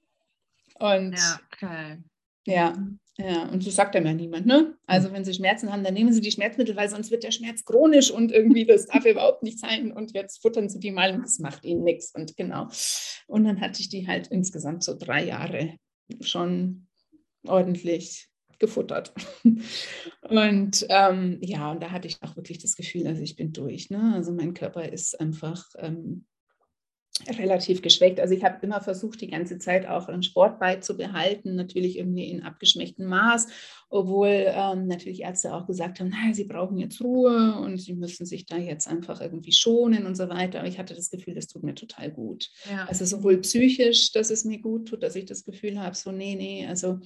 Und 0.80 1.14
ja, 1.14 1.40
okay. 1.52 1.98
ja, 2.46 2.74
ja, 3.22 3.50
und 3.50 3.62
so 3.62 3.70
sagt 3.70 3.96
er 3.96 4.02
mir 4.02 4.14
niemand, 4.14 4.46
ne? 4.46 4.78
Also 4.86 5.12
wenn 5.12 5.26
Sie 5.26 5.34
Schmerzen 5.34 5.74
haben, 5.74 5.84
dann 5.84 5.94
nehmen 5.94 6.14
Sie 6.14 6.22
die 6.22 6.32
Schmerzmittel, 6.32 6.78
weil 6.78 6.90
sonst 6.90 7.12
wird 7.12 7.24
der 7.24 7.32
Schmerz 7.32 7.66
chronisch 7.66 8.12
und 8.12 8.32
irgendwie, 8.32 8.66
das 8.66 8.86
darf 8.86 9.04
überhaupt 9.06 9.44
nicht 9.44 9.60
sein. 9.60 9.92
Und 9.92 10.14
jetzt 10.14 10.42
futtern 10.42 10.70
Sie 10.70 10.80
die 10.80 10.92
mal 10.92 11.14
und 11.14 11.24
das 11.24 11.40
macht 11.40 11.66
Ihnen 11.66 11.84
nichts. 11.84 12.16
Und 12.16 12.38
genau. 12.38 12.70
Und 13.28 13.44
dann 13.44 13.60
hatte 13.60 13.82
ich 13.82 13.90
die 13.90 14.08
halt 14.08 14.28
insgesamt 14.28 14.86
so 14.86 14.96
drei 14.98 15.26
Jahre 15.26 15.76
schon 16.22 16.88
ordentlich 17.46 18.30
gefuttert. 18.60 19.14
Und 20.30 20.86
ähm, 20.90 21.40
ja, 21.42 21.72
und 21.72 21.82
da 21.82 21.92
hatte 21.92 22.08
ich 22.08 22.22
auch 22.22 22.36
wirklich 22.36 22.60
das 22.60 22.76
Gefühl, 22.76 23.08
also 23.08 23.22
ich 23.22 23.36
bin 23.36 23.52
durch. 23.52 23.90
Ne? 23.90 24.14
Also 24.14 24.32
mein 24.32 24.54
Körper 24.54 24.88
ist 24.88 25.20
einfach 25.20 25.66
ähm, 25.78 26.26
relativ 27.28 27.82
geschwächt. 27.82 28.20
Also 28.20 28.34
ich 28.34 28.44
habe 28.44 28.60
immer 28.66 28.82
versucht, 28.82 29.22
die 29.22 29.30
ganze 29.30 29.58
Zeit 29.58 29.88
auch 29.88 30.08
einen 30.08 30.24
Sport 30.24 30.60
beizubehalten, 30.60 31.56
natürlich 31.56 31.98
irgendwie 31.98 32.30
in 32.30 32.44
abgeschwächtem 32.44 33.06
Maß, 33.06 33.48
obwohl 33.90 34.46
ähm, 34.48 34.88
natürlich 34.88 35.22
Ärzte 35.22 35.54
auch 35.54 35.68
gesagt 35.68 36.00
haben, 36.00 36.10
naja, 36.10 36.34
sie 36.34 36.46
brauchen 36.46 36.78
jetzt 36.78 37.02
Ruhe 37.02 37.56
und 37.60 37.78
sie 37.78 37.94
müssen 37.94 38.26
sich 38.26 38.46
da 38.46 38.58
jetzt 38.58 38.88
einfach 38.88 39.22
irgendwie 39.22 39.52
schonen 39.52 40.06
und 40.06 40.16
so 40.16 40.30
weiter. 40.30 40.60
Aber 40.60 40.68
ich 40.68 40.80
hatte 40.80 40.96
das 40.96 41.10
Gefühl, 41.10 41.36
das 41.36 41.48
tut 41.48 41.64
mir 41.64 41.76
total 41.76 42.12
gut. 42.12 42.50
Ja. 42.70 42.86
Also 42.86 43.06
sowohl 43.06 43.38
psychisch, 43.40 44.12
dass 44.12 44.30
es 44.30 44.46
mir 44.46 44.60
gut 44.60 44.88
tut, 44.88 45.04
dass 45.04 45.16
ich 45.16 45.26
das 45.26 45.44
Gefühl 45.44 45.80
habe, 45.80 45.96
so 45.96 46.12
nee, 46.12 46.36
nee, 46.36 46.68
also 46.68 47.00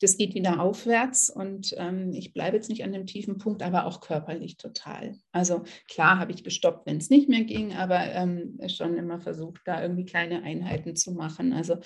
das 0.00 0.16
geht 0.16 0.34
wieder 0.34 0.60
aufwärts 0.60 1.30
und 1.30 1.74
ähm, 1.76 2.12
ich 2.14 2.32
bleibe 2.32 2.56
jetzt 2.56 2.70
nicht 2.70 2.84
an 2.84 2.92
dem 2.92 3.06
tiefen 3.06 3.38
Punkt, 3.38 3.62
aber 3.62 3.86
auch 3.86 4.00
körperlich 4.00 4.56
total. 4.56 5.16
Also 5.30 5.62
klar 5.88 6.18
habe 6.18 6.32
ich 6.32 6.42
gestoppt, 6.42 6.86
wenn 6.86 6.96
es 6.96 7.10
nicht 7.10 7.28
mehr 7.28 7.44
ging, 7.44 7.74
aber 7.74 8.00
ähm, 8.12 8.58
schon 8.68 8.96
immer 8.96 9.20
versucht, 9.20 9.60
da 9.66 9.82
irgendwie 9.82 10.06
kleine 10.06 10.42
Einheiten 10.42 10.96
zu 10.96 11.12
machen. 11.12 11.52
Also 11.52 11.76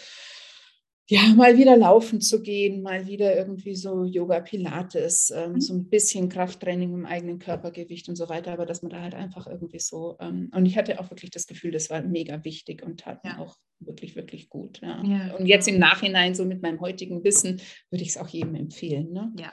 ja, 1.07 1.23
mal 1.35 1.59
wieder 1.59 1.77
laufen 1.77 2.21
zu 2.21 2.41
gehen, 2.41 2.83
mal 2.83 3.07
wieder 3.07 3.37
irgendwie 3.37 3.75
so 3.75 4.05
Yoga, 4.05 4.41
Pilates, 4.41 5.31
ähm, 5.31 5.53
mhm. 5.53 5.61
so 5.61 5.75
ein 5.75 5.89
bisschen 5.89 6.29
Krafttraining 6.29 6.95
im 6.95 7.07
eigenen 7.07 7.39
Körpergewicht 7.39 8.09
und 8.09 8.17
so 8.17 8.29
weiter, 8.29 8.53
aber 8.53 8.65
dass 8.65 8.83
man 8.83 8.91
da 8.91 9.03
halt 9.03 9.15
einfach 9.15 9.47
irgendwie 9.47 9.81
so, 9.81 10.17
ähm, 10.21 10.51
und 10.55 10.65
ich 10.65 10.77
hatte 10.77 10.99
auch 11.01 11.11
wirklich 11.11 11.31
das 11.31 11.47
Gefühl, 11.47 11.73
das 11.73 11.91
war 11.91 12.03
mega 12.03 12.43
wichtig 12.45 12.83
und 12.83 13.01
tat 13.01 13.21
ja. 13.25 13.35
mir 13.35 13.41
auch 13.41 13.57
wirklich, 13.81 14.17
wirklich 14.17 14.49
gut. 14.49 14.81
Ja. 14.81 15.03
Ja, 15.05 15.35
und 15.37 15.47
jetzt 15.47 15.69
im 15.69 15.79
Nachhinein, 15.79 16.35
so 16.35 16.47
mit 16.47 16.63
meinem 16.63 16.81
heutigen 16.81 17.23
Wissen, 17.23 17.61
würde 17.91 18.03
ich 18.03 18.11
es 18.11 18.17
auch 18.17 18.29
jedem 18.29 18.55
empfehlen. 18.55 19.13
Ne? 19.13 19.33
Ja, 19.39 19.53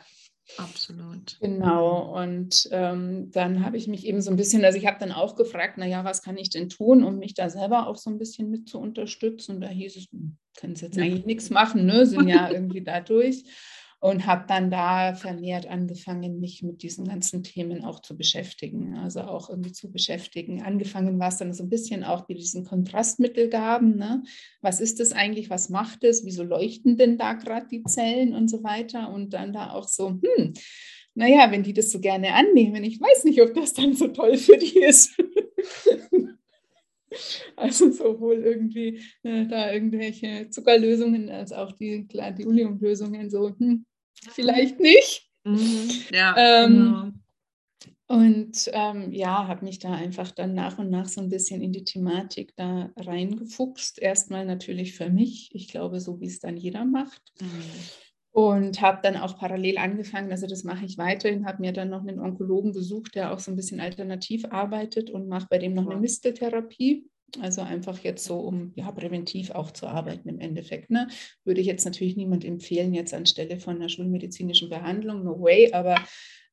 Absolut. 0.58 1.38
Genau, 1.40 2.18
und 2.22 2.68
ähm, 2.72 3.32
dann 3.32 3.64
habe 3.64 3.78
ich 3.78 3.88
mich 3.88 4.06
eben 4.06 4.22
so 4.22 4.32
ein 4.32 4.36
bisschen, 4.36 4.66
also 4.66 4.78
ich 4.78 4.86
habe 4.86 4.98
dann 5.00 5.12
auch 5.12 5.36
gefragt, 5.36 5.78
naja, 5.78 6.04
was 6.04 6.22
kann 6.22 6.38
ich 6.38 6.50
denn 6.50 6.70
tun, 6.70 7.04
um 7.04 7.18
mich 7.20 7.34
da 7.34 7.50
selber 7.50 7.88
auch 7.88 7.96
so 7.96 8.10
ein 8.10 8.18
bisschen 8.18 8.50
mit 8.50 8.68
zu 8.68 8.80
unterstützen? 8.80 9.62
Da 9.62 9.70
hieß 9.70 9.96
es, 9.96 10.08
hm, 10.12 10.38
können 10.56 10.76
Sie 10.76 10.86
jetzt 10.86 10.98
eigentlich 10.98 11.26
nichts 11.26 11.50
machen, 11.50 11.86
ne? 11.86 12.06
sind 12.06 12.28
ja 12.28 12.50
irgendwie 12.52 12.84
da 12.84 13.00
durch 13.02 13.44
und 14.02 14.26
habe 14.26 14.46
dann 14.48 14.72
da 14.72 15.14
vermehrt 15.14 15.68
angefangen, 15.68 16.40
mich 16.40 16.64
mit 16.64 16.82
diesen 16.82 17.08
ganzen 17.08 17.44
Themen 17.44 17.86
auch 17.86 18.00
zu 18.00 18.18
beschäftigen, 18.18 18.98
also 18.98 19.22
auch 19.22 19.48
irgendwie 19.48 19.74
zu 19.74 19.92
beschäftigen. 19.92 20.64
Angefangen 20.64 21.20
war 21.20 21.28
es 21.28 21.38
dann 21.38 21.54
so 21.54 21.64
ein 21.64 21.70
bisschen 21.70 22.04
auch 22.04 22.28
mit 22.28 22.40
diesen 22.40 22.66
Kontrastmittelgaben. 22.66 23.98
Ne? 23.98 24.24
Was 24.62 24.82
ist 24.82 25.00
das 25.00 25.12
eigentlich? 25.12 25.52
Was 25.52 25.70
macht 25.70 26.04
es? 26.04 26.26
Wieso 26.26 26.44
leuchten 26.44 26.98
denn 26.98 27.20
da 27.20 27.34
gerade 27.34 27.68
die 27.68 27.84
Zellen 27.84 28.34
und 28.34 28.50
so 28.50 28.64
weiter? 28.64 29.14
Und 29.14 29.34
dann 29.34 29.54
da 29.54 29.70
auch 29.70 29.88
so, 29.88 30.10
hm, 30.10 30.54
naja, 31.14 31.52
wenn 31.52 31.62
die 31.62 31.74
das 31.74 31.92
so 31.92 32.00
gerne 32.00 32.34
annehmen, 32.34 32.84
ich 32.84 33.00
weiß 33.00 33.26
nicht, 33.26 33.40
ob 33.40 33.54
das 33.54 33.74
dann 33.74 33.94
so 33.94 34.08
toll 34.08 34.36
für 34.36 34.58
die 34.58 34.80
ist. 34.80 35.16
Also 37.56 37.92
sowohl 37.92 38.36
irgendwie 38.36 39.02
äh, 39.24 39.46
da 39.46 39.72
irgendwelche 39.72 40.50
Zuckerlösungen 40.50 41.30
als 41.30 41.52
auch 41.52 41.72
die, 41.74 42.08
klar, 42.08 42.32
die 42.32 42.46
Uniumlösungen 42.46 43.30
so, 43.30 43.56
hm, 43.58 43.86
vielleicht 44.30 44.80
nicht. 44.80 45.30
Mhm. 45.44 45.90
Ja, 46.12 46.36
ähm, 46.64 46.74
genau. 46.74 47.12
Und 48.08 48.70
ähm, 48.74 49.14
ja, 49.14 49.48
habe 49.48 49.64
mich 49.64 49.80
da 49.80 49.94
einfach 49.94 50.32
dann 50.32 50.54
nach 50.54 50.78
und 50.78 50.90
nach 50.90 51.08
so 51.08 51.22
ein 51.22 51.30
bisschen 51.30 51.62
in 51.62 51.72
die 51.72 51.86
Thematik 51.86 52.54
da 52.58 52.92
reingefuchst. 52.98 54.00
Erstmal 54.00 54.46
natürlich 54.46 54.96
für 54.96 55.10
mich, 55.10 55.50
ich 55.54 55.70
glaube, 55.70 56.02
so 56.02 56.20
wie 56.20 56.28
es 56.28 56.42
dann 56.42 56.58
jeder 56.58 56.84
macht. 56.84 57.22
Mhm. 57.40 57.48
Und 58.34 58.80
habe 58.80 59.00
dann 59.04 59.18
auch 59.18 59.38
parallel 59.38 59.78
angefangen, 59.78 60.32
also 60.32 60.48
das 60.48 60.64
mache 60.64 60.86
ich 60.86 60.98
weiterhin, 60.98 61.46
habe 61.46 61.62
mir 61.62 61.74
dann 61.74 61.90
noch 61.90 62.02
einen 62.02 62.20
Onkologen 62.20 62.72
gesucht, 62.72 63.16
der 63.16 63.34
auch 63.34 63.40
so 63.40 63.52
ein 63.52 63.58
bisschen 63.58 63.82
alternativ 63.82 64.46
arbeitet 64.50 65.10
und 65.10 65.28
mache 65.28 65.48
bei 65.50 65.58
dem 65.58 65.74
noch 65.74 65.90
eine 65.90 66.00
Misteltherapie. 66.00 67.06
Also 67.42 67.62
einfach 67.62 68.00
jetzt 68.00 68.26
so, 68.26 68.40
um 68.40 68.74
ja, 68.76 68.92
präventiv 68.92 69.52
auch 69.52 69.72
zu 69.72 69.88
arbeiten 69.88 70.28
im 70.30 70.40
Endeffekt. 70.40 70.90
Ne? 70.90 71.08
Würde 71.44 71.62
ich 71.62 71.68
jetzt 71.68 71.86
natürlich 71.86 72.16
niemand 72.16 72.44
empfehlen, 72.44 72.94
jetzt 72.94 73.14
anstelle 73.14 73.60
von 73.60 73.78
einer 73.78 73.90
schulmedizinischen 73.90 74.70
Behandlung, 74.70 75.24
no 75.24 75.42
way, 75.42 75.72
aber 75.74 75.96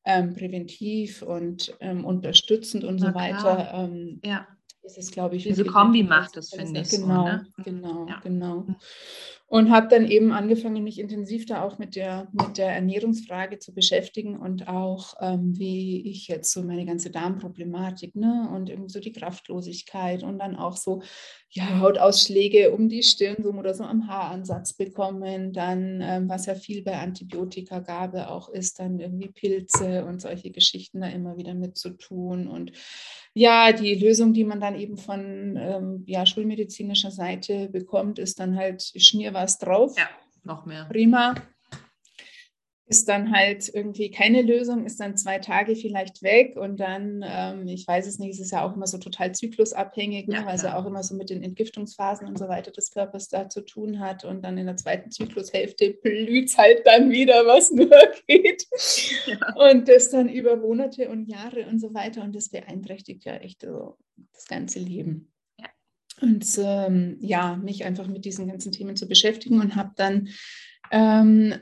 ähm, 0.05 0.33
präventiv 0.33 1.21
und 1.21 1.75
ähm, 1.81 2.05
unterstützend 2.05 2.83
und 2.83 2.99
Na 2.99 3.07
so 3.07 3.13
weiter. 3.13 3.71
Ähm, 3.73 4.19
ja. 4.23 4.47
Ist 4.81 4.97
es, 4.97 5.11
glaube 5.11 5.35
ich. 5.35 5.43
Diese 5.43 5.65
Kombi 5.65 6.03
macht 6.03 6.37
das, 6.37 6.51
finde 6.51 6.81
ich. 6.81 6.89
Genau, 6.89 7.25
so, 7.25 7.31
ne? 7.31 7.47
genau, 7.63 8.07
ja. 8.07 8.19
genau. 8.21 8.65
Und 9.49 9.71
habe 9.71 9.87
dann 9.87 10.05
eben 10.05 10.31
angefangen, 10.31 10.83
mich 10.83 10.99
intensiv 10.99 11.47
da 11.47 11.63
auch 11.63 11.79
mit 11.79 11.95
der, 11.95 12.27
mit 12.33 12.59
der 12.59 12.71
Ernährungsfrage 12.71 13.57
zu 13.57 13.73
beschäftigen 13.73 14.37
und 14.37 14.67
auch, 14.67 15.15
ähm, 15.21 15.57
wie 15.57 16.07
ich 16.07 16.27
jetzt 16.27 16.53
so 16.53 16.61
meine 16.61 16.85
ganze 16.85 17.09
Darmproblematik 17.09 18.15
ne, 18.15 18.47
und 18.53 18.69
irgendwie 18.69 18.91
so 18.91 18.99
die 18.99 19.11
Kraftlosigkeit 19.11 20.21
und 20.21 20.37
dann 20.37 20.55
auch 20.55 20.77
so 20.77 21.01
ja, 21.51 21.79
Hautausschläge 21.79 22.71
um 22.71 22.89
die 22.89 23.01
Stirn 23.03 23.37
so 23.41 23.49
oder 23.49 23.73
so 23.73 23.83
am 23.83 24.07
Haaransatz 24.07 24.73
bekommen, 24.73 25.51
dann, 25.51 25.99
ähm, 26.01 26.29
was 26.29 26.45
ja 26.45 26.55
viel 26.55 26.83
bei 26.83 26.99
Antibiotikagabe 26.99 28.29
auch 28.29 28.49
ist, 28.49 28.79
dann 28.79 28.99
irgendwie 28.99 29.29
Pilze 29.29 30.05
und 30.05 30.21
solche 30.21 30.51
Geschichten 30.51 31.01
da 31.01 31.07
immer 31.07 31.37
wieder 31.37 31.55
mit 31.55 31.77
zu 31.77 31.91
tun 31.91 32.47
und 32.47 32.71
ja, 33.33 33.71
die 33.71 33.95
Lösung, 33.95 34.33
die 34.33 34.43
man 34.43 34.59
dann 34.59 34.75
eben 34.75 34.97
von 34.97 35.55
ähm, 35.57 36.03
ja, 36.07 36.25
schulmedizinischer 36.25 37.11
Seite 37.11 37.69
bekommt, 37.69 38.19
ist 38.19 38.39
dann 38.39 38.55
halt, 38.55 38.81
schmier 38.95 39.33
was 39.33 39.59
drauf. 39.59 39.95
Ja, 39.97 40.09
noch 40.43 40.65
mehr. 40.65 40.85
Prima 40.85 41.35
ist 42.89 43.07
dann 43.07 43.31
halt 43.31 43.69
irgendwie 43.71 44.09
keine 44.09 44.41
Lösung, 44.41 44.83
ist 44.83 44.99
dann 44.99 45.15
zwei 45.15 45.37
Tage 45.37 45.75
vielleicht 45.75 46.23
weg 46.23 46.57
und 46.57 46.79
dann, 46.79 47.23
ähm, 47.23 47.67
ich 47.67 47.87
weiß 47.87 48.07
es 48.07 48.17
nicht, 48.17 48.33
es 48.33 48.39
ist 48.39 48.51
ja 48.51 48.67
auch 48.67 48.75
immer 48.75 48.87
so 48.87 48.97
total 48.97 49.33
zyklusabhängig, 49.33 50.27
ne, 50.27 50.37
ja, 50.37 50.45
weil 50.47 50.55
es 50.55 50.63
ja 50.63 50.75
auch 50.75 50.87
immer 50.87 51.03
so 51.03 51.13
mit 51.13 51.29
den 51.29 51.43
Entgiftungsphasen 51.43 52.27
und 52.27 52.39
so 52.39 52.47
weiter 52.47 52.71
des 52.71 52.89
Körpers 52.89 53.29
da 53.29 53.47
zu 53.47 53.61
tun 53.61 53.99
hat 53.99 54.25
und 54.25 54.41
dann 54.41 54.57
in 54.57 54.65
der 54.65 54.75
zweiten 54.75 55.11
Zyklushälfte 55.11 55.99
blüht 56.01 56.49
es 56.49 56.57
halt 56.57 56.81
dann 56.85 57.11
wieder, 57.11 57.45
was 57.45 57.69
nur 57.69 57.89
geht 58.27 58.65
ja. 59.27 59.69
und 59.69 59.87
das 59.87 60.09
dann 60.09 60.27
über 60.27 60.55
Monate 60.55 61.09
und 61.09 61.27
Jahre 61.27 61.67
und 61.67 61.79
so 61.79 61.93
weiter 61.93 62.23
und 62.23 62.35
das 62.35 62.49
beeinträchtigt 62.49 63.23
ja 63.23 63.35
echt 63.35 63.61
so 63.61 63.97
das 64.33 64.47
ganze 64.47 64.79
Leben. 64.79 65.31
Und 66.21 66.45
ähm, 66.57 67.17
ja, 67.21 67.55
mich 67.55 67.85
einfach 67.85 68.07
mit 68.07 68.25
diesen 68.25 68.47
ganzen 68.47 68.71
Themen 68.71 68.95
zu 68.95 69.07
beschäftigen 69.07 69.61
und 69.61 69.75
habe 69.75 69.91
dann 69.95 70.29
ähm, 70.91 71.53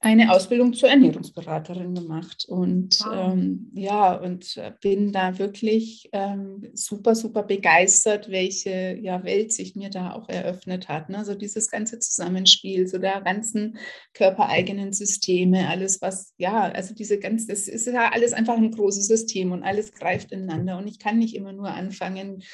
eine 0.00 0.32
Ausbildung 0.32 0.74
zur 0.74 0.90
Ernährungsberaterin 0.90 1.92
gemacht 1.92 2.44
und 2.46 3.00
wow. 3.00 3.32
ähm, 3.32 3.72
ja 3.74 4.14
und 4.14 4.60
bin 4.80 5.12
da 5.12 5.38
wirklich 5.38 6.08
ähm, 6.12 6.68
super 6.72 7.16
super 7.16 7.42
begeistert, 7.42 8.30
welche 8.30 8.96
ja 9.00 9.24
Welt 9.24 9.52
sich 9.52 9.74
mir 9.74 9.90
da 9.90 10.12
auch 10.12 10.28
eröffnet 10.28 10.88
hat. 10.88 11.08
Ne? 11.08 11.24
So 11.24 11.34
dieses 11.34 11.68
ganze 11.68 11.98
Zusammenspiel, 11.98 12.86
so 12.86 12.98
der 12.98 13.22
ganzen 13.22 13.78
körpereigenen 14.14 14.92
Systeme, 14.92 15.68
alles 15.68 16.00
was 16.00 16.32
ja 16.38 16.70
also 16.70 16.94
diese 16.94 17.18
ganze, 17.18 17.48
das 17.48 17.66
ist 17.66 17.86
ja 17.88 18.12
alles 18.12 18.32
einfach 18.32 18.56
ein 18.56 18.70
großes 18.70 19.08
System 19.08 19.50
und 19.50 19.64
alles 19.64 19.92
greift 19.92 20.30
ineinander 20.30 20.78
und 20.78 20.86
ich 20.86 21.00
kann 21.00 21.18
nicht 21.18 21.34
immer 21.34 21.52
nur 21.52 21.70
anfangen 21.72 22.44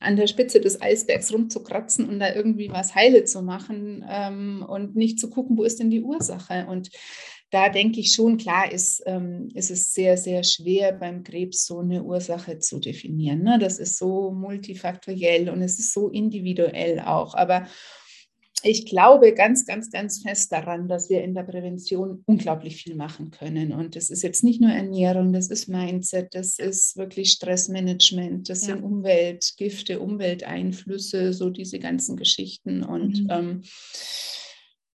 an 0.00 0.16
der 0.16 0.26
Spitze 0.26 0.60
des 0.60 0.80
Eisbergs 0.80 1.32
rumzukratzen 1.32 2.08
und 2.08 2.18
da 2.20 2.34
irgendwie 2.34 2.70
was 2.70 2.94
heile 2.94 3.24
zu 3.24 3.42
machen 3.42 4.04
ähm, 4.08 4.64
und 4.68 4.96
nicht 4.96 5.18
zu 5.18 5.30
gucken, 5.30 5.56
wo 5.56 5.64
ist 5.64 5.80
denn 5.80 5.90
die 5.90 6.02
Ursache. 6.02 6.66
Und 6.68 6.90
da 7.50 7.68
denke 7.70 8.00
ich 8.00 8.12
schon, 8.12 8.36
klar 8.36 8.70
ist, 8.70 9.02
ähm, 9.06 9.48
ist 9.54 9.70
es 9.70 9.94
sehr, 9.94 10.16
sehr 10.16 10.44
schwer 10.44 10.92
beim 10.92 11.22
Krebs 11.22 11.64
so 11.64 11.78
eine 11.78 12.02
Ursache 12.04 12.58
zu 12.58 12.78
definieren. 12.78 13.42
Ne? 13.42 13.58
Das 13.58 13.78
ist 13.78 13.96
so 13.96 14.30
multifaktoriell 14.30 15.48
und 15.48 15.62
es 15.62 15.78
ist 15.78 15.92
so 15.92 16.08
individuell 16.10 17.00
auch. 17.00 17.34
Aber 17.34 17.66
ich 18.62 18.86
glaube 18.86 19.34
ganz, 19.34 19.64
ganz, 19.64 19.90
ganz 19.90 20.22
fest 20.22 20.52
daran, 20.52 20.88
dass 20.88 21.08
wir 21.08 21.22
in 21.22 21.34
der 21.34 21.44
Prävention 21.44 22.22
unglaublich 22.26 22.82
viel 22.82 22.94
machen 22.94 23.30
können. 23.30 23.72
Und 23.72 23.94
das 23.94 24.10
ist 24.10 24.22
jetzt 24.22 24.42
nicht 24.42 24.60
nur 24.60 24.70
Ernährung, 24.70 25.32
das 25.32 25.48
ist 25.48 25.68
Mindset, 25.68 26.34
das 26.34 26.58
ist 26.58 26.96
wirklich 26.96 27.30
Stressmanagement, 27.32 28.48
das 28.48 28.66
ja. 28.66 28.74
sind 28.74 28.82
Umweltgifte, 28.82 30.00
Umwelteinflüsse, 30.00 31.32
so 31.32 31.50
diese 31.50 31.78
ganzen 31.78 32.16
Geschichten. 32.16 32.82
Und 32.82 33.24
mhm. 33.24 33.30
ähm, 33.30 33.62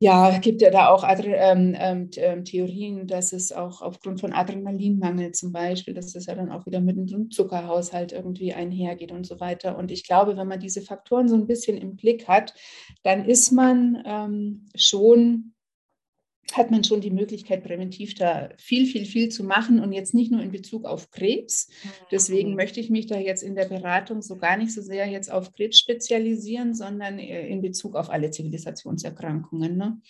ja, 0.02 0.36
gibt 0.38 0.62
ja 0.62 0.70
da 0.70 0.88
auch 0.88 1.04
ähm, 1.06 1.76
ähm, 1.78 2.10
ähm, 2.16 2.44
Theorien, 2.44 3.06
dass 3.06 3.32
es 3.32 3.52
auch 3.52 3.82
aufgrund 3.82 4.20
von 4.20 4.32
Adrenalinmangel 4.32 5.30
zum 5.30 5.52
Beispiel, 5.52 5.94
dass 5.94 6.12
das 6.12 6.26
ja 6.26 6.34
dann 6.34 6.50
auch 6.50 6.66
wieder 6.66 6.80
mit 6.80 6.96
dem 6.96 7.30
Zuckerhaushalt 7.30 8.10
irgendwie 8.10 8.52
einhergeht 8.52 9.12
und 9.12 9.24
so 9.24 9.38
weiter. 9.38 9.78
Und 9.78 9.92
ich 9.92 10.02
glaube, 10.04 10.36
wenn 10.36 10.48
man 10.48 10.58
diese 10.58 10.82
Faktoren 10.82 11.28
so 11.28 11.36
ein 11.36 11.46
bisschen 11.46 11.78
im 11.78 11.94
Blick 11.94 12.26
hat, 12.26 12.52
dann 13.04 13.24
ist 13.24 13.52
man 13.52 14.02
ähm, 14.04 14.66
schon 14.74 15.54
hat 16.56 16.70
man 16.70 16.84
schon 16.84 17.00
die 17.00 17.10
Möglichkeit, 17.10 17.64
präventiv 17.64 18.14
da 18.14 18.50
viel, 18.58 18.86
viel, 18.86 19.04
viel 19.04 19.28
zu 19.28 19.44
machen 19.44 19.80
und 19.80 19.92
jetzt 19.92 20.14
nicht 20.14 20.30
nur 20.30 20.42
in 20.42 20.50
Bezug 20.50 20.84
auf 20.84 21.10
Krebs. 21.10 21.68
Deswegen 22.10 22.50
mhm. 22.50 22.56
möchte 22.56 22.80
ich 22.80 22.90
mich 22.90 23.06
da 23.06 23.18
jetzt 23.18 23.42
in 23.42 23.54
der 23.54 23.66
Beratung 23.66 24.22
so 24.22 24.36
gar 24.36 24.56
nicht 24.56 24.72
so 24.72 24.82
sehr 24.82 25.06
jetzt 25.06 25.30
auf 25.30 25.52
Krebs 25.52 25.78
spezialisieren, 25.78 26.74
sondern 26.74 27.18
äh, 27.18 27.46
in 27.48 27.62
Bezug 27.62 27.96
auf 27.96 28.10
alle 28.10 28.30
Zivilisationserkrankungen. 28.30 29.76
Ne? 29.76 30.00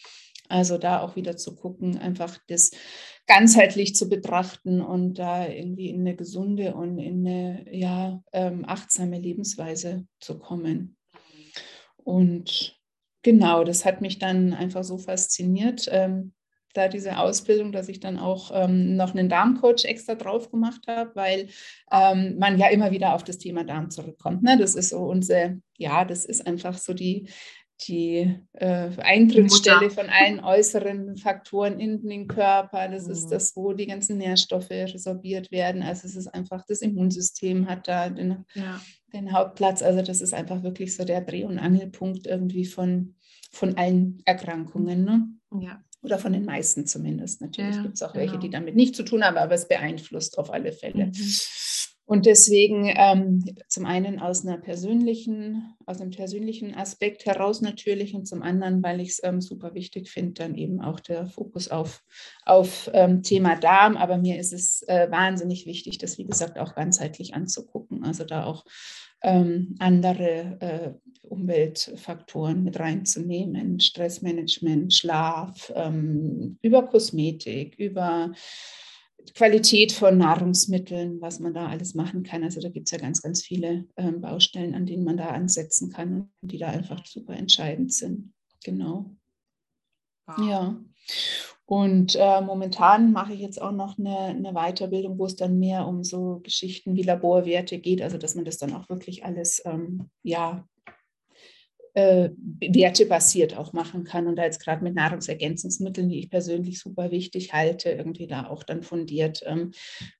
Also 0.48 0.78
da 0.78 1.00
auch 1.00 1.16
wieder 1.16 1.36
zu 1.36 1.54
gucken, 1.54 1.96
einfach 1.96 2.38
das 2.48 2.72
ganzheitlich 3.26 3.94
zu 3.94 4.08
betrachten 4.08 4.80
und 4.80 5.14
da 5.14 5.48
irgendwie 5.48 5.88
in 5.88 6.00
eine 6.00 6.16
gesunde 6.16 6.74
und 6.74 6.98
in 6.98 7.26
eine 7.26 7.64
ja, 7.70 8.22
ähm, 8.32 8.64
achtsame 8.66 9.18
Lebensweise 9.18 10.06
zu 10.20 10.38
kommen. 10.38 10.96
Und 11.96 12.81
genau, 13.22 13.64
das 13.64 13.84
hat 13.84 14.00
mich 14.00 14.18
dann 14.18 14.52
einfach 14.52 14.84
so 14.84 14.98
fasziniert, 14.98 15.88
ähm, 15.90 16.32
da 16.74 16.88
diese 16.88 17.18
Ausbildung, 17.18 17.72
dass 17.72 17.88
ich 17.88 18.00
dann 18.00 18.18
auch 18.18 18.50
ähm, 18.54 18.96
noch 18.96 19.14
einen 19.14 19.28
Darmcoach 19.28 19.84
extra 19.84 20.14
drauf 20.14 20.50
gemacht 20.50 20.86
habe, 20.86 21.10
weil 21.14 21.48
ähm, 21.90 22.36
man 22.38 22.58
ja 22.58 22.68
immer 22.68 22.90
wieder 22.90 23.14
auf 23.14 23.24
das 23.24 23.38
Thema 23.38 23.64
Darm 23.64 23.90
zurückkommt. 23.90 24.42
Ne? 24.42 24.56
Das 24.58 24.74
ist 24.74 24.90
so 24.90 25.00
unsere, 25.00 25.60
ja, 25.76 26.04
das 26.04 26.24
ist 26.24 26.46
einfach 26.46 26.78
so 26.78 26.94
die, 26.94 27.28
die 27.88 28.38
äh, 28.52 28.90
Eintrittsstelle 28.96 29.90
von 29.90 30.08
allen 30.08 30.40
äußeren 30.40 31.16
Faktoren 31.16 31.80
in 31.80 32.06
den 32.06 32.28
Körper. 32.28 32.88
Das 32.88 33.06
mhm. 33.06 33.12
ist 33.12 33.28
das, 33.28 33.56
wo 33.56 33.72
die 33.72 33.86
ganzen 33.86 34.18
Nährstoffe 34.18 34.70
resorbiert 34.70 35.50
werden. 35.50 35.82
Also 35.82 36.06
es 36.06 36.16
ist 36.16 36.28
einfach, 36.28 36.64
das 36.66 36.80
Immunsystem 36.80 37.68
hat 37.68 37.88
da 37.88 38.08
den, 38.08 38.44
ja. 38.54 38.80
Den 39.12 39.32
Hauptplatz. 39.32 39.82
Also 39.82 40.02
das 40.02 40.20
ist 40.20 40.34
einfach 40.34 40.62
wirklich 40.62 40.94
so 40.94 41.04
der 41.04 41.20
Dreh- 41.20 41.44
und 41.44 41.58
Angelpunkt 41.58 42.26
irgendwie 42.26 42.64
von, 42.64 43.14
von 43.50 43.76
allen 43.76 44.22
Erkrankungen. 44.24 45.04
Ne? 45.04 45.28
Ja. 45.60 45.82
Oder 46.02 46.18
von 46.18 46.32
den 46.32 46.44
meisten 46.44 46.86
zumindest. 46.86 47.40
Natürlich 47.40 47.76
ja, 47.76 47.82
gibt 47.82 47.94
es 47.94 48.02
auch 48.02 48.12
genau. 48.12 48.24
welche, 48.24 48.38
die 48.38 48.50
damit 48.50 48.74
nichts 48.74 48.96
zu 48.96 49.04
tun 49.04 49.22
haben, 49.24 49.36
aber 49.36 49.54
es 49.54 49.68
beeinflusst 49.68 50.38
auf 50.38 50.52
alle 50.52 50.72
Fälle. 50.72 51.06
Mhm. 51.06 51.12
Und 52.12 52.26
deswegen 52.26 52.92
ähm, 52.94 53.42
zum 53.68 53.86
einen 53.86 54.20
aus 54.20 54.46
einer 54.46 54.58
persönlichen, 54.58 55.72
aus 55.86 55.98
einem 55.98 56.10
persönlichen 56.10 56.74
Aspekt 56.74 57.24
heraus 57.24 57.62
natürlich 57.62 58.14
und 58.14 58.26
zum 58.26 58.42
anderen, 58.42 58.82
weil 58.82 59.00
ich 59.00 59.08
es 59.08 59.24
ähm, 59.24 59.40
super 59.40 59.72
wichtig 59.72 60.10
finde, 60.10 60.34
dann 60.34 60.54
eben 60.54 60.82
auch 60.82 61.00
der 61.00 61.24
Fokus 61.24 61.68
auf, 61.68 62.04
auf 62.44 62.90
ähm, 62.92 63.22
Thema 63.22 63.56
Darm. 63.56 63.96
Aber 63.96 64.18
mir 64.18 64.38
ist 64.38 64.52
es 64.52 64.82
äh, 64.88 65.10
wahnsinnig 65.10 65.64
wichtig, 65.64 65.96
das 65.96 66.18
wie 66.18 66.26
gesagt 66.26 66.58
auch 66.58 66.74
ganzheitlich 66.74 67.32
anzugucken. 67.32 68.04
Also 68.04 68.24
da 68.24 68.44
auch 68.44 68.66
ähm, 69.22 69.76
andere 69.78 70.58
äh, 70.60 71.26
Umweltfaktoren 71.26 72.62
mit 72.62 72.78
reinzunehmen, 72.78 73.80
Stressmanagement, 73.80 74.92
Schlaf, 74.92 75.72
ähm, 75.74 76.58
über 76.60 76.82
Kosmetik, 76.82 77.74
über 77.78 78.32
Qualität 79.34 79.92
von 79.92 80.18
Nahrungsmitteln, 80.18 81.20
was 81.20 81.40
man 81.40 81.54
da 81.54 81.68
alles 81.68 81.94
machen 81.94 82.22
kann. 82.22 82.44
Also 82.44 82.60
da 82.60 82.68
gibt 82.68 82.88
es 82.88 82.92
ja 82.92 82.98
ganz, 82.98 83.22
ganz 83.22 83.42
viele 83.42 83.86
ähm, 83.96 84.20
Baustellen, 84.20 84.74
an 84.74 84.86
denen 84.86 85.04
man 85.04 85.16
da 85.16 85.28
ansetzen 85.28 85.90
kann 85.90 86.30
und 86.40 86.52
die 86.52 86.58
da 86.58 86.68
einfach 86.68 87.04
super 87.06 87.34
entscheidend 87.34 87.92
sind. 87.92 88.32
Genau. 88.64 89.16
Wow. 90.26 90.48
Ja. 90.48 90.80
Und 91.64 92.16
äh, 92.16 92.40
momentan 92.42 93.12
mache 93.12 93.32
ich 93.32 93.40
jetzt 93.40 93.60
auch 93.60 93.72
noch 93.72 93.98
eine, 93.98 94.18
eine, 94.18 94.52
Weiterbildung, 94.52 95.18
wo 95.18 95.26
es 95.26 95.36
dann 95.36 95.58
mehr 95.58 95.86
um 95.86 96.04
so 96.04 96.40
Geschichten 96.42 96.96
wie 96.96 97.02
Laborwerte 97.02 97.78
geht, 97.78 98.02
also 98.02 98.18
dass 98.18 98.34
man 98.34 98.44
das 98.44 98.58
dann 98.58 98.74
auch 98.74 98.88
wirklich 98.88 99.24
alles 99.24 99.62
ähm, 99.64 100.10
ja, 100.22 100.68
äh, 101.94 102.30
wertebasiert 102.60 103.56
auch 103.56 103.72
machen 103.72 104.04
kann 104.04 104.26
und 104.26 104.36
da 104.36 104.44
jetzt 104.44 104.62
gerade 104.62 104.82
mit 104.82 104.94
Nahrungsergänzungsmitteln, 104.94 106.08
die 106.08 106.20
ich 106.20 106.30
persönlich 106.30 106.80
super 106.80 107.10
wichtig 107.10 107.52
halte, 107.52 107.90
irgendwie 107.90 108.26
da 108.26 108.46
auch 108.46 108.62
dann 108.62 108.82
fundiert 108.82 109.42
ähm, 109.46 109.72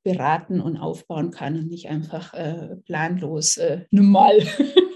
beraten 0.03 0.61
und 0.61 0.77
aufbauen 0.77 1.31
kann 1.31 1.57
und 1.57 1.69
nicht 1.69 1.89
einfach 1.89 2.35
äh, 2.35 2.77
planlos 2.85 3.57
äh, 3.57 3.87
normal 3.91 4.39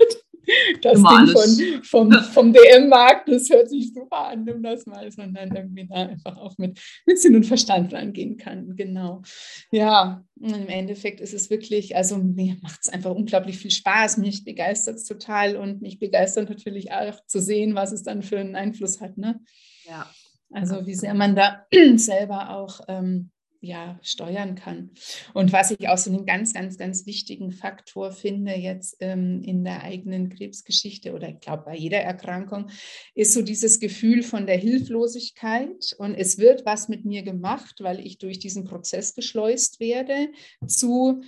das 0.87 1.03
Ding 1.03 1.83
von, 1.83 2.11
vom, 2.11 2.13
vom 2.33 2.53
DM-Markt, 2.53 3.29
das 3.29 3.49
hört 3.51 3.69
sich 3.69 3.93
super 3.93 4.29
an, 4.29 4.45
nimm 4.45 4.63
das 4.63 4.87
mal, 4.87 5.11
sondern 5.11 5.55
irgendwie 5.55 5.87
da 5.87 6.07
einfach 6.07 6.37
auch 6.37 6.57
mit, 6.59 6.79
mit 7.07 7.19
Sinn 7.19 7.37
und 7.37 7.45
Verstand 7.45 7.93
rangehen 7.93 8.37
kann. 8.37 8.77
Genau. 8.77 9.23
Ja, 9.71 10.25
im 10.41 10.69
Endeffekt 10.69 11.21
ist 11.21 11.35
es 11.35 11.51
wirklich, 11.51 11.97
also 11.97 12.19
mir 12.19 12.57
macht 12.63 12.81
es 12.83 12.89
einfach 12.89 13.11
unglaublich 13.11 13.59
viel 13.59 13.71
Spaß. 13.71 14.19
Mich 14.19 14.45
begeistert 14.45 14.97
es 14.97 15.05
total 15.05 15.57
und 15.57 15.83
mich 15.83 15.99
begeistert 15.99 16.49
natürlich 16.49 16.93
auch 16.93 17.25
zu 17.27 17.41
sehen, 17.41 17.75
was 17.75 17.93
es 17.93 18.03
dann 18.03 18.23
für 18.23 18.39
einen 18.39 18.57
Einfluss 18.57 19.01
hat. 19.01 19.17
Ne? 19.19 19.41
Ja. 19.89 20.09
Also 20.53 20.87
wie 20.87 20.95
sehr 20.95 21.15
man 21.15 21.35
da 21.35 21.67
selber 21.97 22.51
auch 22.51 22.81
ähm, 22.89 23.31
ja, 23.67 23.99
steuern 24.03 24.55
kann. 24.55 24.91
Und 25.35 25.53
was 25.53 25.71
ich 25.71 25.89
auch 25.89 25.99
so 25.99 26.11
einen 26.11 26.27
ganz, 26.27 26.55
ganz, 26.55 26.79
ganz 26.79 27.07
wichtigen 27.07 27.51
Faktor 27.53 28.13
finde 28.13 28.53
jetzt 28.53 28.97
ähm, 29.01 29.43
in 29.43 29.65
der 29.65 29.83
eigenen 29.83 30.29
Krebsgeschichte 30.29 31.13
oder 31.13 31.29
ich 31.29 31.41
glaube 31.41 31.65
bei 31.67 31.77
jeder 31.77 31.99
Erkrankung, 31.99 32.71
ist 33.15 33.33
so 33.33 33.43
dieses 33.43 33.81
Gefühl 33.81 34.23
von 34.23 34.47
der 34.47 34.57
Hilflosigkeit 34.57 35.95
und 35.99 36.15
es 36.15 36.39
wird 36.39 36.65
was 36.65 36.89
mit 36.89 37.05
mir 37.05 37.23
gemacht, 37.23 37.77
weil 37.81 38.01
ich 38.01 38.19
durch 38.19 38.39
diesen 38.39 38.65
Prozess 38.65 39.15
geschleust 39.15 39.81
werde 39.81 40.29
zu, 40.67 41.23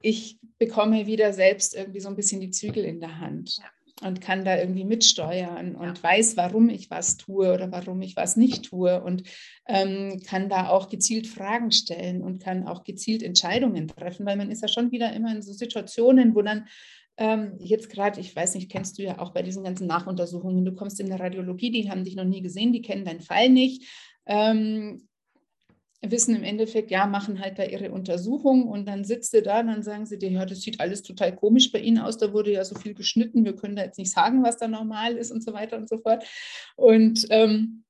ich 0.00 0.38
bekomme 0.58 1.06
wieder 1.06 1.32
selbst 1.32 1.74
irgendwie 1.74 2.00
so 2.00 2.08
ein 2.08 2.16
bisschen 2.16 2.40
die 2.40 2.50
Zügel 2.50 2.84
in 2.84 3.00
der 3.00 3.18
Hand. 3.18 3.60
Und 4.02 4.20
kann 4.20 4.44
da 4.44 4.58
irgendwie 4.58 4.84
mitsteuern 4.84 5.74
und 5.74 5.96
ja. 5.96 6.02
weiß, 6.02 6.36
warum 6.36 6.68
ich 6.68 6.90
was 6.90 7.16
tue 7.16 7.54
oder 7.54 7.72
warum 7.72 8.02
ich 8.02 8.14
was 8.14 8.36
nicht 8.36 8.66
tue 8.66 9.02
und 9.02 9.22
ähm, 9.66 10.20
kann 10.22 10.50
da 10.50 10.68
auch 10.68 10.90
gezielt 10.90 11.26
Fragen 11.26 11.72
stellen 11.72 12.20
und 12.20 12.42
kann 12.42 12.66
auch 12.66 12.84
gezielt 12.84 13.22
Entscheidungen 13.22 13.88
treffen, 13.88 14.26
weil 14.26 14.36
man 14.36 14.50
ist 14.50 14.60
ja 14.60 14.68
schon 14.68 14.92
wieder 14.92 15.14
immer 15.14 15.34
in 15.34 15.40
so 15.40 15.54
Situationen, 15.54 16.34
wo 16.34 16.42
dann 16.42 16.66
ähm, 17.16 17.54
jetzt 17.58 17.88
gerade, 17.88 18.20
ich 18.20 18.36
weiß 18.36 18.54
nicht, 18.54 18.70
kennst 18.70 18.98
du 18.98 19.02
ja 19.02 19.18
auch 19.18 19.32
bei 19.32 19.42
diesen 19.42 19.64
ganzen 19.64 19.86
Nachuntersuchungen, 19.86 20.64
du 20.64 20.74
kommst 20.74 21.00
in 21.00 21.08
der 21.08 21.20
Radiologie, 21.20 21.70
die 21.70 21.90
haben 21.90 22.04
dich 22.04 22.16
noch 22.16 22.24
nie 22.24 22.42
gesehen, 22.42 22.72
die 22.72 22.82
kennen 22.82 23.04
deinen 23.04 23.22
Fall 23.22 23.48
nicht. 23.48 23.84
Ähm, 24.26 25.08
wissen 26.02 26.34
im 26.36 26.44
Endeffekt, 26.44 26.90
ja, 26.90 27.06
machen 27.06 27.40
halt 27.40 27.58
da 27.58 27.64
ihre 27.64 27.90
Untersuchung 27.90 28.68
und 28.68 28.86
dann 28.86 29.04
sitzt 29.04 29.32
du 29.34 29.42
da 29.42 29.60
und 29.60 29.68
dann 29.68 29.82
sagen 29.82 30.06
sie 30.06 30.18
dir, 30.18 30.30
ja, 30.30 30.46
das 30.46 30.60
sieht 30.60 30.80
alles 30.80 31.02
total 31.02 31.34
komisch 31.34 31.72
bei 31.72 31.80
Ihnen 31.80 31.98
aus, 31.98 32.18
da 32.18 32.32
wurde 32.32 32.52
ja 32.52 32.64
so 32.64 32.74
viel 32.74 32.94
geschnitten, 32.94 33.44
wir 33.44 33.56
können 33.56 33.76
da 33.76 33.84
jetzt 33.84 33.98
nicht 33.98 34.12
sagen, 34.12 34.42
was 34.42 34.58
da 34.58 34.68
normal 34.68 35.16
ist 35.16 35.30
und 35.30 35.42
so 35.42 35.52
weiter 35.52 35.76
und 35.76 35.88
so 35.88 35.98
fort. 35.98 36.24
Und 36.76 37.26
ähm, 37.30 37.84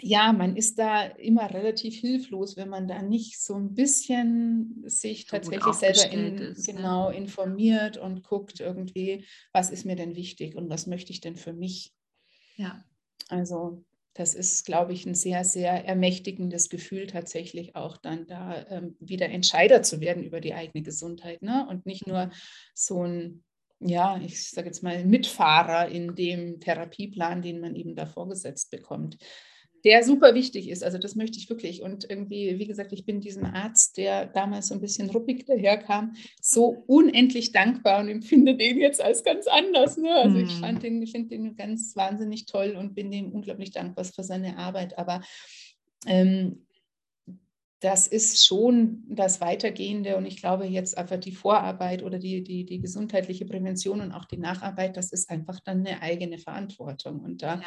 ja, 0.00 0.32
man 0.32 0.56
ist 0.56 0.78
da 0.78 1.04
immer 1.04 1.50
relativ 1.50 1.96
hilflos, 1.96 2.56
wenn 2.56 2.68
man 2.68 2.88
da 2.88 3.00
nicht 3.02 3.40
so 3.40 3.54
ein 3.54 3.74
bisschen 3.74 4.82
sich 4.86 5.26
tatsächlich 5.26 5.74
selber 5.74 6.12
in, 6.12 6.38
ist, 6.38 6.66
genau 6.66 7.10
ja. 7.10 7.16
informiert 7.16 7.96
und 7.96 8.22
guckt 8.22 8.60
irgendwie, 8.60 9.24
was 9.52 9.70
ist 9.70 9.86
mir 9.86 9.96
denn 9.96 10.16
wichtig 10.16 10.56
und 10.56 10.68
was 10.68 10.86
möchte 10.86 11.12
ich 11.12 11.20
denn 11.20 11.36
für 11.36 11.52
mich. 11.52 11.92
Ja. 12.56 12.84
Also 13.28 13.84
das 14.14 14.34
ist, 14.34 14.64
glaube 14.64 14.92
ich, 14.92 15.06
ein 15.06 15.14
sehr, 15.14 15.44
sehr 15.44 15.84
ermächtigendes 15.84 16.68
Gefühl, 16.68 17.06
tatsächlich 17.06 17.74
auch 17.74 17.96
dann 17.96 18.26
da 18.26 18.64
ähm, 18.68 18.96
wieder 19.00 19.28
Entscheider 19.28 19.82
zu 19.82 20.00
werden 20.00 20.22
über 20.22 20.40
die 20.40 20.54
eigene 20.54 20.82
Gesundheit. 20.82 21.42
Ne? 21.42 21.66
Und 21.68 21.84
nicht 21.84 22.06
nur 22.06 22.30
so 22.74 23.04
ein, 23.04 23.44
ja, 23.80 24.18
ich 24.18 24.50
sage 24.50 24.68
jetzt 24.68 24.82
mal, 24.82 25.04
Mitfahrer 25.04 25.88
in 25.88 26.14
dem 26.14 26.60
Therapieplan, 26.60 27.42
den 27.42 27.60
man 27.60 27.74
eben 27.74 27.96
da 27.96 28.06
vorgesetzt 28.06 28.70
bekommt 28.70 29.18
der 29.84 30.02
super 30.02 30.34
wichtig 30.34 30.70
ist. 30.70 30.82
Also 30.82 30.98
das 30.98 31.14
möchte 31.14 31.38
ich 31.38 31.48
wirklich. 31.50 31.82
Und 31.82 32.08
irgendwie, 32.08 32.58
wie 32.58 32.66
gesagt, 32.66 32.92
ich 32.92 33.04
bin 33.04 33.20
diesem 33.20 33.44
Arzt, 33.44 33.98
der 33.98 34.26
damals 34.26 34.68
so 34.68 34.74
ein 34.74 34.80
bisschen 34.80 35.10
ruppig 35.10 35.44
daherkam, 35.44 36.14
so 36.40 36.84
unendlich 36.86 37.52
dankbar 37.52 38.00
und 38.00 38.08
empfinde 38.08 38.56
den 38.56 38.78
jetzt 38.78 39.02
als 39.02 39.22
ganz 39.22 39.46
anders. 39.46 39.98
Ne? 39.98 40.10
Also 40.14 40.38
ich 40.38 40.52
fand 40.52 40.82
den, 40.82 41.02
ich 41.02 41.12
finde 41.12 41.28
den 41.28 41.54
ganz 41.56 41.94
wahnsinnig 41.96 42.46
toll 42.46 42.76
und 42.78 42.94
bin 42.94 43.10
dem 43.10 43.30
unglaublich 43.32 43.72
dankbar 43.72 44.04
für 44.06 44.24
seine 44.24 44.56
Arbeit. 44.56 44.96
Aber 44.96 45.20
ähm, 46.06 46.66
das 47.80 48.06
ist 48.06 48.46
schon 48.46 49.04
das 49.10 49.42
Weitergehende 49.42 50.16
und 50.16 50.24
ich 50.24 50.38
glaube 50.38 50.64
jetzt 50.64 50.96
einfach 50.96 51.18
die 51.18 51.32
Vorarbeit 51.32 52.02
oder 52.02 52.18
die, 52.18 52.42
die, 52.42 52.64
die 52.64 52.80
gesundheitliche 52.80 53.44
Prävention 53.44 54.00
und 54.00 54.12
auch 54.12 54.24
die 54.24 54.38
Nacharbeit, 54.38 54.96
das 54.96 55.12
ist 55.12 55.28
einfach 55.28 55.60
dann 55.60 55.86
eine 55.86 56.00
eigene 56.00 56.38
Verantwortung. 56.38 57.20
Und 57.20 57.42
da 57.42 57.56
ja 57.56 57.62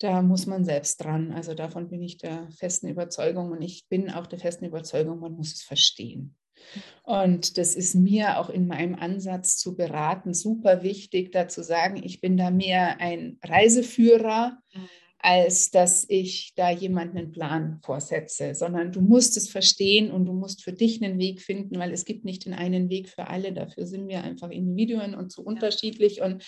da 0.00 0.22
muss 0.22 0.46
man 0.46 0.64
selbst 0.64 1.04
dran. 1.04 1.30
Also 1.32 1.54
davon 1.54 1.88
bin 1.88 2.02
ich 2.02 2.18
der 2.18 2.48
festen 2.50 2.88
Überzeugung 2.88 3.52
und 3.52 3.62
ich 3.62 3.86
bin 3.88 4.10
auch 4.10 4.26
der 4.26 4.38
festen 4.38 4.64
Überzeugung, 4.64 5.20
man 5.20 5.34
muss 5.34 5.52
es 5.52 5.62
verstehen. 5.62 6.34
Und 7.04 7.56
das 7.58 7.74
ist 7.74 7.94
mir 7.94 8.38
auch 8.38 8.50
in 8.50 8.66
meinem 8.66 8.94
Ansatz 8.94 9.56
zu 9.56 9.76
beraten 9.76 10.34
super 10.34 10.82
wichtig, 10.82 11.32
da 11.32 11.48
zu 11.48 11.62
sagen, 11.62 12.02
ich 12.02 12.20
bin 12.20 12.36
da 12.36 12.50
mehr 12.50 13.00
ein 13.00 13.38
Reiseführer, 13.42 14.58
als 15.22 15.70
dass 15.70 16.06
ich 16.08 16.52
da 16.56 16.70
jemanden 16.70 17.18
einen 17.18 17.32
Plan 17.32 17.78
vorsetze, 17.82 18.54
sondern 18.54 18.90
du 18.90 19.02
musst 19.02 19.36
es 19.36 19.50
verstehen 19.50 20.10
und 20.10 20.24
du 20.24 20.32
musst 20.32 20.62
für 20.62 20.72
dich 20.72 21.02
einen 21.02 21.18
Weg 21.18 21.42
finden, 21.42 21.78
weil 21.78 21.92
es 21.92 22.06
gibt 22.06 22.24
nicht 22.24 22.46
den 22.46 22.54
einen 22.54 22.88
Weg 22.88 23.08
für 23.10 23.26
alle. 23.26 23.52
Dafür 23.52 23.86
sind 23.86 24.08
wir 24.08 24.24
einfach 24.24 24.48
Individuen 24.48 25.14
und 25.14 25.30
so 25.30 25.42
unterschiedlich 25.42 26.22
und 26.22 26.42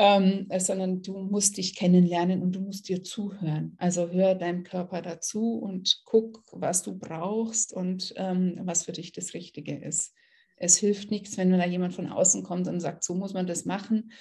ähm, 0.00 0.46
äh, 0.48 0.60
sondern 0.60 1.02
du 1.02 1.18
musst 1.18 1.56
dich 1.56 1.74
kennenlernen 1.74 2.40
und 2.40 2.52
du 2.52 2.60
musst 2.60 2.88
dir 2.88 3.02
zuhören. 3.02 3.74
Also 3.78 4.08
hör 4.10 4.36
deinem 4.36 4.62
Körper 4.62 5.02
dazu 5.02 5.58
und 5.58 6.02
guck, 6.04 6.44
was 6.52 6.84
du 6.84 6.96
brauchst 6.96 7.72
und 7.72 8.14
ähm, 8.16 8.60
was 8.62 8.84
für 8.84 8.92
dich 8.92 9.10
das 9.10 9.34
Richtige 9.34 9.76
ist. 9.76 10.14
Es 10.56 10.78
hilft 10.78 11.10
nichts, 11.10 11.36
wenn 11.36 11.50
da 11.50 11.66
jemand 11.66 11.94
von 11.94 12.06
außen 12.06 12.44
kommt 12.44 12.68
und 12.68 12.78
sagt, 12.78 13.02
so 13.02 13.16
muss 13.16 13.34
man 13.34 13.48
das 13.48 13.64
machen. 13.64 14.12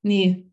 Nee, 0.00 0.46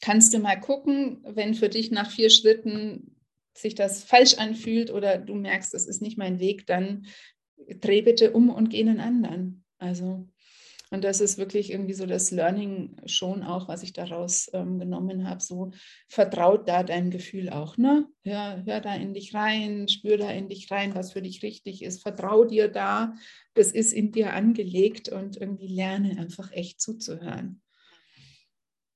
kannst 0.00 0.34
du 0.34 0.40
mal 0.40 0.60
gucken, 0.60 1.22
wenn 1.24 1.54
für 1.54 1.68
dich 1.68 1.92
nach 1.92 2.10
vier 2.10 2.28
Schritten 2.28 3.16
sich 3.56 3.76
das 3.76 4.02
falsch 4.02 4.34
anfühlt 4.34 4.90
oder 4.90 5.16
du 5.16 5.36
merkst, 5.36 5.72
das 5.72 5.86
ist 5.86 6.02
nicht 6.02 6.18
mein 6.18 6.40
Weg, 6.40 6.66
dann 6.66 7.06
dreh 7.80 8.02
bitte 8.02 8.32
um 8.32 8.50
und 8.50 8.68
geh 8.68 8.80
einen 8.80 8.98
anderen. 8.98 9.64
Also 9.78 10.28
und 10.94 11.02
das 11.02 11.20
ist 11.20 11.38
wirklich 11.38 11.72
irgendwie 11.72 11.92
so 11.92 12.06
das 12.06 12.30
Learning 12.30 12.96
schon 13.04 13.42
auch, 13.42 13.66
was 13.66 13.82
ich 13.82 13.92
daraus 13.92 14.48
ähm, 14.52 14.78
genommen 14.78 15.28
habe. 15.28 15.42
So 15.42 15.72
vertraut 16.08 16.68
da 16.68 16.84
dein 16.84 17.10
Gefühl 17.10 17.50
auch. 17.50 17.76
Ne? 17.76 18.06
Hör, 18.22 18.64
hör 18.64 18.80
da 18.80 18.94
in 18.94 19.12
dich 19.12 19.34
rein, 19.34 19.88
spür 19.88 20.18
da 20.18 20.30
in 20.30 20.48
dich 20.48 20.70
rein, 20.70 20.94
was 20.94 21.12
für 21.12 21.20
dich 21.20 21.42
richtig 21.42 21.82
ist. 21.82 22.02
Vertrau 22.02 22.44
dir 22.44 22.68
da. 22.68 23.16
Das 23.54 23.72
ist 23.72 23.92
in 23.92 24.12
dir 24.12 24.34
angelegt 24.34 25.08
und 25.08 25.36
irgendwie 25.36 25.66
lerne 25.66 26.16
einfach 26.16 26.52
echt 26.52 26.80
zuzuhören. 26.80 27.60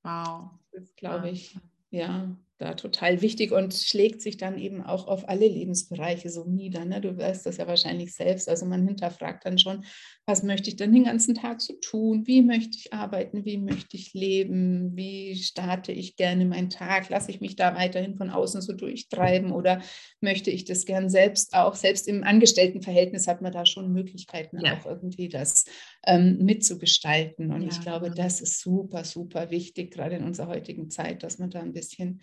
Wow. 0.01 0.51
Das 0.71 0.95
glaube 0.95 1.29
ich, 1.31 1.57
ja, 1.91 2.33
da 2.59 2.73
total 2.73 3.21
wichtig 3.21 3.53
und 3.53 3.73
schlägt 3.73 4.21
sich 4.21 4.35
dann 4.35 4.57
eben 4.57 4.83
auch 4.83 5.07
auf 5.07 5.29
alle 5.29 5.47
Lebensbereiche 5.47 6.29
so 6.29 6.43
nieder. 6.43 6.83
Ne? 6.83 6.99
Du 6.99 7.17
weißt 7.17 7.45
das 7.45 7.55
ja 7.55 7.67
wahrscheinlich 7.67 8.13
selbst. 8.13 8.49
Also 8.49 8.65
man 8.65 8.85
hinterfragt 8.85 9.45
dann 9.45 9.57
schon, 9.57 9.85
was 10.25 10.43
möchte 10.43 10.69
ich 10.69 10.75
denn 10.75 10.91
den 10.91 11.05
ganzen 11.05 11.35
Tag 11.35 11.61
so 11.61 11.73
tun? 11.79 12.27
Wie 12.27 12.41
möchte 12.41 12.77
ich 12.77 12.91
arbeiten? 12.91 13.45
Wie 13.45 13.57
möchte 13.57 13.95
ich 13.95 14.13
leben? 14.13 14.95
Wie 14.97 15.35
starte 15.37 15.93
ich 15.93 16.17
gerne 16.17 16.43
meinen 16.43 16.69
Tag? 16.69 17.07
Lasse 17.09 17.31
ich 17.31 17.39
mich 17.39 17.55
da 17.55 17.75
weiterhin 17.75 18.17
von 18.17 18.29
außen 18.29 18.61
so 18.61 18.73
durchtreiben 18.73 19.53
oder 19.53 19.81
möchte 20.19 20.51
ich 20.51 20.65
das 20.65 20.85
gern 20.85 21.09
selbst 21.09 21.53
auch? 21.53 21.75
Selbst 21.75 22.09
im 22.09 22.25
Angestelltenverhältnis 22.25 23.25
hat 23.25 23.41
man 23.41 23.53
da 23.53 23.65
schon 23.65 23.93
Möglichkeiten, 23.93 24.59
ja. 24.59 24.77
auch 24.77 24.85
irgendwie 24.85 25.29
das 25.29 25.63
ähm, 26.05 26.39
mitzugestalten. 26.41 27.53
Und 27.53 27.61
ja, 27.61 27.69
ich 27.69 27.79
glaube, 27.79 28.11
das 28.11 28.41
ist 28.41 28.59
super, 28.59 29.05
super 29.05 29.49
wichtig, 29.49 29.91
gerade 29.91 30.17
in 30.17 30.25
unserer 30.25 30.47
heutigen 30.47 30.89
Zeit, 30.89 31.23
dass 31.23 31.39
man 31.39 31.49
da 31.49 31.61
ein 31.61 31.71
bisschen 31.71 32.21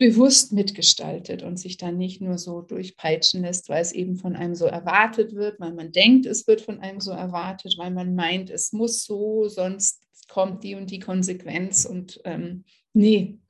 bewusst 0.00 0.54
mitgestaltet 0.54 1.42
und 1.42 1.58
sich 1.58 1.76
dann 1.76 1.98
nicht 1.98 2.22
nur 2.22 2.38
so 2.38 2.62
durchpeitschen 2.62 3.42
lässt, 3.42 3.68
weil 3.68 3.82
es 3.82 3.92
eben 3.92 4.16
von 4.16 4.34
einem 4.34 4.54
so 4.54 4.64
erwartet 4.64 5.34
wird, 5.34 5.60
weil 5.60 5.74
man 5.74 5.92
denkt, 5.92 6.24
es 6.24 6.46
wird 6.46 6.62
von 6.62 6.80
einem 6.80 7.00
so 7.00 7.10
erwartet, 7.10 7.74
weil 7.76 7.90
man 7.90 8.14
meint, 8.14 8.48
es 8.48 8.72
muss 8.72 9.04
so, 9.04 9.46
sonst 9.48 10.02
kommt 10.26 10.64
die 10.64 10.74
und 10.74 10.90
die 10.90 11.00
Konsequenz. 11.00 11.84
Und 11.84 12.18
ähm, 12.24 12.64
nee, 12.94 13.40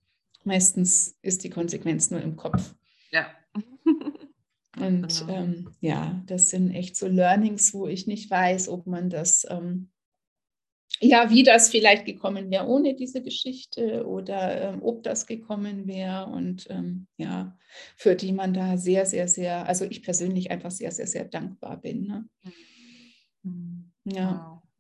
meistens 0.43 1.17
ist 1.23 1.45
die 1.45 1.51
Konsequenz 1.51 2.11
nur 2.11 2.21
im 2.21 2.35
Kopf. 2.35 2.75
Ja. 3.13 3.29
und 4.77 5.21
genau. 5.21 5.33
ähm, 5.33 5.71
ja, 5.81 6.21
das 6.27 6.51
sind 6.51 6.73
echt 6.73 6.97
so 6.97 7.07
Learnings, 7.07 7.73
wo 7.73 7.87
ich 7.87 8.09
nicht 8.09 8.29
weiß, 8.29 8.69
ob 8.71 8.89
man 8.89 9.09
das 9.09 9.47
ähm, 9.49 9.91
ja, 11.01 11.31
wie 11.31 11.43
das 11.43 11.71
vielleicht 11.71 12.05
gekommen 12.05 12.51
wäre 12.51 12.67
ohne 12.67 12.95
diese 12.95 13.23
Geschichte 13.23 14.07
oder 14.07 14.61
ähm, 14.61 14.83
ob 14.83 15.03
das 15.03 15.27
gekommen 15.27 15.87
wäre 15.87 16.27
und 16.27 16.67
ähm, 16.71 17.07
ja, 17.17 17.57
für 17.97 18.15
die 18.15 18.33
man 18.33 18.53
da 18.53 18.77
sehr, 18.77 19.07
sehr, 19.07 19.27
sehr, 19.27 19.67
also 19.67 19.85
ich 19.87 20.03
persönlich 20.03 20.51
einfach 20.51 20.71
sehr, 20.71 20.93
sehr, 20.93 21.07
sehr 21.07 21.25
dankbar 21.25 21.79
bin. 21.79 22.07
Ne? 22.07 22.29
Mhm. 23.43 23.93
Ja. 24.05 24.47
Wow. 24.47 24.71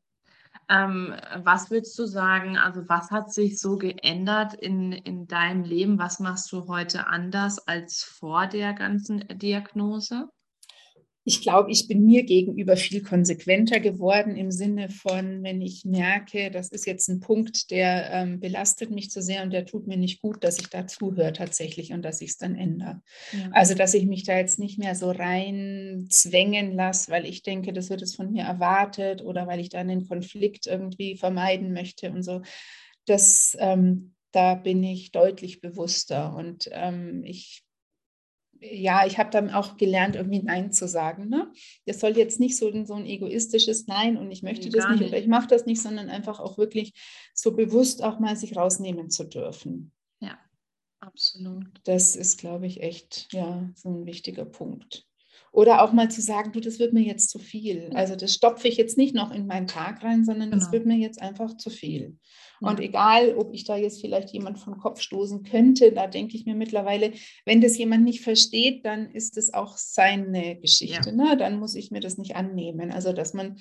Ähm, 0.68 1.16
was 1.42 1.70
würdest 1.70 1.98
du 1.98 2.06
sagen, 2.06 2.56
also 2.56 2.88
was 2.88 3.10
hat 3.10 3.32
sich 3.32 3.58
so 3.58 3.76
geändert 3.76 4.54
in, 4.54 4.92
in 4.92 5.26
deinem 5.26 5.64
Leben? 5.64 5.98
Was 5.98 6.20
machst 6.20 6.52
du 6.52 6.68
heute 6.68 7.08
anders 7.08 7.66
als 7.66 8.04
vor 8.04 8.46
der 8.46 8.72
ganzen 8.74 9.26
Diagnose? 9.36 10.28
Ich 11.30 11.42
glaube, 11.42 11.70
ich 11.70 11.86
bin 11.86 12.04
mir 12.04 12.24
gegenüber 12.24 12.76
viel 12.76 13.04
konsequenter 13.04 13.78
geworden 13.78 14.34
im 14.34 14.50
Sinne 14.50 14.88
von, 14.88 15.44
wenn 15.44 15.62
ich 15.62 15.84
merke, 15.84 16.50
das 16.50 16.70
ist 16.70 16.88
jetzt 16.88 17.08
ein 17.08 17.20
Punkt, 17.20 17.70
der 17.70 18.10
ähm, 18.10 18.40
belastet 18.40 18.90
mich 18.90 19.12
zu 19.12 19.22
sehr 19.22 19.44
und 19.44 19.52
der 19.52 19.64
tut 19.64 19.86
mir 19.86 19.96
nicht 19.96 20.20
gut, 20.22 20.42
dass 20.42 20.58
ich 20.58 20.70
da 20.70 20.88
zuhöre 20.88 21.32
tatsächlich 21.32 21.92
und 21.92 22.02
dass 22.02 22.20
ich 22.20 22.30
es 22.30 22.38
dann 22.38 22.56
ändere. 22.56 23.00
Ja. 23.30 23.48
Also, 23.52 23.76
dass 23.76 23.94
ich 23.94 24.06
mich 24.06 24.24
da 24.24 24.36
jetzt 24.36 24.58
nicht 24.58 24.80
mehr 24.80 24.96
so 24.96 25.12
rein 25.12 26.08
zwängen 26.10 26.74
lasse, 26.74 27.12
weil 27.12 27.24
ich 27.24 27.44
denke, 27.44 27.72
das 27.72 27.90
wird 27.90 28.02
es 28.02 28.16
von 28.16 28.32
mir 28.32 28.42
erwartet 28.42 29.22
oder 29.22 29.46
weil 29.46 29.60
ich 29.60 29.68
dann 29.68 29.86
den 29.86 30.08
Konflikt 30.08 30.66
irgendwie 30.66 31.16
vermeiden 31.16 31.72
möchte 31.72 32.10
und 32.10 32.24
so. 32.24 32.42
Das, 33.06 33.56
ähm, 33.60 34.14
da 34.32 34.56
bin 34.56 34.82
ich 34.82 35.12
deutlich 35.12 35.60
bewusster 35.60 36.34
und 36.34 36.68
ähm, 36.72 37.22
ich 37.24 37.62
ja, 38.60 39.06
ich 39.06 39.18
habe 39.18 39.30
dann 39.30 39.50
auch 39.50 39.76
gelernt, 39.76 40.16
irgendwie 40.16 40.42
Nein 40.42 40.72
zu 40.72 40.86
sagen. 40.86 41.28
Ne? 41.28 41.50
Das 41.86 42.00
soll 42.00 42.16
jetzt 42.16 42.40
nicht 42.40 42.56
so, 42.56 42.70
so 42.84 42.94
ein 42.94 43.06
egoistisches 43.06 43.86
Nein 43.86 44.16
und 44.16 44.30
ich 44.30 44.42
möchte 44.42 44.68
das 44.68 44.88
nicht, 44.88 45.00
nicht 45.00 45.08
oder 45.08 45.18
ich 45.18 45.28
mache 45.28 45.48
das 45.48 45.66
nicht, 45.66 45.80
sondern 45.80 46.10
einfach 46.10 46.40
auch 46.40 46.58
wirklich 46.58 46.92
so 47.34 47.52
bewusst 47.52 48.02
auch 48.02 48.18
mal 48.18 48.36
sich 48.36 48.56
rausnehmen 48.56 49.10
zu 49.10 49.24
dürfen. 49.24 49.92
Ja, 50.20 50.38
absolut. 51.00 51.66
Das 51.84 52.16
ist, 52.16 52.38
glaube 52.38 52.66
ich, 52.66 52.82
echt 52.82 53.28
ja 53.32 53.68
so 53.74 53.88
ein 53.88 54.06
wichtiger 54.06 54.44
Punkt. 54.44 55.06
Oder 55.52 55.82
auch 55.82 55.92
mal 55.92 56.10
zu 56.10 56.20
sagen, 56.20 56.52
du, 56.52 56.60
das 56.60 56.78
wird 56.78 56.92
mir 56.92 57.02
jetzt 57.02 57.30
zu 57.30 57.40
viel. 57.40 57.90
Also 57.94 58.14
das 58.14 58.34
stopfe 58.34 58.68
ich 58.68 58.76
jetzt 58.76 58.96
nicht 58.96 59.16
noch 59.16 59.32
in 59.32 59.46
meinen 59.46 59.66
Tag 59.66 60.04
rein, 60.04 60.24
sondern 60.24 60.50
genau. 60.50 60.62
das 60.62 60.70
wird 60.70 60.86
mir 60.86 60.96
jetzt 60.96 61.20
einfach 61.20 61.56
zu 61.56 61.70
viel. 61.70 62.18
Und 62.60 62.78
egal, 62.80 63.34
ob 63.36 63.54
ich 63.54 63.64
da 63.64 63.76
jetzt 63.76 64.00
vielleicht 64.00 64.30
jemand 64.30 64.58
vom 64.58 64.78
Kopf 64.78 65.00
stoßen 65.00 65.44
könnte, 65.44 65.92
da 65.92 66.06
denke 66.06 66.36
ich 66.36 66.44
mir 66.44 66.54
mittlerweile, 66.54 67.12
wenn 67.46 67.60
das 67.60 67.78
jemand 67.78 68.04
nicht 68.04 68.20
versteht, 68.20 68.84
dann 68.84 69.10
ist 69.10 69.38
es 69.38 69.54
auch 69.54 69.76
seine 69.78 70.56
Geschichte. 70.60 71.10
Ja. 71.10 71.16
Ne? 71.16 71.36
Dann 71.38 71.58
muss 71.58 71.74
ich 71.74 71.90
mir 71.90 72.00
das 72.00 72.18
nicht 72.18 72.36
annehmen. 72.36 72.90
Also 72.92 73.12
dass 73.12 73.32
man 73.32 73.56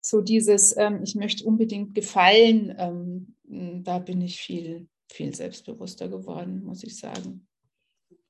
so 0.00 0.20
dieses, 0.20 0.76
ähm, 0.76 1.00
ich 1.02 1.14
möchte 1.14 1.44
unbedingt 1.44 1.94
gefallen, 1.94 2.74
ähm, 2.78 3.82
da 3.84 3.98
bin 3.98 4.20
ich 4.20 4.38
viel, 4.38 4.88
viel 5.10 5.34
selbstbewusster 5.34 6.08
geworden, 6.08 6.62
muss 6.64 6.84
ich 6.84 6.96
sagen. 6.96 7.46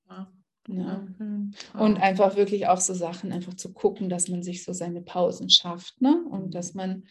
Ja. 0.08 0.32
Ja. 0.70 1.06
Und 1.78 1.96
einfach 1.96 2.36
wirklich 2.36 2.66
auch 2.66 2.80
so 2.80 2.92
Sachen, 2.92 3.32
einfach 3.32 3.54
zu 3.54 3.72
gucken, 3.72 4.10
dass 4.10 4.28
man 4.28 4.42
sich 4.42 4.64
so 4.64 4.74
seine 4.74 5.00
Pausen 5.00 5.48
schafft, 5.48 6.00
ne? 6.02 6.22
Und 6.30 6.54
dass 6.54 6.74
man, 6.74 7.04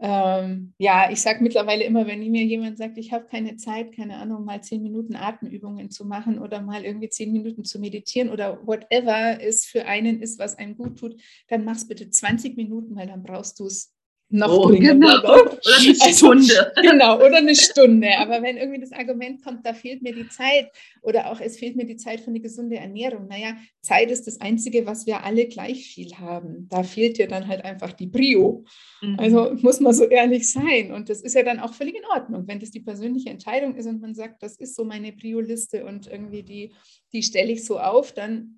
ähm, 0.00 0.74
ja, 0.78 1.10
ich 1.10 1.20
sage 1.20 1.42
mittlerweile 1.42 1.82
immer, 1.84 2.06
wenn 2.06 2.20
mir 2.20 2.44
jemand 2.44 2.78
sagt, 2.78 2.98
ich 2.98 3.12
habe 3.12 3.26
keine 3.26 3.56
Zeit, 3.56 3.92
keine 3.92 4.18
Ahnung, 4.18 4.44
mal 4.44 4.62
zehn 4.62 4.82
Minuten 4.82 5.16
Atemübungen 5.16 5.90
zu 5.90 6.04
machen 6.04 6.38
oder 6.38 6.60
mal 6.62 6.84
irgendwie 6.84 7.08
zehn 7.08 7.32
Minuten 7.32 7.64
zu 7.64 7.80
meditieren 7.80 8.30
oder 8.30 8.64
whatever 8.64 9.42
es 9.42 9.64
für 9.64 9.86
einen 9.86 10.22
ist, 10.22 10.38
was 10.38 10.56
einem 10.56 10.76
gut 10.76 10.98
tut, 10.98 11.20
dann 11.48 11.64
mach 11.64 11.76
es 11.76 11.88
bitte 11.88 12.10
20 12.10 12.56
Minuten, 12.56 12.94
weil 12.94 13.08
dann 13.08 13.24
brauchst 13.24 13.58
du 13.58 13.66
es 13.66 13.92
noch 14.30 14.52
oh, 14.52 14.68
genau. 14.68 15.20
Oder 15.20 15.58
eine 15.80 15.94
Stunde. 15.94 16.76
Also, 16.76 16.82
genau, 16.82 17.16
oder 17.16 17.36
eine 17.36 17.54
Stunde. 17.54 18.08
Aber 18.18 18.42
wenn 18.42 18.58
irgendwie 18.58 18.80
das 18.80 18.92
Argument 18.92 19.42
kommt, 19.42 19.64
da 19.64 19.72
fehlt 19.72 20.02
mir 20.02 20.14
die 20.14 20.28
Zeit 20.28 20.70
oder 21.00 21.30
auch 21.30 21.40
es 21.40 21.58
fehlt 21.58 21.76
mir 21.76 21.86
die 21.86 21.96
Zeit 21.96 22.20
für 22.20 22.28
eine 22.28 22.40
gesunde 22.40 22.76
Ernährung. 22.76 23.26
Naja, 23.26 23.56
Zeit 23.80 24.10
ist 24.10 24.26
das 24.26 24.40
Einzige, 24.40 24.84
was 24.84 25.06
wir 25.06 25.24
alle 25.24 25.46
gleich 25.46 25.86
viel 25.86 26.12
haben. 26.16 26.68
Da 26.68 26.82
fehlt 26.82 27.16
dir 27.16 27.26
dann 27.26 27.48
halt 27.48 27.64
einfach 27.64 27.92
die 27.92 28.06
Brio. 28.06 28.64
Mhm. 29.00 29.16
Also 29.18 29.54
muss 29.62 29.80
man 29.80 29.94
so 29.94 30.04
ehrlich 30.04 30.50
sein. 30.50 30.92
Und 30.92 31.08
das 31.08 31.22
ist 31.22 31.34
ja 31.34 31.42
dann 31.42 31.60
auch 31.60 31.72
völlig 31.72 31.96
in 31.96 32.04
Ordnung, 32.04 32.46
wenn 32.46 32.60
das 32.60 32.70
die 32.70 32.80
persönliche 32.80 33.30
Entscheidung 33.30 33.76
ist 33.76 33.86
und 33.86 34.02
man 34.02 34.14
sagt, 34.14 34.42
das 34.42 34.56
ist 34.56 34.76
so 34.76 34.84
meine 34.84 35.12
Brio-Liste 35.12 35.86
und 35.86 36.06
irgendwie 36.06 36.42
die, 36.42 36.72
die 37.12 37.22
stelle 37.22 37.52
ich 37.52 37.64
so 37.64 37.78
auf, 37.78 38.12
dann 38.12 38.57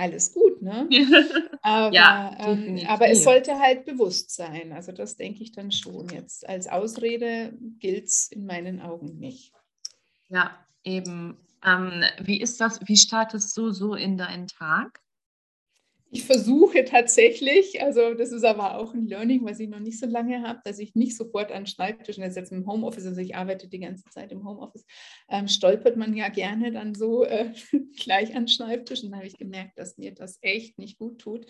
alles 0.00 0.32
gut, 0.32 0.62
ne? 0.62 0.88
aber, 1.62 1.94
ja, 1.94 2.34
ähm, 2.40 2.80
aber 2.88 3.08
es 3.08 3.22
sollte 3.22 3.58
halt 3.58 3.84
bewusst 3.84 4.34
sein. 4.34 4.72
Also 4.72 4.92
das 4.92 5.16
denke 5.16 5.42
ich 5.42 5.52
dann 5.52 5.70
schon. 5.70 6.08
Jetzt 6.08 6.48
als 6.48 6.66
Ausrede 6.66 7.52
gilt 7.78 8.06
es 8.06 8.32
in 8.32 8.46
meinen 8.46 8.80
Augen 8.80 9.18
nicht. 9.18 9.52
Ja, 10.28 10.56
eben. 10.84 11.36
Ähm, 11.62 12.02
wie 12.22 12.40
ist 12.40 12.60
das, 12.62 12.80
wie 12.86 12.96
startest 12.96 13.54
du 13.58 13.70
so 13.70 13.94
in 13.94 14.16
deinen 14.16 14.46
Tag? 14.46 15.00
Ich 16.12 16.24
versuche 16.24 16.84
tatsächlich, 16.84 17.80
also 17.80 18.14
das 18.14 18.32
ist 18.32 18.42
aber 18.42 18.78
auch 18.78 18.94
ein 18.94 19.06
Learning, 19.06 19.44
was 19.44 19.60
ich 19.60 19.68
noch 19.68 19.78
nicht 19.78 20.00
so 20.00 20.06
lange 20.06 20.42
habe, 20.42 20.60
dass 20.64 20.80
ich 20.80 20.96
nicht 20.96 21.16
sofort 21.16 21.52
an 21.52 21.66
Schreibtisch, 21.66 22.18
und 22.18 22.24
jetzt 22.24 22.50
im 22.50 22.66
Homeoffice, 22.66 23.06
also 23.06 23.20
ich 23.20 23.36
arbeite 23.36 23.68
die 23.68 23.78
ganze 23.78 24.02
Zeit 24.10 24.32
im 24.32 24.44
Homeoffice, 24.44 24.84
ähm, 25.28 25.46
stolpert 25.46 25.96
man 25.96 26.16
ja 26.16 26.28
gerne 26.28 26.72
dann 26.72 26.96
so 26.96 27.22
äh, 27.22 27.52
gleich 27.96 28.34
an 28.34 28.48
Schreibtisch. 28.48 29.04
Und 29.04 29.12
da 29.12 29.18
habe 29.18 29.28
ich 29.28 29.38
gemerkt, 29.38 29.78
dass 29.78 29.98
mir 29.98 30.12
das 30.12 30.38
echt 30.42 30.78
nicht 30.78 30.98
gut 30.98 31.20
tut. 31.20 31.46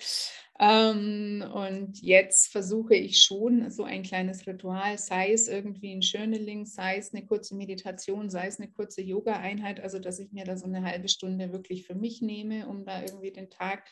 Ähm, 0.61 1.43
und 1.55 2.03
jetzt 2.03 2.53
versuche 2.53 2.95
ich 2.95 3.23
schon 3.23 3.71
so 3.71 3.85
ein 3.85 4.03
kleines 4.03 4.47
Ritual, 4.47 4.99
sei 4.99 5.33
es 5.33 5.49
irgendwie 5.49 5.95
ein 5.95 6.03
Journaling, 6.03 6.67
sei 6.67 6.99
es 6.99 7.15
eine 7.15 7.25
kurze 7.25 7.57
Meditation, 7.57 8.29
sei 8.29 8.49
es 8.49 8.61
eine 8.61 8.71
kurze 8.71 9.01
Yoga-Einheit, 9.01 9.81
also 9.81 9.99
dass 9.99 10.19
ich 10.19 10.33
mir 10.33 10.45
da 10.45 10.59
so 10.59 10.67
eine 10.67 10.83
halbe 10.83 11.09
Stunde 11.09 11.51
wirklich 11.51 11.87
für 11.87 11.95
mich 11.95 12.21
nehme, 12.21 12.69
um 12.69 12.85
da 12.85 13.01
irgendwie 13.01 13.31
den 13.31 13.49
Tag 13.49 13.85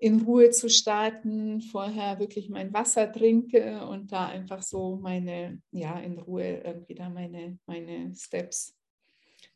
in 0.00 0.22
Ruhe 0.22 0.50
zu 0.50 0.70
starten, 0.70 1.60
vorher 1.60 2.18
wirklich 2.18 2.48
mein 2.48 2.72
Wasser 2.72 3.12
trinke 3.12 3.86
und 3.86 4.12
da 4.12 4.28
einfach 4.28 4.62
so 4.62 4.96
meine, 4.96 5.60
ja, 5.70 5.98
in 5.98 6.18
Ruhe 6.18 6.62
irgendwie 6.64 6.94
da 6.94 7.10
meine, 7.10 7.58
meine 7.66 8.14
Steps 8.14 8.74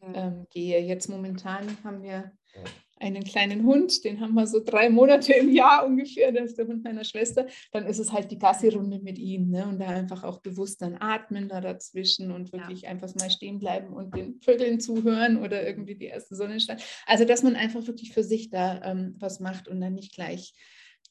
ähm, 0.02 0.46
gehe. 0.50 0.80
Jetzt 0.80 1.08
momentan 1.08 1.66
haben 1.82 2.02
wir 2.02 2.30
einen 2.96 3.24
kleinen 3.24 3.64
Hund, 3.64 4.04
den 4.04 4.20
haben 4.20 4.34
wir 4.34 4.46
so 4.46 4.62
drei 4.62 4.88
Monate 4.88 5.32
im 5.32 5.50
Jahr 5.52 5.84
ungefähr, 5.84 6.32
das 6.32 6.50
ist 6.50 6.58
der 6.58 6.66
Hund 6.66 6.84
meiner 6.84 7.04
Schwester, 7.04 7.46
dann 7.72 7.86
ist 7.86 7.98
es 7.98 8.12
halt 8.12 8.30
die 8.30 8.38
Gassi-Runde 8.38 9.00
mit 9.00 9.18
ihm 9.18 9.50
ne? 9.50 9.66
und 9.66 9.80
da 9.80 9.86
einfach 9.86 10.22
auch 10.22 10.40
bewusst 10.40 10.80
dann 10.80 10.96
atmen 10.98 11.48
da 11.48 11.60
dazwischen 11.60 12.30
und 12.30 12.52
wirklich 12.52 12.82
ja. 12.82 12.90
einfach 12.90 13.12
mal 13.16 13.30
stehen 13.30 13.58
bleiben 13.58 13.92
und 13.92 14.14
den 14.14 14.40
Vögeln 14.40 14.80
zuhören 14.80 15.42
oder 15.42 15.66
irgendwie 15.66 15.96
die 15.96 16.06
erste 16.06 16.36
Sonnenschein. 16.36 16.78
Also, 17.06 17.24
dass 17.24 17.42
man 17.42 17.56
einfach 17.56 17.86
wirklich 17.86 18.12
für 18.12 18.22
sich 18.22 18.50
da 18.50 18.80
ähm, 18.82 19.16
was 19.18 19.40
macht 19.40 19.68
und 19.68 19.80
dann 19.80 19.94
nicht 19.94 20.14
gleich 20.14 20.54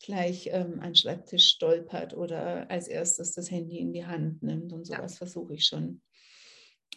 gleich 0.02 0.50
ähm, 0.52 0.82
an 0.82 0.96
Schreibtisch 0.96 1.48
stolpert 1.48 2.14
oder 2.14 2.70
als 2.70 2.88
erstes 2.88 3.34
das 3.34 3.50
Handy 3.50 3.80
in 3.80 3.94
die 3.94 4.06
Hand 4.06 4.44
nimmt 4.44 4.74
und 4.74 4.86
sowas 4.86 5.14
ja. 5.14 5.18
versuche 5.18 5.54
ich 5.54 5.66
schon 5.66 6.02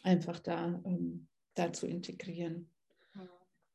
einfach 0.03 0.41
da, 0.41 0.81
ähm, 0.85 1.29
da 1.55 1.73
zu 1.73 1.87
integrieren. 1.87 2.71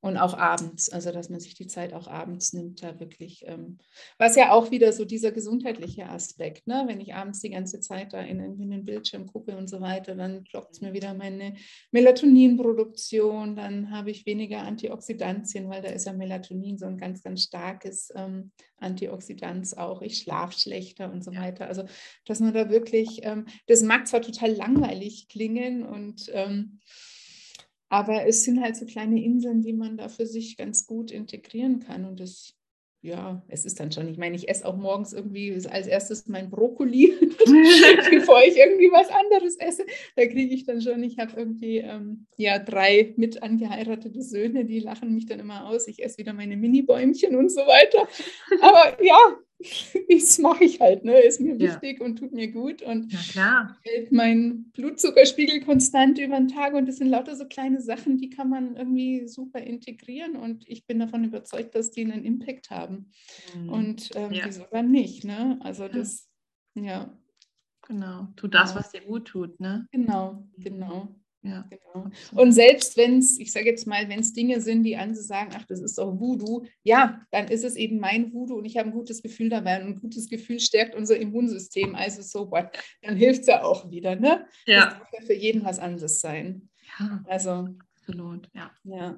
Und 0.01 0.17
auch 0.17 0.35
abends, 0.35 0.89
also 0.89 1.11
dass 1.11 1.29
man 1.29 1.39
sich 1.39 1.53
die 1.53 1.67
Zeit 1.67 1.93
auch 1.93 2.07
abends 2.07 2.53
nimmt, 2.53 2.81
da 2.81 2.99
wirklich, 2.99 3.43
ähm, 3.45 3.77
was 4.17 4.35
ja 4.35 4.51
auch 4.51 4.71
wieder 4.71 4.93
so 4.93 5.05
dieser 5.05 5.31
gesundheitliche 5.31 6.09
Aspekt, 6.09 6.65
ne? 6.65 6.85
wenn 6.87 6.99
ich 6.99 7.13
abends 7.13 7.39
die 7.41 7.51
ganze 7.51 7.79
Zeit 7.81 8.11
da 8.11 8.19
in, 8.19 8.39
in 8.39 8.71
den 8.71 8.83
Bildschirm 8.83 9.27
gucke 9.27 9.55
und 9.55 9.69
so 9.69 9.79
weiter, 9.79 10.15
dann 10.15 10.43
blockt 10.43 10.71
es 10.73 10.81
mir 10.81 10.93
wieder 10.93 11.13
meine 11.13 11.53
Melatoninproduktion, 11.91 13.55
dann 13.55 13.91
habe 13.91 14.09
ich 14.09 14.25
weniger 14.25 14.63
Antioxidantien, 14.63 15.69
weil 15.69 15.83
da 15.83 15.89
ist 15.89 16.07
ja 16.07 16.13
Melatonin 16.13 16.79
so 16.79 16.87
ein 16.87 16.97
ganz, 16.97 17.21
ganz 17.21 17.43
starkes 17.43 18.11
ähm, 18.15 18.51
Antioxidant 18.77 19.77
auch. 19.77 20.01
Ich 20.01 20.17
schlafe 20.17 20.59
schlechter 20.59 21.11
und 21.11 21.23
so 21.23 21.35
weiter. 21.35 21.67
Also, 21.67 21.85
dass 22.25 22.39
man 22.39 22.53
da 22.53 22.69
wirklich, 22.69 23.19
ähm, 23.23 23.45
das 23.67 23.83
mag 23.83 24.07
zwar 24.07 24.21
total 24.21 24.51
langweilig 24.53 25.27
klingen 25.29 25.85
und 25.85 26.25
ähm, 26.33 26.79
aber 27.91 28.25
es 28.25 28.45
sind 28.45 28.61
halt 28.61 28.77
so 28.77 28.85
kleine 28.85 29.21
Inseln, 29.21 29.61
die 29.61 29.73
man 29.73 29.97
da 29.97 30.07
für 30.07 30.25
sich 30.25 30.55
ganz 30.55 30.87
gut 30.87 31.11
integrieren 31.11 31.81
kann. 31.81 32.05
Und 32.05 32.21
das, 32.21 32.55
ja, 33.01 33.43
es 33.49 33.65
ist 33.65 33.81
dann 33.81 33.91
schon. 33.91 34.07
Ich 34.07 34.17
meine, 34.17 34.37
ich 34.37 34.47
esse 34.47 34.65
auch 34.65 34.77
morgens 34.77 35.11
irgendwie 35.11 35.53
als 35.69 35.87
erstes 35.87 36.25
mein 36.27 36.49
Brokkoli, 36.49 37.13
bevor 38.09 38.41
ich 38.43 38.55
irgendwie 38.55 38.89
was 38.93 39.09
anderes 39.09 39.57
esse. 39.57 39.85
Da 40.15 40.25
kriege 40.25 40.55
ich 40.55 40.65
dann 40.65 40.81
schon, 40.81 41.03
ich 41.03 41.19
habe 41.19 41.33
irgendwie 41.35 41.79
ähm, 41.79 42.27
ja 42.37 42.59
drei 42.59 43.13
mit 43.17 43.43
angeheiratete 43.43 44.21
Söhne, 44.21 44.63
die 44.63 44.79
lachen 44.79 45.13
mich 45.13 45.25
dann 45.25 45.41
immer 45.41 45.67
aus. 45.67 45.89
Ich 45.89 46.01
esse 46.01 46.17
wieder 46.17 46.31
meine 46.31 46.55
Mini-Bäumchen 46.55 47.35
und 47.35 47.51
so 47.51 47.59
weiter. 47.59 48.07
Aber 48.61 49.03
ja, 49.03 49.37
das 50.09 50.39
mache 50.39 50.63
ich 50.63 50.79
halt, 50.79 51.05
ne? 51.05 51.19
Ist 51.19 51.39
mir 51.39 51.55
ja. 51.55 51.59
wichtig 51.59 52.01
und 52.01 52.17
tut 52.17 52.31
mir 52.31 52.51
gut. 52.51 52.81
Und 52.81 53.13
hält 53.83 54.11
mein 54.11 54.65
Blutzuckerspiegel 54.73 55.61
konstant 55.61 56.19
über 56.19 56.37
den 56.37 56.47
Tag. 56.47 56.73
Und 56.73 56.87
das 56.87 56.97
sind 56.97 57.07
lauter 57.07 57.35
so 57.35 57.45
kleine 57.45 57.81
Sachen, 57.81 58.17
die 58.17 58.29
kann 58.29 58.49
man 58.49 58.75
irgendwie 58.75 59.27
super 59.27 59.59
integrieren. 59.59 60.35
Und 60.35 60.67
ich 60.67 60.85
bin 60.85 60.99
davon 60.99 61.23
überzeugt, 61.23 61.75
dass 61.75 61.91
die 61.91 62.03
einen 62.03 62.23
Impact 62.23 62.69
haben. 62.69 63.11
Mhm. 63.55 63.69
Und 63.69 64.09
ähm, 64.15 64.31
ja. 64.31 64.45
wieso 64.45 64.65
dann 64.71 64.91
nicht? 64.91 65.23
Ne? 65.25 65.59
Also 65.61 65.87
das, 65.87 66.29
ja. 66.75 67.17
Genau, 67.87 68.27
tu 68.35 68.47
das, 68.47 68.75
was 68.75 68.91
dir 68.91 69.01
gut 69.01 69.27
tut, 69.27 69.59
ne? 69.59 69.87
Genau, 69.91 70.47
genau. 70.57 71.09
Ja, 71.43 71.65
genau. 71.69 72.07
Und 72.33 72.51
selbst 72.51 72.97
wenn 72.97 73.17
es, 73.17 73.39
ich 73.39 73.51
sage 73.51 73.65
jetzt 73.65 73.87
mal, 73.87 74.07
wenn 74.09 74.19
es 74.19 74.33
Dinge 74.33 74.61
sind, 74.61 74.83
die 74.83 74.95
andere 74.95 75.23
sagen, 75.23 75.51
ach, 75.55 75.65
das 75.65 75.81
ist 75.81 75.97
doch 75.97 76.19
Voodoo, 76.19 76.65
ja, 76.83 77.25
dann 77.31 77.47
ist 77.47 77.63
es 77.63 77.75
eben 77.75 77.99
mein 77.99 78.31
Voodoo 78.31 78.55
und 78.57 78.65
ich 78.65 78.77
habe 78.77 78.89
ein 78.89 78.93
gutes 78.93 79.23
Gefühl 79.23 79.49
dabei 79.49 79.81
und 79.81 79.87
ein 79.87 79.99
gutes 79.99 80.29
Gefühl 80.29 80.59
stärkt 80.59 80.93
unser 80.93 81.17
Immunsystem. 81.17 81.95
Also 81.95 82.21
so 82.21 82.51
what, 82.51 82.69
dann 83.01 83.15
hilft 83.15 83.41
es 83.41 83.47
ja 83.47 83.63
auch 83.63 83.89
wieder, 83.89 84.15
ne? 84.15 84.45
Ja. 84.67 84.85
Das 84.85 84.99
darf 84.99 85.09
ja 85.19 85.25
für 85.25 85.33
jeden 85.33 85.63
was 85.65 85.79
anderes 85.79 86.21
sein. 86.21 86.69
Ja, 86.99 87.23
also 87.25 87.69
absolut, 87.95 88.47
ja. 88.53 88.71
Ja. 88.83 89.17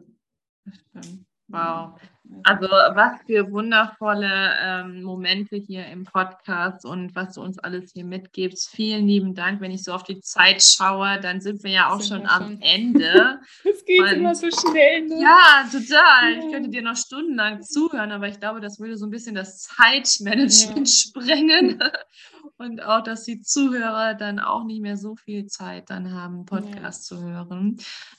Wow. 1.47 1.99
Also 2.43 2.67
was 2.67 3.21
für 3.27 3.51
wundervolle 3.51 4.55
ähm, 4.61 5.03
Momente 5.03 5.57
hier 5.57 5.85
im 5.87 6.05
Podcast 6.05 6.85
und 6.85 7.13
was 7.15 7.35
du 7.35 7.41
uns 7.41 7.59
alles 7.59 7.91
hier 7.93 8.05
mitgibst. 8.05 8.69
Vielen 8.69 9.07
lieben 9.07 9.35
Dank. 9.35 9.61
Wenn 9.61 9.71
ich 9.71 9.83
so 9.83 9.93
auf 9.93 10.03
die 10.03 10.19
Zeit 10.21 10.63
schaue, 10.63 11.19
dann 11.19 11.41
sind 11.41 11.63
wir 11.63 11.71
ja 11.71 11.89
auch 11.89 12.01
schon 12.01 12.25
am 12.25 12.43
schon. 12.43 12.61
Ende. 12.61 13.39
Es 13.65 13.85
geht 13.85 14.01
und, 14.01 14.09
immer 14.13 14.35
so 14.35 14.47
schnell. 14.49 15.07
Ne? 15.07 15.21
Ja, 15.21 15.65
total. 15.69 16.33
Ja. 16.33 16.39
Ich 16.39 16.51
könnte 16.51 16.69
dir 16.69 16.81
noch 16.81 16.95
stundenlang 16.95 17.61
zuhören, 17.61 18.11
aber 18.11 18.27
ich 18.27 18.39
glaube, 18.39 18.61
das 18.61 18.79
würde 18.79 18.97
so 18.97 19.05
ein 19.05 19.11
bisschen 19.11 19.35
das 19.35 19.59
Zeitmanagement 19.59 20.87
ja. 20.89 20.95
sprengen. 20.95 21.83
und 22.63 22.81
auch, 22.81 23.01
dass 23.01 23.23
die 23.23 23.41
Zuhörer 23.41 24.13
dann 24.13 24.39
auch 24.39 24.63
nicht 24.63 24.81
mehr 24.81 24.97
so 24.97 25.15
viel 25.15 25.45
Zeit 25.47 25.89
dann 25.89 26.13
haben, 26.13 26.45
Podcast 26.45 27.11
ja. 27.11 27.17
zu 27.17 27.23
hören. 27.23 27.77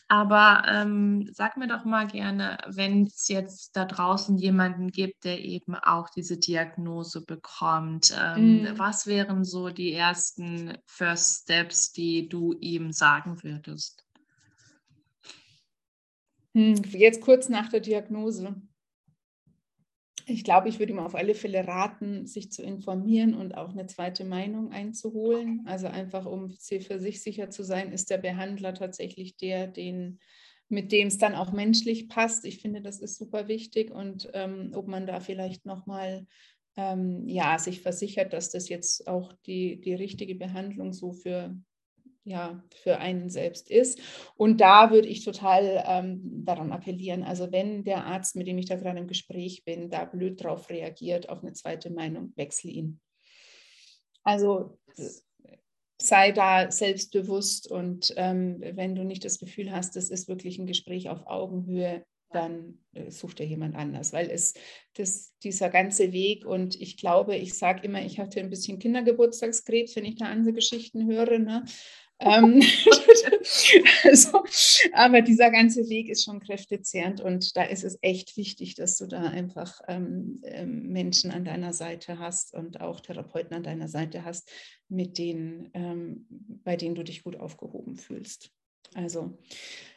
Aber 0.09 0.63
ähm, 0.69 1.29
sag 1.33 1.57
mir 1.57 1.67
doch 1.67 1.85
mal 1.85 2.07
gerne, 2.07 2.59
wenn 2.67 3.07
es 3.07 3.29
jetzt 3.29 3.77
da 3.77 3.85
draußen 3.85 4.37
jemanden 4.37 4.91
gibt, 4.91 5.25
der 5.25 5.41
eben 5.41 5.75
auch 5.75 6.11
diese 6.11 6.37
Diagnose 6.37 7.25
bekommt, 7.25 8.15
ähm, 8.17 8.63
mm. 8.63 8.79
was 8.79 9.07
wären 9.07 9.45
so 9.45 9.71
die 9.71 9.93
ersten 9.93 10.77
First 10.87 11.43
Steps, 11.43 11.93
die 11.93 12.29
du 12.29 12.53
ihm 12.61 12.93
sagen 12.93 13.43
würdest? 13.43 14.05
Hm, 16.55 16.83
jetzt 16.93 17.21
kurz 17.21 17.49
nach 17.49 17.69
der 17.69 17.81
Diagnose. 17.81 18.55
Ich 20.27 20.43
glaube, 20.43 20.69
ich 20.69 20.79
würde 20.79 20.93
ihm 20.93 20.99
auf 20.99 21.15
alle 21.15 21.35
Fälle 21.35 21.67
raten, 21.67 22.27
sich 22.27 22.51
zu 22.51 22.63
informieren 22.63 23.35
und 23.35 23.57
auch 23.57 23.71
eine 23.71 23.87
zweite 23.87 24.25
Meinung 24.25 24.73
einzuholen. 24.73 25.63
Also 25.67 25.87
einfach, 25.87 26.25
um 26.25 26.51
für 26.51 26.99
sich 26.99 27.23
sicher 27.23 27.51
zu 27.51 27.63
sein, 27.63 27.93
ist 27.93 28.11
der 28.11 28.19
Behandler 28.19 28.73
tatsächlich 28.73 29.37
der, 29.37 29.67
den, 29.67 30.21
mit 30.69 30.93
dem 30.93 31.09
es 31.09 31.19
dann 31.19 31.35
auch 31.35 31.53
menschlich 31.53 32.09
passt. 32.09 32.47
Ich 32.47 32.61
finde, 32.61 32.81
das 32.81 33.01
ist 33.01 33.17
super 33.17 33.49
wichtig 33.49 33.91
und 33.91 34.31
ähm, 34.33 34.73
ob 34.75 34.89
man 34.89 35.07
da 35.07 35.21
vielleicht 35.21 35.67
nochmal 35.67 36.27
ähm, 36.77 37.29
ja, 37.29 37.59
sich 37.59 37.81
versichert, 37.83 38.33
dass 38.33 38.51
das 38.51 38.69
jetzt 38.69 39.07
auch 39.07 39.33
die, 39.47 39.81
die 39.81 39.95
richtige 39.95 40.35
Behandlung 40.35 40.93
so 40.93 41.13
für 41.13 41.57
ja, 42.25 42.63
für 42.75 42.99
einen 42.99 43.29
selbst 43.29 43.71
ist. 43.71 44.01
Und 44.37 44.61
da 44.61 44.91
würde 44.91 45.09
ich 45.09 45.25
total 45.25 45.85
ähm, 45.87 46.45
daran 46.45 46.73
appellieren, 46.73 47.23
also 47.23 47.53
wenn 47.53 47.85
der 47.85 48.05
Arzt, 48.07 48.35
mit 48.35 48.47
dem 48.47 48.59
ich 48.59 48.67
da 48.67 48.77
gerade 48.77 48.99
im 48.99 49.07
Gespräch 49.07 49.65
bin, 49.65 49.91
da 49.91 50.05
blöd 50.05 50.43
drauf 50.43 50.71
reagiert, 50.71 51.29
auf 51.29 51.43
eine 51.43 51.53
zweite 51.53 51.91
Meinung, 51.91 52.33
wechsle 52.37 52.71
ihn. 52.71 53.01
Also 54.23 54.79
sei 56.01 56.33
da 56.33 56.71
selbstbewusst 56.71 57.71
und 57.71 58.13
ähm, 58.17 58.61
wenn 58.61 58.95
du 58.95 59.05
nicht 59.05 59.25
das 59.25 59.39
Gefühl 59.39 59.71
hast, 59.71 59.97
das 59.97 60.11
ist 60.11 60.29
wirklich 60.29 60.59
ein 60.59 60.67
Gespräch 60.67 61.09
auf 61.09 61.27
Augenhöhe, 61.27 62.05
dann 62.35 62.79
äh, 62.93 63.11
such 63.11 63.35
dir 63.35 63.47
jemand 63.47 63.77
anders, 63.77 64.13
weil 64.13 64.29
es 64.31 64.55
das, 64.95 65.33
dieser 65.43 65.71
ganze 65.71 66.13
Weg 66.13 66.45
und 66.45 66.81
ich 66.81 66.97
glaube, 66.97 67.37
ich 67.37 67.55
sage 67.55 67.87
immer, 67.87 68.05
ich 68.05 68.19
hatte 68.19 68.41
ein 68.41 68.51
bisschen 68.51 68.79
Kindergeburtstagskrebs, 68.79 69.95
wenn 69.97 70.05
ich 70.05 70.17
da 70.17 70.27
andere 70.27 70.53
Geschichten 70.53 71.07
höre. 71.07 71.39
Ne? 71.39 71.65
Ähm, 72.21 72.63
also, 74.05 74.45
aber 74.93 75.21
dieser 75.21 75.51
ganze 75.51 75.89
Weg 75.89 76.09
ist 76.09 76.25
schon 76.25 76.41
kräftezehrend 76.41 77.21
und 77.21 77.57
da 77.57 77.65
ist 77.65 77.85
es 77.85 77.99
echt 78.03 78.37
wichtig, 78.37 78.75
dass 78.77 78.97
du 78.97 79.07
da 79.07 79.23
einfach 79.23 79.81
ähm, 79.89 80.41
ähm, 80.45 80.89
Menschen 80.89 81.31
an 81.31 81.45
deiner 81.45 81.73
Seite 81.73 82.19
hast 82.19 82.55
und 82.55 82.81
auch 82.81 83.01
Therapeuten 83.01 83.55
an 83.57 83.63
deiner 83.63 83.89
Seite 83.89 84.25
hast, 84.25 84.51
mit 84.89 85.19
denen, 85.19 85.71
ähm, 85.75 86.27
bei 86.65 86.77
denen 86.77 86.95
du 86.95 87.03
dich 87.03 87.23
gut 87.23 87.37
aufgehoben 87.37 87.97
fühlst. 87.97 88.51
Also 88.95 89.39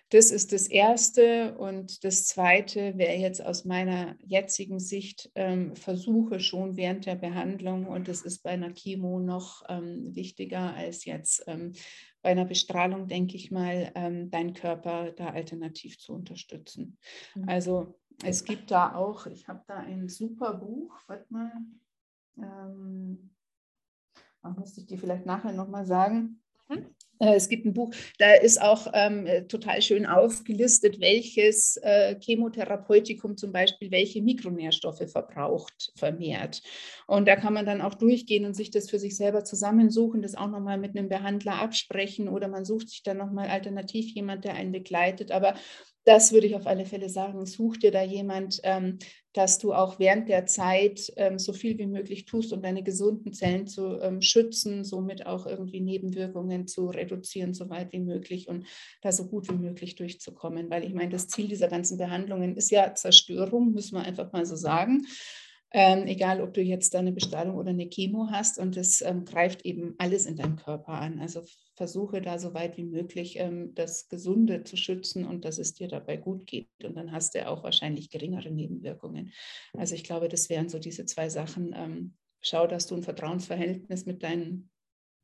das 0.10 0.32
ist 0.32 0.54
das 0.54 0.68
Erste. 0.68 1.58
Und 1.58 2.04
das 2.04 2.26
Zweite 2.26 2.98
wäre 2.98 3.16
jetzt 3.16 3.44
aus 3.44 3.66
meiner 3.66 4.16
jetzigen 4.20 4.80
Sicht, 4.80 5.32
ähm, 5.36 5.76
versuche 5.76 6.40
schon 6.40 6.78
während 6.78 7.06
der 7.06 7.16
Behandlung, 7.16 7.88
und 7.88 8.08
das 8.08 8.22
ist 8.22 8.44
bei 8.44 8.52
einer 8.52 8.74
Chemo 8.74 9.20
noch 9.20 9.64
ähm, 9.70 10.16
wichtiger 10.16 10.74
als 10.74 11.06
jetzt 11.06 11.44
ähm, 11.48 11.74
bei 12.22 12.32
einer 12.32 12.46
Bestrahlung, 12.46 13.08
denke 13.08 13.36
ich 13.36 13.52
mal, 13.52 13.92
ähm, 13.96 14.30
deinen 14.30 14.54
Körper 14.54 15.12
da 15.12 15.30
alternativ 15.30 16.00
zu 16.00 16.14
unterstützen. 16.14 16.98
Mhm. 17.36 17.48
Also 17.48 18.00
es 18.24 18.44
gibt 18.44 18.72
da 18.72 18.96
auch, 18.96 19.28
ich 19.28 19.48
habe 19.48 19.64
da 19.68 19.76
ein 19.76 20.10
super 20.10 20.56
Buch, 20.56 21.00
warte 21.08 21.26
mal, 21.30 21.52
ähm, 22.38 23.30
müsste 24.58 24.82
ich 24.82 24.88
dir 24.88 24.98
vielleicht 24.98 25.26
nachher 25.26 25.52
nochmal 25.52 25.86
sagen. 25.86 26.42
Mhm. 26.70 26.96
Äh, 27.20 27.36
es 27.36 27.50
gibt 27.50 27.66
ein 27.66 27.74
Buch, 27.74 27.92
da 28.20 28.34
ist 28.34 28.62
auch 28.62 28.88
ähm, 28.94 29.26
äh, 29.26 29.44
total 29.44 29.82
schön 29.82 30.06
aufgelistet, 30.06 31.00
welches 31.00 31.78
äh, 31.78 32.16
Chemotherapeutikum 32.20 33.38
zum 33.38 33.52
Beispiel 33.52 33.92
welche 33.92 34.22
Mikronährstoffe 34.22 35.10
verbraucht, 35.12 35.92
vermehrt. 35.96 36.62
Und 37.08 37.28
da 37.28 37.36
kann 37.36 37.54
man 37.54 37.66
dann 37.66 37.82
auch 37.82 37.96
durchgehen 37.96 38.46
und 38.46 38.56
sich 38.56 38.72
das 38.72 38.90
für 38.90 39.00
sich 39.00 39.16
selber 39.16 39.44
zusammensuchen, 39.44 40.22
das 40.22 40.36
auch 40.36 40.50
nochmal 40.50 40.78
mit 40.78 40.98
einem 40.98 41.10
Behandler 41.10 41.62
absprechen 41.62 42.30
oder 42.30 42.48
man 42.48 42.66
sucht 42.66 42.90
sich 42.90 43.04
dann 43.04 43.18
nochmal 43.18 43.50
alternativ 43.50 44.14
jemand, 44.14 44.46
der 44.46 44.56
einen 44.56 44.72
begleitet. 44.72 45.32
Aber 45.32 45.56
das 46.08 46.32
würde 46.32 46.48
ich 46.48 46.56
auf 46.56 46.68
alle 46.68 46.86
Fälle 46.86 47.10
sagen. 47.10 47.46
Such 47.46 47.76
dir 47.78 47.92
da 47.92 48.02
jemand, 48.02 48.62
ähm, 48.64 48.98
dass 49.34 49.60
du 49.60 49.74
auch 49.74 50.00
während 50.00 50.30
der 50.30 50.46
Zeit 50.46 51.12
ähm, 51.18 51.38
so 51.38 51.52
viel 51.52 51.78
wie 51.78 51.86
möglich 51.86 52.24
tust, 52.24 52.54
um 52.54 52.62
deine 52.62 52.82
gesunden 52.82 53.34
Zellen 53.34 53.68
zu 53.68 54.00
ähm, 54.00 54.22
schützen, 54.22 54.86
somit 54.86 55.26
auch 55.26 55.46
irgendwie 55.46 55.82
Nebenwirkungen 55.82 56.66
zu 56.66 56.88
reduzieren, 56.88 57.54
so 57.54 57.70
weit 57.70 57.92
wie 57.92 58.00
möglich 58.00 58.48
und 58.48 58.66
da 59.02 59.12
so 59.12 59.28
gut 59.28 59.50
wie 59.50 59.58
möglich 59.58 59.96
durchzukommen. 59.96 60.70
Weil 60.70 60.86
ich 60.86 60.94
meine, 60.94 61.10
das 61.10 61.28
Ziel 61.28 61.50
dieser 61.50 61.68
ganzen 61.68 61.98
Behandlungen 61.98 62.56
ist 62.56 62.72
ja 62.72 62.96
Zerstörung, 62.96 63.74
müssen 63.74 63.98
wir 63.98 64.04
einfach 64.04 64.32
mal 64.32 64.46
so 64.46 64.56
sagen. 64.56 65.06
Ähm, 65.72 66.08
egal, 66.08 66.42
ob 66.42 66.54
du 66.54 66.62
jetzt 66.62 66.96
eine 66.96 67.12
Bestrahlung 67.12 67.58
oder 67.58 67.72
eine 67.72 67.90
Chemo 67.90 68.30
hast 68.32 68.58
und 68.58 68.78
es 68.78 69.02
ähm, 69.02 69.26
greift 69.26 69.66
eben 69.66 69.96
alles 69.98 70.26
in 70.26 70.38
deinem 70.38 70.56
Körper 70.56 70.94
an. 70.94 71.20
Also 71.20 71.44
versuche 71.76 72.22
da 72.22 72.40
so 72.40 72.54
weit 72.54 72.78
wie 72.78 72.86
möglich 72.86 73.38
ähm, 73.38 73.76
das 73.76 74.08
Gesunde 74.08 74.64
zu 74.64 74.78
schützen 74.78 75.26
und 75.26 75.44
dass 75.44 75.58
es 75.58 75.74
dir 75.74 75.90
dabei 75.90 76.16
gut 76.16 76.48
geht. 76.48 76.70
Und 76.84 76.96
dann 76.96 77.12
hast 77.12 77.36
du 77.36 77.46
auch 77.46 77.64
wahrscheinlich 77.64 78.10
geringere 78.10 78.50
Nebenwirkungen. 78.50 79.34
Also 79.74 79.94
ich 79.94 80.06
glaube, 80.06 80.30
das 80.30 80.50
wären 80.50 80.70
so 80.70 80.80
diese 80.80 81.06
zwei 81.06 81.28
Sachen. 81.28 81.76
Ähm, 81.76 82.16
schau, 82.42 82.66
dass 82.66 82.88
du 82.88 82.96
ein 82.96 83.04
Vertrauensverhältnis 83.04 84.06
mit 84.06 84.24
deinen 84.24 84.70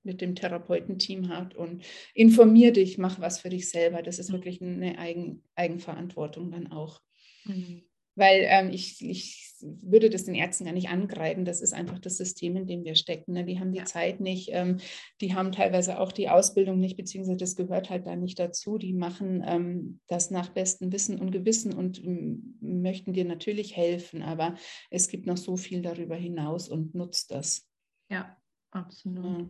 mit 0.06 0.20
dem 0.20 0.36
Therapeutenteam 0.36 1.30
hast 1.30 1.56
und 1.56 1.82
informier 2.14 2.74
dich, 2.74 2.98
mach 2.98 3.22
was 3.22 3.40
für 3.40 3.48
dich 3.48 3.70
selber. 3.70 4.02
Das 4.02 4.20
ist 4.20 4.34
wirklich 4.34 4.62
eine 4.62 4.98
Eigen, 4.98 5.44
Eigenverantwortung 5.56 6.52
dann 6.52 6.70
auch. 6.74 7.00
Mhm 7.46 7.84
weil 8.16 8.46
ähm, 8.48 8.70
ich, 8.72 9.02
ich 9.02 9.53
würde 9.82 10.10
das 10.10 10.26
den 10.26 10.36
Ärzten 10.36 10.66
gar 10.66 10.74
nicht 10.74 10.90
angreifen. 10.90 11.46
Das 11.46 11.62
ist 11.62 11.74
einfach 11.74 12.00
das 12.00 12.18
System, 12.18 12.56
in 12.56 12.68
dem 12.68 12.84
wir 12.84 12.96
stecken. 12.96 13.34
Ne? 13.34 13.46
Die 13.46 13.60
haben 13.60 13.72
die 13.72 13.80
ja. 13.80 13.86
Zeit 13.86 14.20
nicht, 14.20 14.50
ähm, 14.52 14.78
die 15.22 15.34
haben 15.34 15.52
teilweise 15.52 16.00
auch 16.00 16.12
die 16.12 16.30
Ausbildung 16.30 16.80
nicht, 16.80 16.98
beziehungsweise 16.98 17.38
das 17.38 17.56
gehört 17.56 17.90
halt 17.90 18.06
da 18.06 18.16
nicht 18.16 18.40
dazu. 18.40 18.78
Die 18.78 18.94
machen 18.94 19.44
ähm, 19.46 20.00
das 20.08 20.32
nach 20.32 20.50
bestem 20.50 20.92
Wissen 20.92 21.20
und 21.20 21.32
Gewissen 21.32 21.74
und 21.74 22.04
ähm, 22.04 22.58
möchten 22.62 23.14
dir 23.14 23.26
natürlich 23.26 23.76
helfen, 23.76 24.22
aber 24.22 24.56
es 24.90 25.08
gibt 25.08 25.26
noch 25.26 25.38
so 25.38 25.58
viel 25.58 25.82
darüber 25.82 26.16
hinaus 26.16 26.70
und 26.70 26.94
nutzt 26.96 27.32
das. 27.32 27.68
Ja, 28.10 28.38
absolut. 28.72 29.50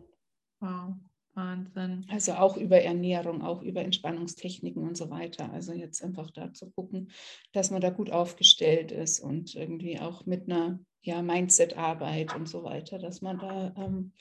Wow. 0.60 0.94
Wahnsinn. 1.34 2.06
Also 2.08 2.34
auch 2.34 2.56
über 2.56 2.80
Ernährung, 2.80 3.42
auch 3.42 3.62
über 3.62 3.82
Entspannungstechniken 3.82 4.82
und 4.82 4.96
so 4.96 5.10
weiter. 5.10 5.52
Also 5.52 5.72
jetzt 5.72 6.02
einfach 6.02 6.30
da 6.30 6.52
zu 6.52 6.70
gucken, 6.70 7.10
dass 7.52 7.70
man 7.70 7.80
da 7.80 7.90
gut 7.90 8.10
aufgestellt 8.10 8.92
ist 8.92 9.20
und 9.20 9.54
irgendwie 9.54 9.98
auch 9.98 10.26
mit 10.26 10.48
einer 10.48 10.78
ja, 11.02 11.22
Mindset-Arbeit 11.22 12.34
und 12.34 12.48
so 12.48 12.62
weiter, 12.62 12.98
dass 12.98 13.20
man 13.20 13.38
da 13.38 13.74
ähm, 13.76 14.12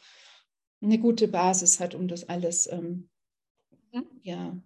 eine 0.81 0.99
gute 0.99 1.27
Basis 1.27 1.79
hat, 1.79 1.95
um 1.95 2.07
das 2.07 2.27
alles 2.27 2.67
ähm, 2.67 3.09
mhm. 3.91 4.05
ja, 4.21 4.61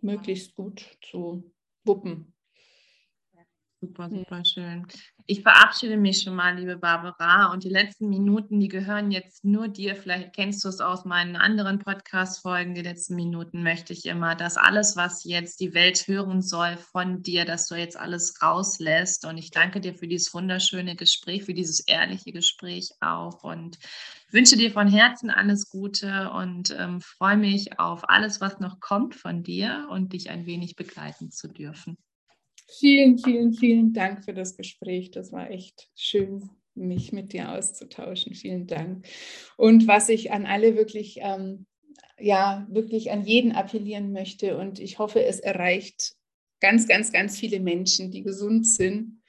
möglichst 0.00 0.54
gut 0.54 0.98
zu 1.00 1.50
wuppen. 1.84 2.33
Super, 3.84 4.08
super 4.08 4.42
schön. 4.46 4.86
Ich 5.26 5.42
verabschiede 5.42 5.98
mich 5.98 6.22
schon 6.22 6.34
mal, 6.34 6.56
liebe 6.56 6.78
Barbara. 6.78 7.52
Und 7.52 7.64
die 7.64 7.68
letzten 7.68 8.08
Minuten, 8.08 8.58
die 8.58 8.68
gehören 8.68 9.10
jetzt 9.10 9.44
nur 9.44 9.68
dir. 9.68 9.94
Vielleicht 9.94 10.34
kennst 10.34 10.64
du 10.64 10.68
es 10.68 10.80
aus 10.80 11.04
meinen 11.04 11.36
anderen 11.36 11.80
Podcast-Folgen. 11.80 12.74
Die 12.74 12.80
letzten 12.80 13.14
Minuten 13.14 13.62
möchte 13.62 13.92
ich 13.92 14.06
immer, 14.06 14.36
dass 14.36 14.56
alles, 14.56 14.96
was 14.96 15.24
jetzt 15.24 15.60
die 15.60 15.74
Welt 15.74 16.08
hören 16.08 16.40
soll 16.40 16.78
von 16.78 17.22
dir, 17.22 17.44
dass 17.44 17.68
du 17.68 17.74
jetzt 17.74 17.98
alles 17.98 18.40
rauslässt. 18.40 19.26
Und 19.26 19.36
ich 19.36 19.50
danke 19.50 19.80
dir 19.80 19.94
für 19.94 20.08
dieses 20.08 20.32
wunderschöne 20.32 20.96
Gespräch, 20.96 21.44
für 21.44 21.54
dieses 21.54 21.80
ehrliche 21.80 22.32
Gespräch 22.32 22.92
auch. 23.00 23.44
Und 23.44 23.78
wünsche 24.30 24.56
dir 24.56 24.70
von 24.70 24.88
Herzen 24.88 25.28
alles 25.28 25.68
Gute 25.68 26.30
und 26.30 26.74
ähm, 26.78 27.02
freue 27.02 27.36
mich 27.36 27.78
auf 27.78 28.08
alles, 28.08 28.40
was 28.40 28.60
noch 28.60 28.80
kommt 28.80 29.14
von 29.14 29.42
dir 29.42 29.88
und 29.90 30.14
dich 30.14 30.30
ein 30.30 30.46
wenig 30.46 30.74
begleiten 30.74 31.30
zu 31.30 31.48
dürfen. 31.48 31.98
Vielen, 32.66 33.18
vielen, 33.18 33.52
vielen 33.52 33.92
Dank 33.92 34.24
für 34.24 34.34
das 34.34 34.56
Gespräch. 34.56 35.10
Das 35.10 35.32
war 35.32 35.50
echt 35.50 35.90
schön, 35.94 36.50
mich 36.74 37.12
mit 37.12 37.32
dir 37.32 37.52
auszutauschen. 37.52 38.34
Vielen 38.34 38.66
Dank. 38.66 39.06
Und 39.56 39.86
was 39.86 40.08
ich 40.08 40.32
an 40.32 40.46
alle 40.46 40.76
wirklich, 40.76 41.18
ähm, 41.20 41.66
ja, 42.18 42.66
wirklich 42.70 43.10
an 43.10 43.24
jeden 43.24 43.52
appellieren 43.52 44.12
möchte 44.12 44.56
und 44.56 44.78
ich 44.78 44.98
hoffe, 44.98 45.24
es 45.24 45.40
erreicht 45.40 46.14
ganz, 46.60 46.88
ganz, 46.88 47.12
ganz 47.12 47.38
viele 47.38 47.60
Menschen, 47.60 48.10
die 48.10 48.22
gesund 48.22 48.66
sind 48.66 49.20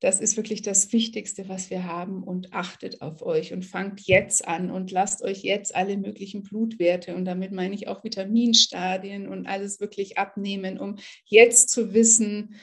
das 0.00 0.20
ist 0.20 0.36
wirklich 0.36 0.62
das 0.62 0.92
Wichtigste, 0.92 1.48
was 1.48 1.68
wir 1.68 1.84
haben 1.84 2.22
und 2.22 2.52
achtet 2.54 3.02
auf 3.02 3.22
euch 3.22 3.52
und 3.52 3.64
fangt 3.64 4.00
jetzt 4.06 4.48
an 4.48 4.70
und 4.70 4.90
lasst 4.90 5.22
euch 5.22 5.42
jetzt 5.42 5.74
alle 5.74 5.98
möglichen 5.98 6.42
Blutwerte 6.42 7.14
und 7.14 7.26
damit 7.26 7.52
meine 7.52 7.74
ich 7.74 7.86
auch 7.86 8.02
Vitaminstadien 8.02 9.28
und 9.28 9.46
alles 9.46 9.78
wirklich 9.78 10.16
abnehmen, 10.16 10.78
um 10.78 10.96
jetzt 11.26 11.68
zu 11.68 11.92
wissen, 11.92 12.54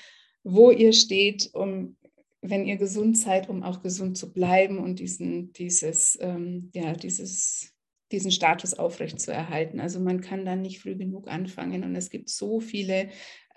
wo 0.44 0.72
ihr 0.72 0.94
steht, 0.94 1.50
um 1.54 1.96
wenn 2.42 2.66
ihr 2.66 2.78
gesund 2.78 3.18
seid, 3.18 3.50
um 3.50 3.64
auch 3.64 3.82
gesund 3.82 4.18
zu 4.18 4.34
bleiben 4.34 4.80
und 4.80 5.00
diesen, 5.00 5.54
dieses, 5.54 6.18
ähm, 6.22 6.72
ja, 6.74 6.94
dieses 6.94 7.77
diesen 8.12 8.32
Status 8.32 8.74
aufrechtzuerhalten. 8.74 9.80
Also 9.80 10.00
man 10.00 10.22
kann 10.22 10.46
dann 10.46 10.62
nicht 10.62 10.80
früh 10.80 10.96
genug 10.96 11.28
anfangen 11.28 11.84
und 11.84 11.96
es 11.96 12.10
gibt 12.10 12.30
so 12.30 12.60
viele 12.60 13.10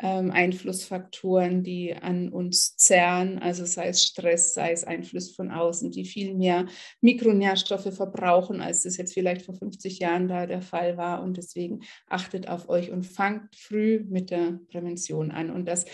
ähm, 0.02 0.30
Einflussfaktoren, 0.30 1.62
die 1.62 1.94
an 1.94 2.30
uns 2.30 2.76
zerren, 2.76 3.38
also 3.38 3.64
sei 3.64 3.88
es 3.88 4.02
Stress, 4.02 4.54
sei 4.54 4.72
es 4.72 4.84
Einfluss 4.84 5.34
von 5.34 5.50
außen, 5.50 5.90
die 5.90 6.04
viel 6.04 6.34
mehr 6.34 6.66
Mikronährstoffe 7.00 7.94
verbrauchen, 7.94 8.60
als 8.60 8.82
das 8.82 8.96
jetzt 8.96 9.14
vielleicht 9.14 9.42
vor 9.42 9.54
50 9.54 9.98
Jahren 9.98 10.26
da 10.26 10.46
der 10.46 10.62
Fall 10.62 10.96
war. 10.96 11.22
Und 11.22 11.36
deswegen 11.36 11.80
achtet 12.08 12.48
auf 12.48 12.68
euch 12.68 12.90
und 12.90 13.04
fangt 13.04 13.54
früh 13.54 14.04
mit 14.08 14.30
der 14.30 14.58
Prävention 14.70 15.30
an. 15.30 15.50
Und 15.50 15.66
das 15.66 15.84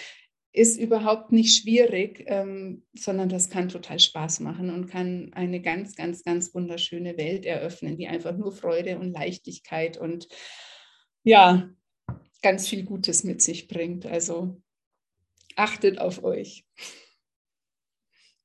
ist 0.56 0.78
überhaupt 0.78 1.32
nicht 1.32 1.54
schwierig, 1.60 2.24
ähm, 2.28 2.82
sondern 2.94 3.28
das 3.28 3.50
kann 3.50 3.68
total 3.68 4.00
Spaß 4.00 4.40
machen 4.40 4.70
und 4.70 4.86
kann 4.88 5.30
eine 5.34 5.60
ganz, 5.60 5.94
ganz, 5.96 6.24
ganz 6.24 6.54
wunderschöne 6.54 7.18
Welt 7.18 7.44
eröffnen, 7.44 7.98
die 7.98 8.08
einfach 8.08 8.34
nur 8.34 8.52
Freude 8.52 8.98
und 8.98 9.12
Leichtigkeit 9.12 9.98
und 9.98 10.28
ja, 11.24 11.68
ganz 12.40 12.68
viel 12.68 12.84
Gutes 12.84 13.22
mit 13.22 13.42
sich 13.42 13.68
bringt. 13.68 14.06
Also 14.06 14.62
achtet 15.56 15.98
auf 15.98 16.24
euch. 16.24 16.64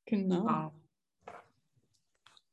Genau. 0.04 0.44
Wow. 0.44 0.81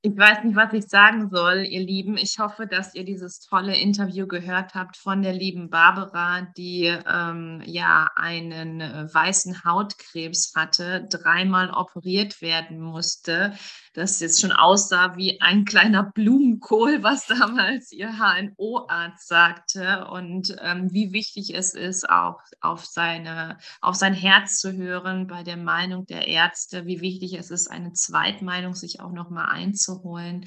Ich 0.01 0.15
weiß 0.15 0.45
nicht, 0.45 0.55
was 0.55 0.71
ich 0.71 0.87
sagen 0.87 1.29
soll, 1.29 1.65
ihr 1.65 1.81
Lieben. 1.81 2.15
Ich 2.15 2.39
hoffe, 2.39 2.67
dass 2.67 2.95
ihr 2.95 3.03
dieses 3.03 3.41
tolle 3.41 3.75
Interview 3.75 4.27
gehört 4.27 4.73
habt 4.73 4.95
von 4.95 5.21
der 5.21 5.33
lieben 5.33 5.69
Barbara, 5.69 6.47
die 6.55 6.85
ähm, 6.85 7.61
ja 7.65 8.07
einen 8.15 8.79
äh, 8.79 9.13
weißen 9.13 9.65
Hautkrebs 9.65 10.53
hatte, 10.55 11.05
dreimal 11.09 11.71
operiert 11.71 12.41
werden 12.41 12.79
musste, 12.79 13.51
das 13.99 14.19
jetzt 14.21 14.39
schon 14.39 14.51
aussah 14.51 15.17
wie 15.17 15.41
ein 15.41 15.65
kleiner 15.65 16.03
Blumenkohl, 16.03 17.03
was 17.03 17.27
damals 17.27 17.91
ihr 17.91 18.13
HNO-Arzt 18.17 19.27
sagte. 19.27 20.07
Und 20.09 20.55
ähm, 20.61 20.87
wie 20.91 21.11
wichtig 21.11 21.53
es 21.53 21.73
ist, 21.73 22.09
auch 22.09 22.39
auf, 22.61 22.85
seine, 22.85 23.57
auf 23.81 23.95
sein 23.95 24.13
Herz 24.13 24.59
zu 24.59 24.71
hören 24.71 25.27
bei 25.27 25.43
der 25.43 25.57
Meinung 25.57 26.05
der 26.05 26.27
Ärzte, 26.27 26.85
wie 26.85 27.01
wichtig 27.01 27.33
es 27.33 27.51
ist, 27.51 27.69
eine 27.69 27.93
Zweitmeinung 27.93 28.73
sich 28.73 29.01
auch 29.01 29.11
nochmal 29.11 29.49
einzuholen. 29.49 30.45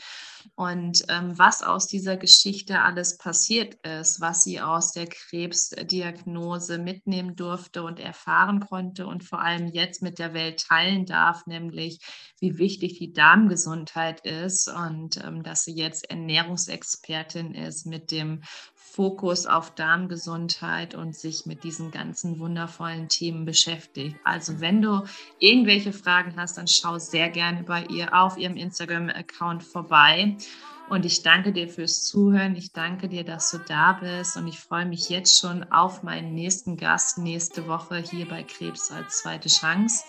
Und 0.55 1.05
ähm, 1.09 1.39
was 1.39 1.63
aus 1.63 1.87
dieser 1.87 2.17
Geschichte 2.17 2.81
alles 2.81 3.17
passiert 3.19 3.75
ist, 3.87 4.21
was 4.21 4.45
sie 4.45 4.61
aus 4.61 4.93
der 4.93 5.07
Krebsdiagnose 5.07 6.79
mitnehmen 6.79 7.37
durfte 7.37 7.83
und 7.83 8.01
erfahren 8.01 8.61
konnte 8.61 9.07
und 9.07 9.25
vor 9.25 9.41
allem 9.41 9.69
jetzt 9.69 10.03
mit 10.03 10.19
der 10.19 10.35
Welt 10.35 10.65
teilen 10.67 11.07
darf, 11.07 11.47
nämlich 11.47 12.01
wie 12.41 12.59
wichtig 12.59 12.99
die 12.99 13.13
Darmgesundheit 13.43 14.21
ist 14.21 14.69
und 14.69 15.17
ähm, 15.25 15.43
dass 15.43 15.65
sie 15.65 15.75
jetzt 15.75 16.09
Ernährungsexpertin 16.09 17.55
ist 17.55 17.87
mit 17.87 18.13
dem 18.13 18.43
Fokus 18.77 19.47
auf 19.47 19.75
Darmgesundheit 19.75 20.95
und 20.95 21.17
sich 21.17 21.45
mit 21.45 21.65
diesen 21.65 21.91
ganzen 21.91 22.39
wundervollen 22.39 23.09
Themen 23.09 23.45
beschäftigt. 23.45 24.17
Also 24.23 24.61
wenn 24.61 24.81
du 24.81 25.03
irgendwelche 25.41 25.93
Fragen 25.93 26.35
hast, 26.37 26.57
dann 26.57 26.69
schau 26.69 26.99
sehr 26.99 27.31
gerne 27.31 27.65
bei 27.65 27.85
ihr 27.87 28.15
auf 28.15 28.37
ihrem 28.37 28.57
Instagram-Account 28.57 29.65
vorbei. 29.65 30.37
Und 30.89 31.05
ich 31.05 31.23
danke 31.23 31.53
dir 31.53 31.69
fürs 31.69 32.05
Zuhören. 32.05 32.55
Ich 32.55 32.73
danke 32.73 33.09
dir, 33.09 33.25
dass 33.25 33.51
du 33.51 33.59
da 33.59 33.95
bist. 33.95 34.37
Und 34.37 34.47
ich 34.47 34.61
freue 34.61 34.85
mich 34.85 35.09
jetzt 35.09 35.41
schon 35.41 35.65
auf 35.73 36.03
meinen 36.03 36.35
nächsten 36.35 36.77
Gast 36.77 37.19
nächste 37.19 37.67
Woche 37.67 37.97
hier 37.97 38.29
bei 38.29 38.43
Krebs 38.43 38.93
als 38.93 39.23
zweite 39.23 39.49
Chance. 39.49 40.05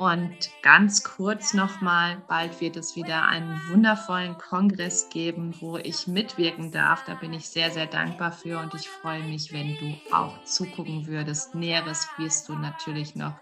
Und 0.00 0.48
ganz 0.62 1.04
kurz 1.04 1.52
nochmal, 1.52 2.22
bald 2.26 2.58
wird 2.62 2.78
es 2.78 2.96
wieder 2.96 3.28
einen 3.28 3.60
wundervollen 3.68 4.38
Kongress 4.38 5.10
geben, 5.10 5.54
wo 5.60 5.76
ich 5.76 6.06
mitwirken 6.06 6.72
darf. 6.72 7.04
Da 7.04 7.12
bin 7.12 7.34
ich 7.34 7.50
sehr, 7.50 7.70
sehr 7.70 7.84
dankbar 7.84 8.32
für 8.32 8.60
und 8.60 8.72
ich 8.72 8.88
freue 8.88 9.22
mich, 9.22 9.52
wenn 9.52 9.76
du 9.76 9.94
auch 10.10 10.42
zugucken 10.44 11.06
würdest. 11.06 11.54
Näheres 11.54 12.08
wirst 12.16 12.48
du 12.48 12.54
natürlich 12.54 13.14
noch 13.14 13.34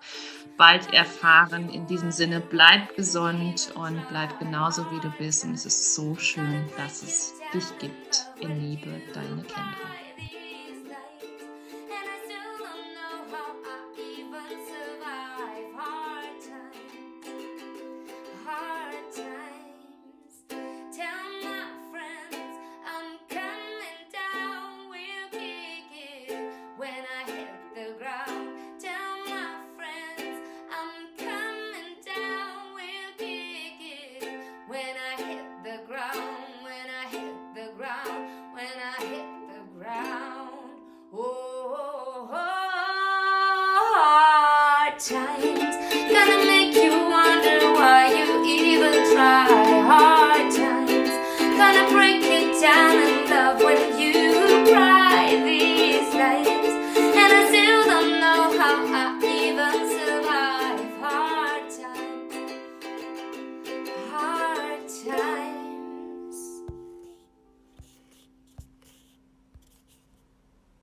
bald 0.57 0.93
erfahren. 0.93 1.69
In 1.69 1.87
diesem 1.87 2.11
Sinne, 2.11 2.41
bleib 2.41 2.97
gesund 2.97 3.71
und 3.77 4.09
bleib 4.09 4.41
genauso 4.41 4.85
wie 4.91 4.99
du 4.99 5.13
bist. 5.17 5.45
Und 5.45 5.55
es 5.55 5.65
ist 5.65 5.95
so 5.95 6.17
schön, 6.17 6.67
dass 6.77 7.05
es 7.05 7.35
dich 7.55 7.67
gibt. 7.79 8.27
In 8.41 8.61
Liebe, 8.61 9.01
deine 9.15 9.43
Kendra. 9.45 9.98